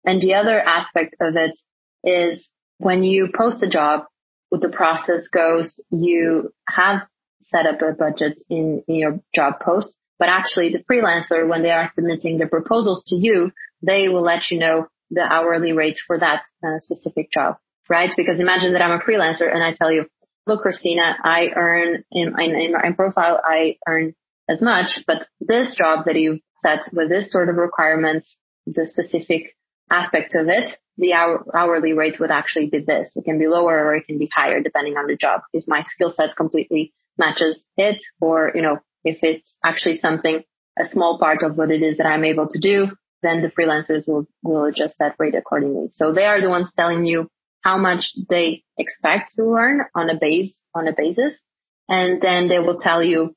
And 0.06 0.22
the 0.22 0.36
other 0.36 0.60
aspect 0.60 1.16
of 1.22 1.36
it 1.36 1.58
is 2.04 2.48
when 2.82 3.04
you 3.04 3.30
post 3.36 3.62
a 3.63 3.70
job, 3.70 4.06
the 4.52 4.70
process 4.70 5.28
goes, 5.32 5.80
you 5.91 6.54
have 6.67 7.08
set 7.41 7.65
up 7.65 7.82
a 7.82 7.94
budget 7.94 8.41
in, 8.50 8.84
in 8.88 8.96
your 8.96 9.20
job 9.34 9.60
post, 9.62 9.94
but 10.20 10.30
actually 10.30 10.70
the 10.70 10.84
freelancer, 10.91 11.48
when 11.48 11.63
they 11.63 11.70
are 11.70 11.91
submitting 11.94 12.38
their 12.38 12.50
proposals 12.50 13.04
to 13.08 13.15
you, 13.15 13.52
they 13.82 14.08
will 14.08 14.24
let 14.24 14.52
you 14.52 14.60
know 14.60 14.88
the 15.10 15.22
hourly 15.22 15.72
rate 15.72 16.00
for 16.06 16.17
that 16.17 16.44
uh, 16.65 16.80
specific 16.80 17.32
job, 17.32 17.58
right? 17.89 18.12
Because 18.15 18.39
imagine 18.39 18.74
that 18.74 18.82
I'm 18.82 19.00
a 19.00 19.04
freelancer 19.04 19.52
and 19.52 19.63
I 19.63 19.74
tell 19.74 19.91
you, 19.91 20.08
look, 20.48 20.62
Christina, 20.62 21.15
I 21.24 21.50
earn 21.56 22.04
in, 22.12 22.34
in, 22.39 22.56
in 22.56 22.72
my 22.74 22.91
profile, 22.96 23.39
I 23.44 23.78
earn 23.88 24.13
as 24.50 24.62
much, 24.62 25.04
but 25.08 25.28
this 25.39 25.76
job 25.76 26.06
that 26.06 26.15
you 26.15 26.39
set 26.65 26.82
with 26.91 27.10
this 27.10 27.32
sort 27.32 27.49
of 27.49 27.56
requirements, 27.56 28.36
the 28.66 28.86
specific 28.86 29.56
aspect 29.90 30.36
of 30.36 30.48
it, 30.48 30.72
the 30.98 31.14
hour, 31.14 31.46
hourly 31.56 31.94
rate 31.94 32.20
would 32.20 32.32
actually 32.32 32.70
be 32.70 32.80
this. 32.80 33.10
It 33.16 33.26
can 33.26 33.40
be 33.40 33.48
lower 33.48 33.86
or 33.86 33.96
it 33.96 34.06
can 34.06 34.18
be 34.18 34.30
higher 34.34 34.62
depending 34.62 34.98
on 34.98 35.08
the 35.08 35.16
job. 35.16 35.42
If 35.54 35.66
my 35.68 35.84
skill 35.84 36.14
set 36.16 36.36
completely 36.36 36.94
matches 37.18 37.64
it 37.78 38.02
or, 38.20 38.52
you 38.54 38.62
know, 38.62 38.80
if 39.04 39.20
it's 39.24 39.58
actually 39.64 39.98
something, 39.98 40.44
a 40.80 40.88
small 40.90 41.20
part 41.20 41.44
of 41.44 41.58
what 41.58 41.72
it 41.72 41.82
is 41.82 41.98
that 41.98 42.08
I'm 42.08 42.24
able 42.24 42.48
to 42.48 42.60
do, 42.60 42.88
then 43.24 43.42
the 43.42 43.50
freelancers 43.50 44.08
will, 44.08 44.26
will 44.44 44.66
adjust 44.66 44.96
that 45.00 45.16
rate 45.20 45.36
accordingly. 45.36 45.90
So 45.92 46.14
they 46.14 46.26
are 46.26 46.42
the 46.42 46.50
ones 46.50 46.72
telling 46.76 47.06
you 47.06 47.28
how 47.62 47.78
much 47.78 48.14
they 48.30 48.64
expect 48.78 49.34
to 49.36 49.44
earn 49.44 49.82
on 49.96 50.10
a 50.10 50.18
base, 50.20 50.54
on 50.74 50.88
a 50.88 50.94
basis. 50.96 51.34
And 51.88 52.22
then 52.22 52.48
they 52.48 52.60
will 52.60 52.78
tell 52.78 53.04
you 53.04 53.36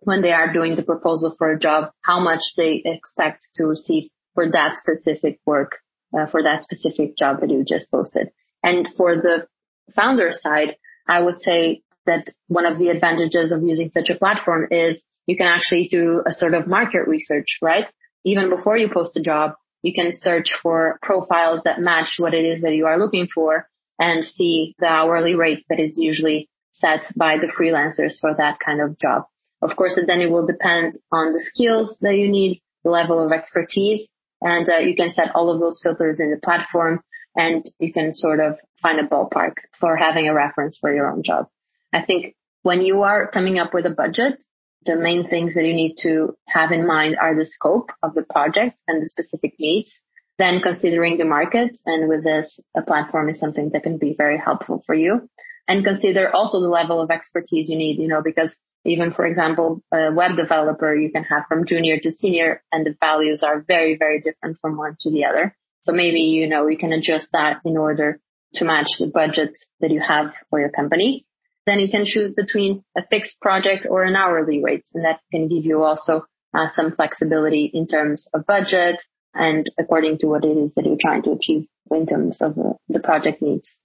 when 0.00 0.20
they 0.20 0.32
are 0.32 0.52
doing 0.52 0.76
the 0.76 0.82
proposal 0.82 1.34
for 1.38 1.52
a 1.52 1.58
job, 1.58 1.90
how 2.02 2.20
much 2.20 2.42
they 2.56 2.82
expect 2.84 3.46
to 3.54 3.64
receive 3.64 4.10
for 4.34 4.50
that 4.50 4.76
specific 4.76 5.38
work, 5.46 5.78
uh, 6.16 6.26
for 6.26 6.42
that 6.42 6.62
specific 6.62 7.16
job 7.16 7.40
that 7.40 7.50
you 7.50 7.64
just 7.64 7.90
posted. 7.90 8.28
And 8.62 8.88
for 8.96 9.16
the 9.16 9.46
founder 9.94 10.30
side, 10.32 10.76
I 11.06 11.22
would 11.22 11.38
say 11.40 11.82
that 12.06 12.26
one 12.48 12.66
of 12.66 12.78
the 12.78 12.88
advantages 12.88 13.52
of 13.52 13.62
using 13.62 13.90
such 13.90 14.10
a 14.10 14.18
platform 14.18 14.68
is 14.70 15.02
you 15.26 15.36
can 15.36 15.46
actually 15.46 15.88
do 15.90 16.22
a 16.26 16.32
sort 16.32 16.54
of 16.54 16.66
market 16.66 17.06
research, 17.06 17.58
right? 17.62 17.86
Even 18.24 18.50
before 18.50 18.76
you 18.76 18.88
post 18.92 19.16
a 19.16 19.22
job, 19.22 19.52
you 19.82 19.92
can 19.94 20.12
search 20.18 20.52
for 20.62 20.98
profiles 21.02 21.60
that 21.64 21.80
match 21.80 22.16
what 22.18 22.34
it 22.34 22.44
is 22.44 22.62
that 22.62 22.74
you 22.74 22.86
are 22.86 22.98
looking 22.98 23.28
for 23.34 23.68
and 23.98 24.24
see 24.24 24.74
the 24.78 24.86
hourly 24.86 25.34
rate 25.34 25.64
that 25.68 25.78
is 25.78 25.96
usually 25.96 26.48
set 26.72 27.02
by 27.16 27.36
the 27.36 27.52
freelancers 27.52 28.18
for 28.20 28.34
that 28.34 28.58
kind 28.64 28.80
of 28.80 28.98
job. 28.98 29.24
Of 29.62 29.76
course, 29.76 29.98
then 30.06 30.20
it 30.20 30.30
will 30.30 30.46
depend 30.46 30.98
on 31.12 31.32
the 31.32 31.42
skills 31.44 31.96
that 32.00 32.16
you 32.16 32.28
need, 32.28 32.60
the 32.82 32.90
level 32.90 33.24
of 33.24 33.32
expertise, 33.32 34.08
and 34.44 34.68
uh, 34.68 34.76
you 34.76 34.94
can 34.94 35.12
set 35.12 35.34
all 35.34 35.50
of 35.50 35.58
those 35.58 35.80
filters 35.82 36.20
in 36.20 36.30
the 36.30 36.36
platform 36.36 37.00
and 37.34 37.68
you 37.80 37.92
can 37.92 38.12
sort 38.14 38.38
of 38.38 38.58
find 38.80 39.00
a 39.00 39.08
ballpark 39.08 39.54
for 39.80 39.96
having 39.96 40.28
a 40.28 40.34
reference 40.34 40.76
for 40.80 40.94
your 40.94 41.10
own 41.10 41.22
job. 41.24 41.48
I 41.92 42.02
think 42.02 42.36
when 42.62 42.82
you 42.82 43.02
are 43.02 43.28
coming 43.28 43.58
up 43.58 43.74
with 43.74 43.86
a 43.86 43.90
budget, 43.90 44.44
the 44.84 44.96
main 44.96 45.28
things 45.28 45.54
that 45.54 45.64
you 45.64 45.74
need 45.74 45.96
to 46.02 46.36
have 46.46 46.70
in 46.70 46.86
mind 46.86 47.16
are 47.20 47.34
the 47.34 47.46
scope 47.46 47.90
of 48.02 48.14
the 48.14 48.22
project 48.22 48.76
and 48.86 49.02
the 49.02 49.08
specific 49.08 49.54
needs. 49.58 49.98
Then 50.38 50.60
considering 50.60 51.16
the 51.16 51.24
market 51.24 51.78
and 51.86 52.08
with 52.08 52.22
this, 52.22 52.60
a 52.76 52.82
platform 52.82 53.30
is 53.30 53.40
something 53.40 53.70
that 53.72 53.82
can 53.82 53.98
be 53.98 54.14
very 54.16 54.38
helpful 54.38 54.82
for 54.84 54.94
you 54.94 55.28
and 55.68 55.84
consider 55.84 56.30
also 56.34 56.60
the 56.60 56.68
level 56.68 57.00
of 57.00 57.10
expertise 57.10 57.68
you 57.68 57.76
need, 57.76 57.98
you 57.98 58.08
know, 58.08 58.22
because 58.22 58.54
even 58.84 59.12
for 59.12 59.24
example, 59.24 59.82
a 59.92 60.12
web 60.12 60.36
developer 60.36 60.94
you 60.94 61.10
can 61.10 61.24
have 61.24 61.44
from 61.48 61.66
junior 61.66 61.98
to 62.00 62.12
senior 62.12 62.62
and 62.70 62.84
the 62.84 62.94
values 63.00 63.42
are 63.42 63.64
very, 63.66 63.96
very 63.96 64.20
different 64.20 64.58
from 64.60 64.76
one 64.76 64.96
to 65.00 65.10
the 65.10 65.24
other. 65.24 65.56
So 65.84 65.92
maybe, 65.92 66.20
you 66.20 66.48
know, 66.48 66.68
you 66.68 66.78
can 66.78 66.92
adjust 66.92 67.28
that 67.32 67.60
in 67.64 67.76
order 67.76 68.20
to 68.54 68.64
match 68.64 68.88
the 68.98 69.06
budget 69.06 69.50
that 69.80 69.90
you 69.90 70.00
have 70.06 70.32
for 70.50 70.60
your 70.60 70.70
company. 70.70 71.26
Then 71.66 71.80
you 71.80 71.90
can 71.90 72.04
choose 72.04 72.34
between 72.34 72.84
a 72.96 73.06
fixed 73.06 73.40
project 73.40 73.86
or 73.88 74.02
an 74.02 74.16
hourly 74.16 74.62
rate. 74.62 74.84
And 74.92 75.04
that 75.04 75.20
can 75.32 75.48
give 75.48 75.64
you 75.64 75.82
also 75.82 76.26
uh, 76.52 76.68
some 76.74 76.94
flexibility 76.94 77.70
in 77.72 77.86
terms 77.86 78.28
of 78.34 78.46
budget 78.46 79.02
and 79.34 79.66
according 79.78 80.18
to 80.18 80.26
what 80.26 80.44
it 80.44 80.56
is 80.56 80.74
that 80.74 80.84
you're 80.84 80.96
trying 81.00 81.22
to 81.22 81.32
achieve 81.32 81.66
in 81.90 82.06
terms 82.06 82.40
of 82.40 82.54
the, 82.54 82.74
the 82.88 83.00
project 83.00 83.42
needs. 83.42 83.76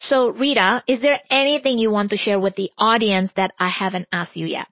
So 0.00 0.30
Rita, 0.30 0.82
is 0.86 1.00
there 1.00 1.20
anything 1.30 1.78
you 1.78 1.90
want 1.90 2.10
to 2.10 2.16
share 2.16 2.38
with 2.38 2.54
the 2.54 2.70
audience 2.78 3.30
that 3.36 3.52
I 3.58 3.68
haven't 3.68 4.06
asked 4.12 4.36
you 4.36 4.46
yet? 4.46 4.66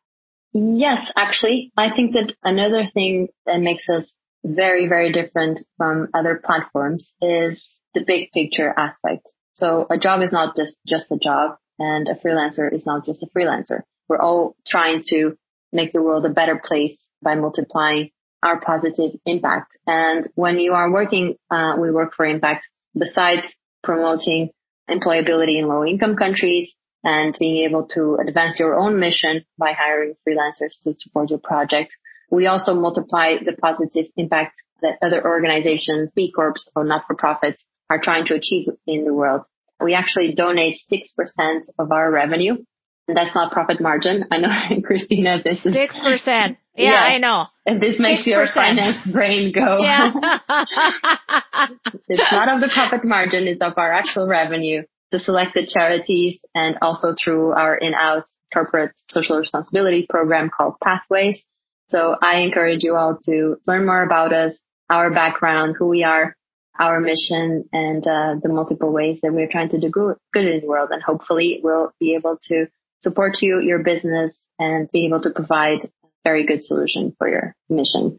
Yes, 0.53 1.11
actually, 1.17 1.73
I 1.77 1.91
think 1.95 2.15
that 2.15 2.35
another 2.43 2.89
thing 2.95 3.29
that 3.45 3.61
makes 3.61 3.89
us 3.89 4.13
very, 4.45 4.89
very 4.89 5.13
different 5.13 5.61
from 5.77 6.09
other 6.15 6.41
platforms 6.45 7.13
is 7.21 7.63
the 7.95 8.05
big 8.07 8.31
picture 8.33 8.73
aspect. 8.77 9.27
So 9.55 9.87
a 9.91 9.99
job 9.99 10.23
is 10.23 10.33
not 10.33 10.57
just, 10.57 10.77
just 10.87 11.11
a 11.11 11.19
job 11.19 11.57
and 11.79 12.09
a 12.09 12.15
freelancer 12.15 12.73
is 12.73 12.87
not 12.87 13.05
just 13.05 13.23
a 13.23 13.27
freelancer. 13.37 13.81
We're 14.09 14.21
all 14.21 14.55
trying 14.67 15.03
to 15.09 15.37
make 15.73 15.93
the 15.93 16.03
world 16.03 16.25
a 16.25 16.31
better 16.31 16.61
place 16.63 16.97
by 17.23 17.35
multiplying 17.35 18.11
our 18.43 18.61
positive 18.61 19.13
impact. 19.27 19.77
And 19.87 20.29
when 20.35 20.59
you 20.59 20.75
are 20.75 20.91
working, 20.91 21.35
uh, 21.51 21.77
we 21.81 21.91
work 21.91 22.15
for 22.17 22.25
impact 22.25 22.69
besides 22.97 23.43
promoting 23.83 24.51
employability 24.91 25.59
in 25.59 25.69
low 25.69 25.85
income 25.85 26.17
countries 26.17 26.73
and 27.05 27.37
being 27.39 27.65
able 27.69 27.87
to 27.95 28.17
advance 28.27 28.59
your 28.59 28.77
own 28.77 28.99
mission 28.99 29.45
by 29.59 29.73
hiring 29.73 30.15
freelancers 30.27 30.73
to 30.83 30.95
support 30.99 31.31
your 31.31 31.39
project. 31.39 31.97
We 32.31 32.47
also 32.47 32.75
multiply 32.75 33.37
the 33.45 33.53
positive 33.53 34.07
impact 34.17 34.61
that 34.83 34.99
other 35.03 35.25
organizations, 35.25 36.11
B 36.15 36.33
Corps 36.35 36.55
or 36.75 36.85
not-for-profits 36.85 37.63
are 37.89 38.01
trying 38.03 38.27
to 38.27 38.35
achieve 38.35 38.67
in 38.87 39.05
the 39.05 39.15
world. 39.15 39.43
We 39.81 39.95
actually 39.95 40.35
donate 40.35 40.79
6% 40.91 41.03
of 41.79 41.93
our 41.93 42.11
revenue. 42.11 42.57
And 43.09 43.17
that's 43.17 43.35
not 43.35 43.53
profit 43.53 43.81
margin. 43.81 44.25
I 44.33 44.39
know, 44.39 44.83
Christina, 44.85 45.41
this 45.45 45.65
is 45.65 45.75
6%. 45.75 46.57
Yeah, 46.77 46.91
yeah, 46.91 47.15
I 47.15 47.19
know. 47.19 47.47
And 47.65 47.81
this 47.81 47.99
makes 47.99 48.23
6%. 48.23 48.27
your 48.27 48.47
finance 48.53 49.07
brain 49.11 49.53
go. 49.53 49.79
Yeah. 49.81 50.13
it's 52.09 52.33
not 52.33 52.49
of 52.49 52.61
the 52.61 52.71
profit 52.73 53.05
margin, 53.05 53.47
it's 53.47 53.63
of 53.63 53.73
our 53.77 53.93
actual 53.93 54.27
revenue, 54.27 54.83
the 55.11 55.19
selected 55.19 55.69
charities, 55.69 56.39
and 56.55 56.77
also 56.83 57.15
through 57.23 57.53
our 57.53 57.77
in-house 57.77 58.25
corporate 58.53 58.93
social 59.11 59.37
responsibility 59.39 60.07
program 60.09 60.51
called 60.55 60.75
Pathways. 60.83 61.43
So 61.89 62.17
I 62.21 62.41
encourage 62.41 62.83
you 62.83 62.97
all 62.97 63.19
to 63.27 63.57
learn 63.67 63.87
more 63.87 64.03
about 64.03 64.33
us, 64.33 64.55
our 64.91 65.11
background, 65.11 65.77
who 65.79 65.87
we 65.89 66.05
are, 66.05 66.37
our 66.79 67.01
mission, 67.01 67.69
and 67.73 68.07
uh, 68.07 68.35
the 68.43 68.49
multiple 68.49 68.93
ways 68.93 69.19
that 69.23 69.33
we're 69.33 69.49
trying 69.51 69.71
to 69.71 69.81
do 69.81 69.89
good, 69.89 70.17
good 70.33 70.47
in 70.47 70.61
the 70.61 70.67
world. 70.67 70.91
And 70.93 71.03
hopefully 71.03 71.61
we'll 71.63 71.93
be 71.99 72.15
able 72.15 72.39
to 72.49 72.67
support 73.01 73.39
you, 73.41 73.61
your 73.61 73.83
business, 73.83 74.35
and 74.59 74.91
be 74.91 75.07
able 75.07 75.21
to 75.23 75.31
provide 75.31 75.91
very 76.27 76.45
good 76.45 76.65
solution 76.65 77.15
for 77.19 77.29
your 77.29 77.55
mission. 77.69 78.19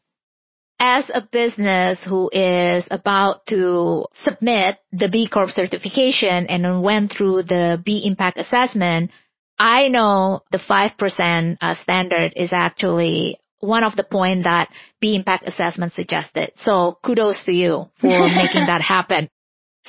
As 0.79 1.05
a 1.13 1.27
business 1.29 1.99
who 2.07 2.29
is 2.31 2.85
about 2.89 3.45
to 3.47 4.05
submit 4.23 4.77
the 4.91 5.09
B 5.09 5.27
Corp 5.27 5.49
certification 5.49 6.47
and 6.47 6.83
went 6.83 7.11
through 7.11 7.43
the 7.43 7.81
B 7.83 8.03
Impact 8.05 8.37
assessment, 8.37 9.11
I 9.59 9.89
know 9.89 10.41
the 10.51 10.59
5% 10.59 11.57
uh, 11.59 11.75
standard 11.81 12.33
is 12.35 12.51
actually 12.53 13.39
one 13.59 13.83
of 13.83 13.95
the 13.95 14.03
point 14.03 14.43
that 14.43 14.69
B 15.01 15.15
Impact 15.15 15.47
assessment 15.47 15.93
suggested. 15.93 16.51
So 16.63 16.99
kudos 17.03 17.43
to 17.45 17.51
you 17.51 17.89
for 17.99 18.07
making 18.41 18.67
that 18.67 18.81
happen. 18.81 19.29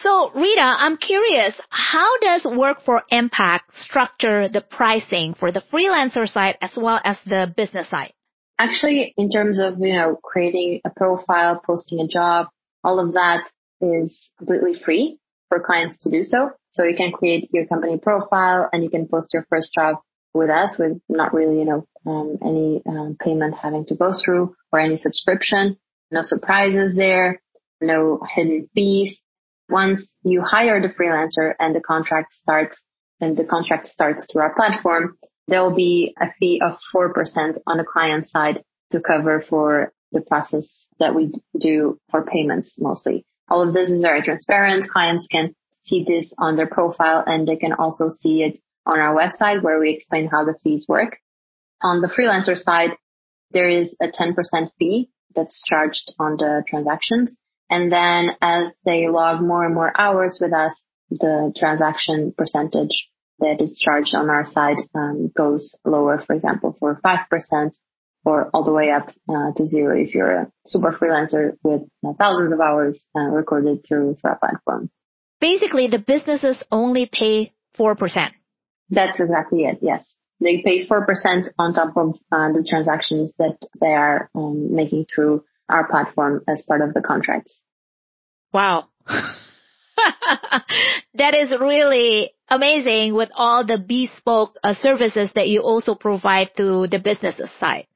So 0.02 0.30
Rita, 0.30 0.60
I'm 0.60 0.96
curious, 0.96 1.54
how 1.70 2.18
does 2.18 2.44
Work 2.44 2.82
for 2.84 3.02
Impact 3.10 3.76
structure 3.76 4.48
the 4.48 4.60
pricing 4.60 5.34
for 5.34 5.50
the 5.50 5.62
freelancer 5.72 6.28
side 6.28 6.56
as 6.60 6.70
well 6.76 7.00
as 7.02 7.16
the 7.26 7.52
business 7.56 7.88
side? 7.88 8.12
Actually, 8.60 9.12
in 9.16 9.28
terms 9.28 9.58
of, 9.58 9.74
you 9.80 9.94
know, 9.94 10.16
creating 10.22 10.80
a 10.84 10.90
profile, 10.90 11.60
posting 11.64 12.00
a 12.00 12.06
job, 12.06 12.46
all 12.84 13.00
of 13.00 13.14
that 13.14 13.48
is 13.80 14.30
completely 14.38 14.74
free 14.84 15.18
for 15.48 15.60
clients 15.60 15.98
to 16.00 16.10
do 16.10 16.22
so. 16.22 16.50
So 16.70 16.84
you 16.84 16.96
can 16.96 17.10
create 17.10 17.48
your 17.52 17.66
company 17.66 17.98
profile 17.98 18.68
and 18.72 18.84
you 18.84 18.90
can 18.90 19.08
post 19.08 19.30
your 19.32 19.46
first 19.50 19.72
job 19.74 19.96
with 20.32 20.50
us 20.50 20.78
with 20.78 21.00
not 21.08 21.34
really, 21.34 21.58
you 21.58 21.64
know, 21.64 21.86
um, 22.06 22.38
any 22.44 22.82
um, 22.86 23.16
payment 23.18 23.54
having 23.60 23.86
to 23.86 23.96
go 23.96 24.12
through 24.12 24.54
or 24.70 24.78
any 24.78 24.98
subscription. 24.98 25.76
No 26.12 26.22
surprises 26.22 26.94
there. 26.94 27.40
No 27.80 28.20
hidden 28.34 28.68
fees 28.74 29.20
once 29.68 30.00
you 30.22 30.42
hire 30.42 30.80
the 30.80 30.88
freelancer 30.88 31.54
and 31.58 31.74
the 31.74 31.80
contract 31.80 32.32
starts 32.32 32.82
and 33.20 33.36
the 33.36 33.44
contract 33.44 33.88
starts 33.88 34.24
through 34.30 34.42
our 34.42 34.54
platform, 34.54 35.16
there 35.46 35.62
will 35.62 35.74
be 35.74 36.14
a 36.20 36.26
fee 36.38 36.60
of 36.62 36.78
4% 36.94 37.10
on 37.66 37.78
the 37.78 37.84
client 37.84 38.28
side 38.28 38.62
to 38.92 39.00
cover 39.00 39.44
for 39.48 39.92
the 40.12 40.20
process 40.20 40.66
that 40.98 41.14
we 41.14 41.32
do 41.58 41.98
for 42.10 42.24
payments 42.24 42.76
mostly. 42.78 43.26
All 43.50 43.66
of 43.66 43.74
this 43.74 43.90
is 43.90 44.00
very 44.00 44.22
transparent. 44.22 44.90
Clients 44.90 45.26
can 45.30 45.54
see 45.82 46.04
this 46.06 46.32
on 46.38 46.56
their 46.56 46.66
profile 46.66 47.24
and 47.26 47.46
they 47.46 47.56
can 47.56 47.72
also 47.72 48.10
see 48.10 48.42
it 48.42 48.58
on 48.86 48.98
our 48.98 49.14
website 49.14 49.62
where 49.62 49.78
we 49.78 49.90
explain 49.90 50.28
how 50.30 50.44
the 50.44 50.54
fees 50.62 50.86
work. 50.88 51.18
On 51.82 52.00
the 52.00 52.08
freelancer 52.08 52.56
side, 52.56 52.90
there 53.50 53.68
is 53.68 53.94
a 54.00 54.08
10% 54.08 54.34
fee 54.78 55.10
that's 55.34 55.62
charged 55.66 56.12
on 56.18 56.36
the 56.36 56.64
transactions. 56.68 57.36
And 57.70 57.92
then 57.92 58.30
as 58.40 58.72
they 58.84 59.08
log 59.08 59.40
more 59.42 59.64
and 59.64 59.74
more 59.74 59.92
hours 59.98 60.38
with 60.40 60.52
us, 60.52 60.72
the 61.10 61.52
transaction 61.56 62.34
percentage 62.36 63.08
that 63.40 63.60
is 63.60 63.78
charged 63.78 64.14
on 64.14 64.30
our 64.30 64.46
side 64.46 64.76
um, 64.94 65.30
goes 65.36 65.74
lower, 65.84 66.22
for 66.26 66.34
example, 66.34 66.76
for 66.78 67.00
5% 67.04 67.70
or 68.24 68.50
all 68.52 68.64
the 68.64 68.72
way 68.72 68.90
up 68.90 69.08
uh, 69.28 69.52
to 69.56 69.66
zero 69.66 69.98
if 69.98 70.14
you're 70.14 70.42
a 70.42 70.52
super 70.66 70.92
freelancer 70.92 71.52
with 71.62 71.82
uh, 72.06 72.12
thousands 72.18 72.52
of 72.52 72.60
hours 72.60 72.98
uh, 73.16 73.20
recorded 73.20 73.84
through, 73.86 74.16
our 74.24 74.38
platform. 74.38 74.90
Basically, 75.40 75.88
the 75.88 76.00
businesses 76.00 76.56
only 76.70 77.08
pay 77.10 77.52
4%. 77.78 77.96
That's 78.90 79.20
exactly 79.20 79.64
it, 79.64 79.78
yes. 79.82 80.04
They 80.40 80.62
pay 80.62 80.86
4% 80.86 81.48
on 81.58 81.74
top 81.74 81.96
of 81.96 82.16
uh, 82.32 82.52
the 82.52 82.66
transactions 82.68 83.32
that 83.38 83.58
they 83.80 83.88
are 83.88 84.30
um, 84.34 84.74
making 84.74 85.06
through 85.12 85.44
our 85.68 85.86
platform 85.88 86.42
as 86.48 86.62
part 86.66 86.80
of 86.80 86.94
the 86.94 87.00
contracts. 87.00 87.60
Wow. 88.52 88.88
that 91.14 91.34
is 91.34 91.50
really 91.50 92.32
amazing 92.48 93.14
with 93.14 93.30
all 93.34 93.66
the 93.66 93.78
bespoke 93.78 94.56
uh, 94.62 94.74
services 94.80 95.30
that 95.34 95.48
you 95.48 95.60
also 95.60 95.94
provide 95.94 96.50
to 96.56 96.86
the 96.88 96.98
businesses 96.98 97.50
side. 97.58 97.86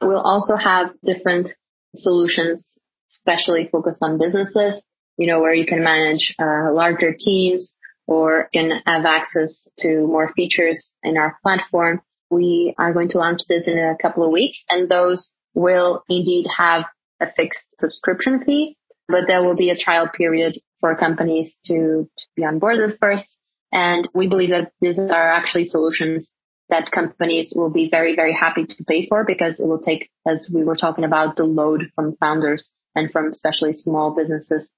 We'll 0.00 0.20
also 0.20 0.56
have 0.56 0.90
different 1.04 1.48
solutions, 1.94 2.64
especially 3.10 3.68
focused 3.70 4.00
on 4.02 4.18
businesses, 4.18 4.74
you 5.16 5.26
know, 5.26 5.40
where 5.40 5.54
you 5.54 5.66
can 5.66 5.82
manage 5.82 6.34
uh, 6.38 6.72
larger 6.72 7.14
teams 7.18 7.74
or 8.06 8.48
can 8.52 8.70
have 8.86 9.04
access 9.04 9.66
to 9.78 10.06
more 10.06 10.32
features 10.34 10.92
in 11.02 11.16
our 11.16 11.38
platform. 11.42 12.02
We 12.30 12.74
are 12.78 12.92
going 12.92 13.08
to 13.10 13.18
launch 13.18 13.40
this 13.48 13.66
in 13.66 13.78
a 13.78 13.96
couple 14.00 14.24
of 14.24 14.30
weeks 14.30 14.62
and 14.68 14.88
those 14.88 15.30
will 15.54 16.04
indeed 16.08 16.46
have 16.58 16.84
a 17.20 17.32
fixed 17.32 17.64
subscription 17.80 18.44
fee, 18.44 18.76
but 19.08 19.24
there 19.26 19.42
will 19.42 19.56
be 19.56 19.70
a 19.70 19.78
trial 19.78 20.08
period 20.08 20.58
for 20.80 20.96
companies 20.96 21.58
to, 21.66 22.08
to 22.18 22.24
be 22.36 22.44
on 22.44 22.58
board 22.58 22.78
with 22.78 22.98
first. 22.98 23.36
And 23.72 24.08
we 24.14 24.28
believe 24.28 24.50
that 24.50 24.72
these 24.80 24.98
are 24.98 25.32
actually 25.32 25.66
solutions 25.66 26.30
that 26.68 26.90
companies 26.90 27.52
will 27.54 27.70
be 27.70 27.88
very, 27.90 28.16
very 28.16 28.32
happy 28.32 28.64
to 28.64 28.84
pay 28.84 29.06
for 29.06 29.24
because 29.24 29.60
it 29.60 29.66
will 29.66 29.82
take, 29.82 30.10
as 30.26 30.50
we 30.52 30.64
were 30.64 30.76
talking 30.76 31.04
about, 31.04 31.36
the 31.36 31.44
load 31.44 31.84
from 31.94 32.16
founders 32.16 32.70
and 32.94 33.10
from 33.12 33.28
especially 33.28 33.72
small 33.72 34.14
businesses 34.14 34.68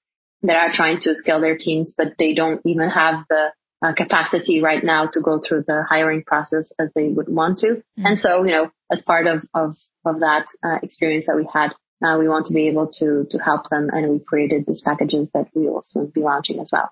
that 0.43 0.57
are 0.57 0.73
trying 0.73 1.01
to 1.01 1.15
scale 1.15 1.41
their 1.41 1.57
teams, 1.57 1.95
but 1.97 2.15
they 2.19 2.35
don't 2.35 2.61
even 2.65 2.91
have 2.91 3.25
the 3.29 3.53
uh, 3.81 3.93
capacity 3.95 4.61
right 4.61 4.85
now 4.85 5.07
to 5.07 5.21
go 5.21 5.41
through 5.41 5.65
the 5.67 5.85
hiring 5.89 6.23
process 6.25 6.71
as 6.79 6.89
they 6.95 7.09
would 7.09 7.29
want 7.29 7.61
to. 7.61 7.67
Mm-hmm. 7.69 8.07
And 8.07 8.19
so, 8.19 8.45
you 8.45 8.53
know, 8.53 8.71
as 8.91 9.03
part 9.03 9.27
of, 9.27 9.45
of, 9.55 9.77
of 10.05 10.21
that 10.21 10.47
uh, 10.63 10.79
experience 10.83 11.27
that 11.27 11.37
we 11.37 11.49
had, 11.53 11.71
uh, 12.05 12.17
we 12.19 12.29
want 12.29 12.47
to 12.47 12.53
be 12.53 12.69
able 12.69 12.89
to, 12.95 13.27
to 13.31 13.39
help 13.39 13.69
them 13.71 13.89
and 13.93 14.11
we 14.11 14.19
created 14.21 14.65
these 14.67 14.83
packages 14.83 15.29
that 15.35 15.49
we 15.55 15.69
will 15.69 15.83
soon 15.85 16.07
be 16.07 16.21
launching 16.21 16.61
as 16.61 16.69
well. 16.73 16.91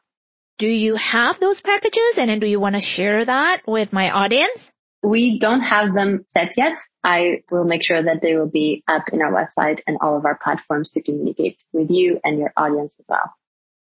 Do 0.59 0.67
you 0.67 0.97
have 0.97 1.39
those 1.39 1.61
packages 1.61 2.17
and 2.17 2.31
then 2.31 2.41
do 2.41 2.47
you 2.47 2.59
want 2.59 2.77
to 2.77 2.81
share 2.81 3.23
that 3.25 3.61
with 3.67 3.93
my 3.93 4.11
audience? 4.11 4.59
We 5.03 5.39
don't 5.39 5.61
have 5.61 5.95
them 5.95 6.25
set 6.37 6.57
yet. 6.57 6.73
I 7.05 7.43
will 7.51 7.65
make 7.65 7.85
sure 7.85 8.03
that 8.03 8.21
they 8.23 8.35
will 8.35 8.49
be 8.49 8.83
up 8.89 9.05
in 9.13 9.21
our 9.23 9.31
website 9.31 9.81
and 9.87 9.99
all 10.01 10.17
of 10.17 10.25
our 10.25 10.39
platforms 10.43 10.91
to 10.93 11.03
communicate 11.03 11.59
with 11.73 11.91
you 11.91 12.19
and 12.25 12.39
your 12.39 12.53
audience 12.57 12.93
as 12.99 13.05
well. 13.09 13.35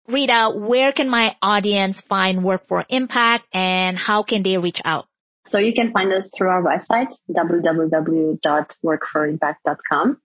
Rita, 0.08 0.52
where 0.54 0.92
can 0.92 1.08
my 1.08 1.36
audience 1.40 2.02
find 2.08 2.44
Work 2.44 2.68
for 2.68 2.84
Impact 2.88 3.46
and 3.52 3.96
how 3.96 4.22
can 4.22 4.42
they 4.42 4.58
reach 4.58 4.80
out? 4.84 5.06
So 5.48 5.58
you 5.58 5.72
can 5.72 5.92
find 5.92 6.12
us 6.12 6.28
through 6.36 6.48
our 6.48 6.62
website, 6.62 7.14
www.workforimpact.com. 7.30 10.20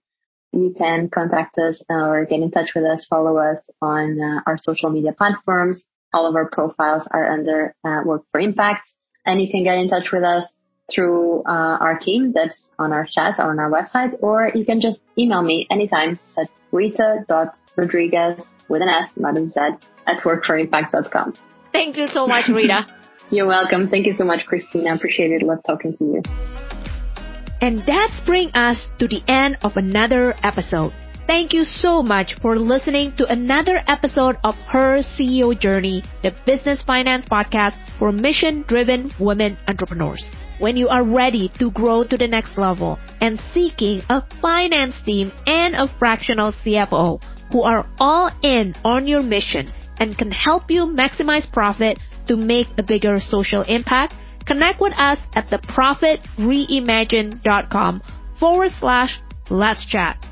You 0.52 0.74
can 0.76 1.08
contact 1.08 1.58
us 1.58 1.82
or 1.88 2.26
get 2.26 2.40
in 2.40 2.50
touch 2.50 2.70
with 2.74 2.84
us, 2.84 3.06
follow 3.08 3.38
us 3.38 3.58
on 3.80 4.20
uh, 4.20 4.40
our 4.46 4.58
social 4.58 4.90
media 4.90 5.12
platforms. 5.12 5.82
All 6.12 6.26
of 6.28 6.36
our 6.36 6.50
profiles 6.50 7.04
are 7.10 7.32
under 7.32 7.74
uh, 7.84 8.02
Work 8.04 8.24
for 8.30 8.40
Impact 8.40 8.90
and 9.24 9.40
you 9.40 9.48
can 9.50 9.64
get 9.64 9.78
in 9.78 9.88
touch 9.88 10.10
with 10.12 10.22
us 10.22 10.44
through 10.92 11.42
uh, 11.44 11.78
our 11.80 11.98
team 11.98 12.32
that's 12.34 12.68
on 12.78 12.92
our 12.92 13.06
chat 13.10 13.36
or 13.38 13.50
on 13.50 13.58
our 13.58 13.70
website, 13.70 14.14
or 14.20 14.50
you 14.54 14.64
can 14.64 14.80
just 14.80 14.98
email 15.18 15.42
me 15.42 15.66
anytime 15.70 16.18
at 16.36 16.48
rita.rodrigues 16.70 18.42
with 18.68 18.82
an 18.82 18.88
S, 18.88 19.08
not 19.16 19.36
a 19.36 19.48
Z, 19.48 19.60
at 20.06 20.18
workforimpact.com. 20.18 21.34
Thank 21.72 21.96
you 21.96 22.08
so 22.08 22.26
much, 22.26 22.48
Rita. 22.48 22.86
You're 23.30 23.46
welcome. 23.46 23.88
Thank 23.88 24.06
you 24.06 24.14
so 24.14 24.24
much, 24.24 24.44
Christina. 24.46 24.94
Appreciate 24.94 25.30
it. 25.30 25.42
Love 25.42 25.60
talking 25.66 25.96
to 25.96 26.04
you. 26.04 26.71
And 27.62 27.78
that's 27.86 28.18
bring 28.26 28.50
us 28.54 28.90
to 28.98 29.06
the 29.06 29.22
end 29.28 29.56
of 29.62 29.76
another 29.76 30.34
episode. 30.42 30.92
Thank 31.28 31.52
you 31.52 31.62
so 31.62 32.02
much 32.02 32.34
for 32.42 32.58
listening 32.58 33.14
to 33.18 33.26
another 33.28 33.78
episode 33.86 34.34
of 34.42 34.56
Her 34.66 34.98
CEO 35.14 35.56
Journey, 35.56 36.02
the 36.24 36.32
business 36.44 36.82
finance 36.82 37.24
podcast 37.24 37.78
for 38.00 38.10
mission 38.10 38.64
driven 38.66 39.12
women 39.20 39.56
entrepreneurs. 39.68 40.28
When 40.58 40.76
you 40.76 40.88
are 40.88 41.04
ready 41.04 41.52
to 41.60 41.70
grow 41.70 42.02
to 42.02 42.16
the 42.16 42.26
next 42.26 42.58
level 42.58 42.98
and 43.20 43.38
seeking 43.54 44.02
a 44.10 44.22
finance 44.40 44.96
team 45.06 45.30
and 45.46 45.76
a 45.76 45.86
fractional 46.00 46.52
CFO 46.52 47.22
who 47.52 47.62
are 47.62 47.86
all 48.00 48.32
in 48.42 48.74
on 48.84 49.06
your 49.06 49.22
mission 49.22 49.72
and 50.00 50.18
can 50.18 50.32
help 50.32 50.68
you 50.68 50.86
maximize 50.86 51.50
profit 51.52 52.00
to 52.26 52.34
make 52.34 52.66
a 52.76 52.82
bigger 52.82 53.20
social 53.20 53.62
impact, 53.62 54.14
connect 54.44 54.80
with 54.80 54.92
us 54.96 55.18
at 55.34 55.48
theprofitreimagine.com 55.48 58.02
forward 58.38 58.70
slash 58.78 59.18
let's 59.50 59.84
chat. 59.86 60.24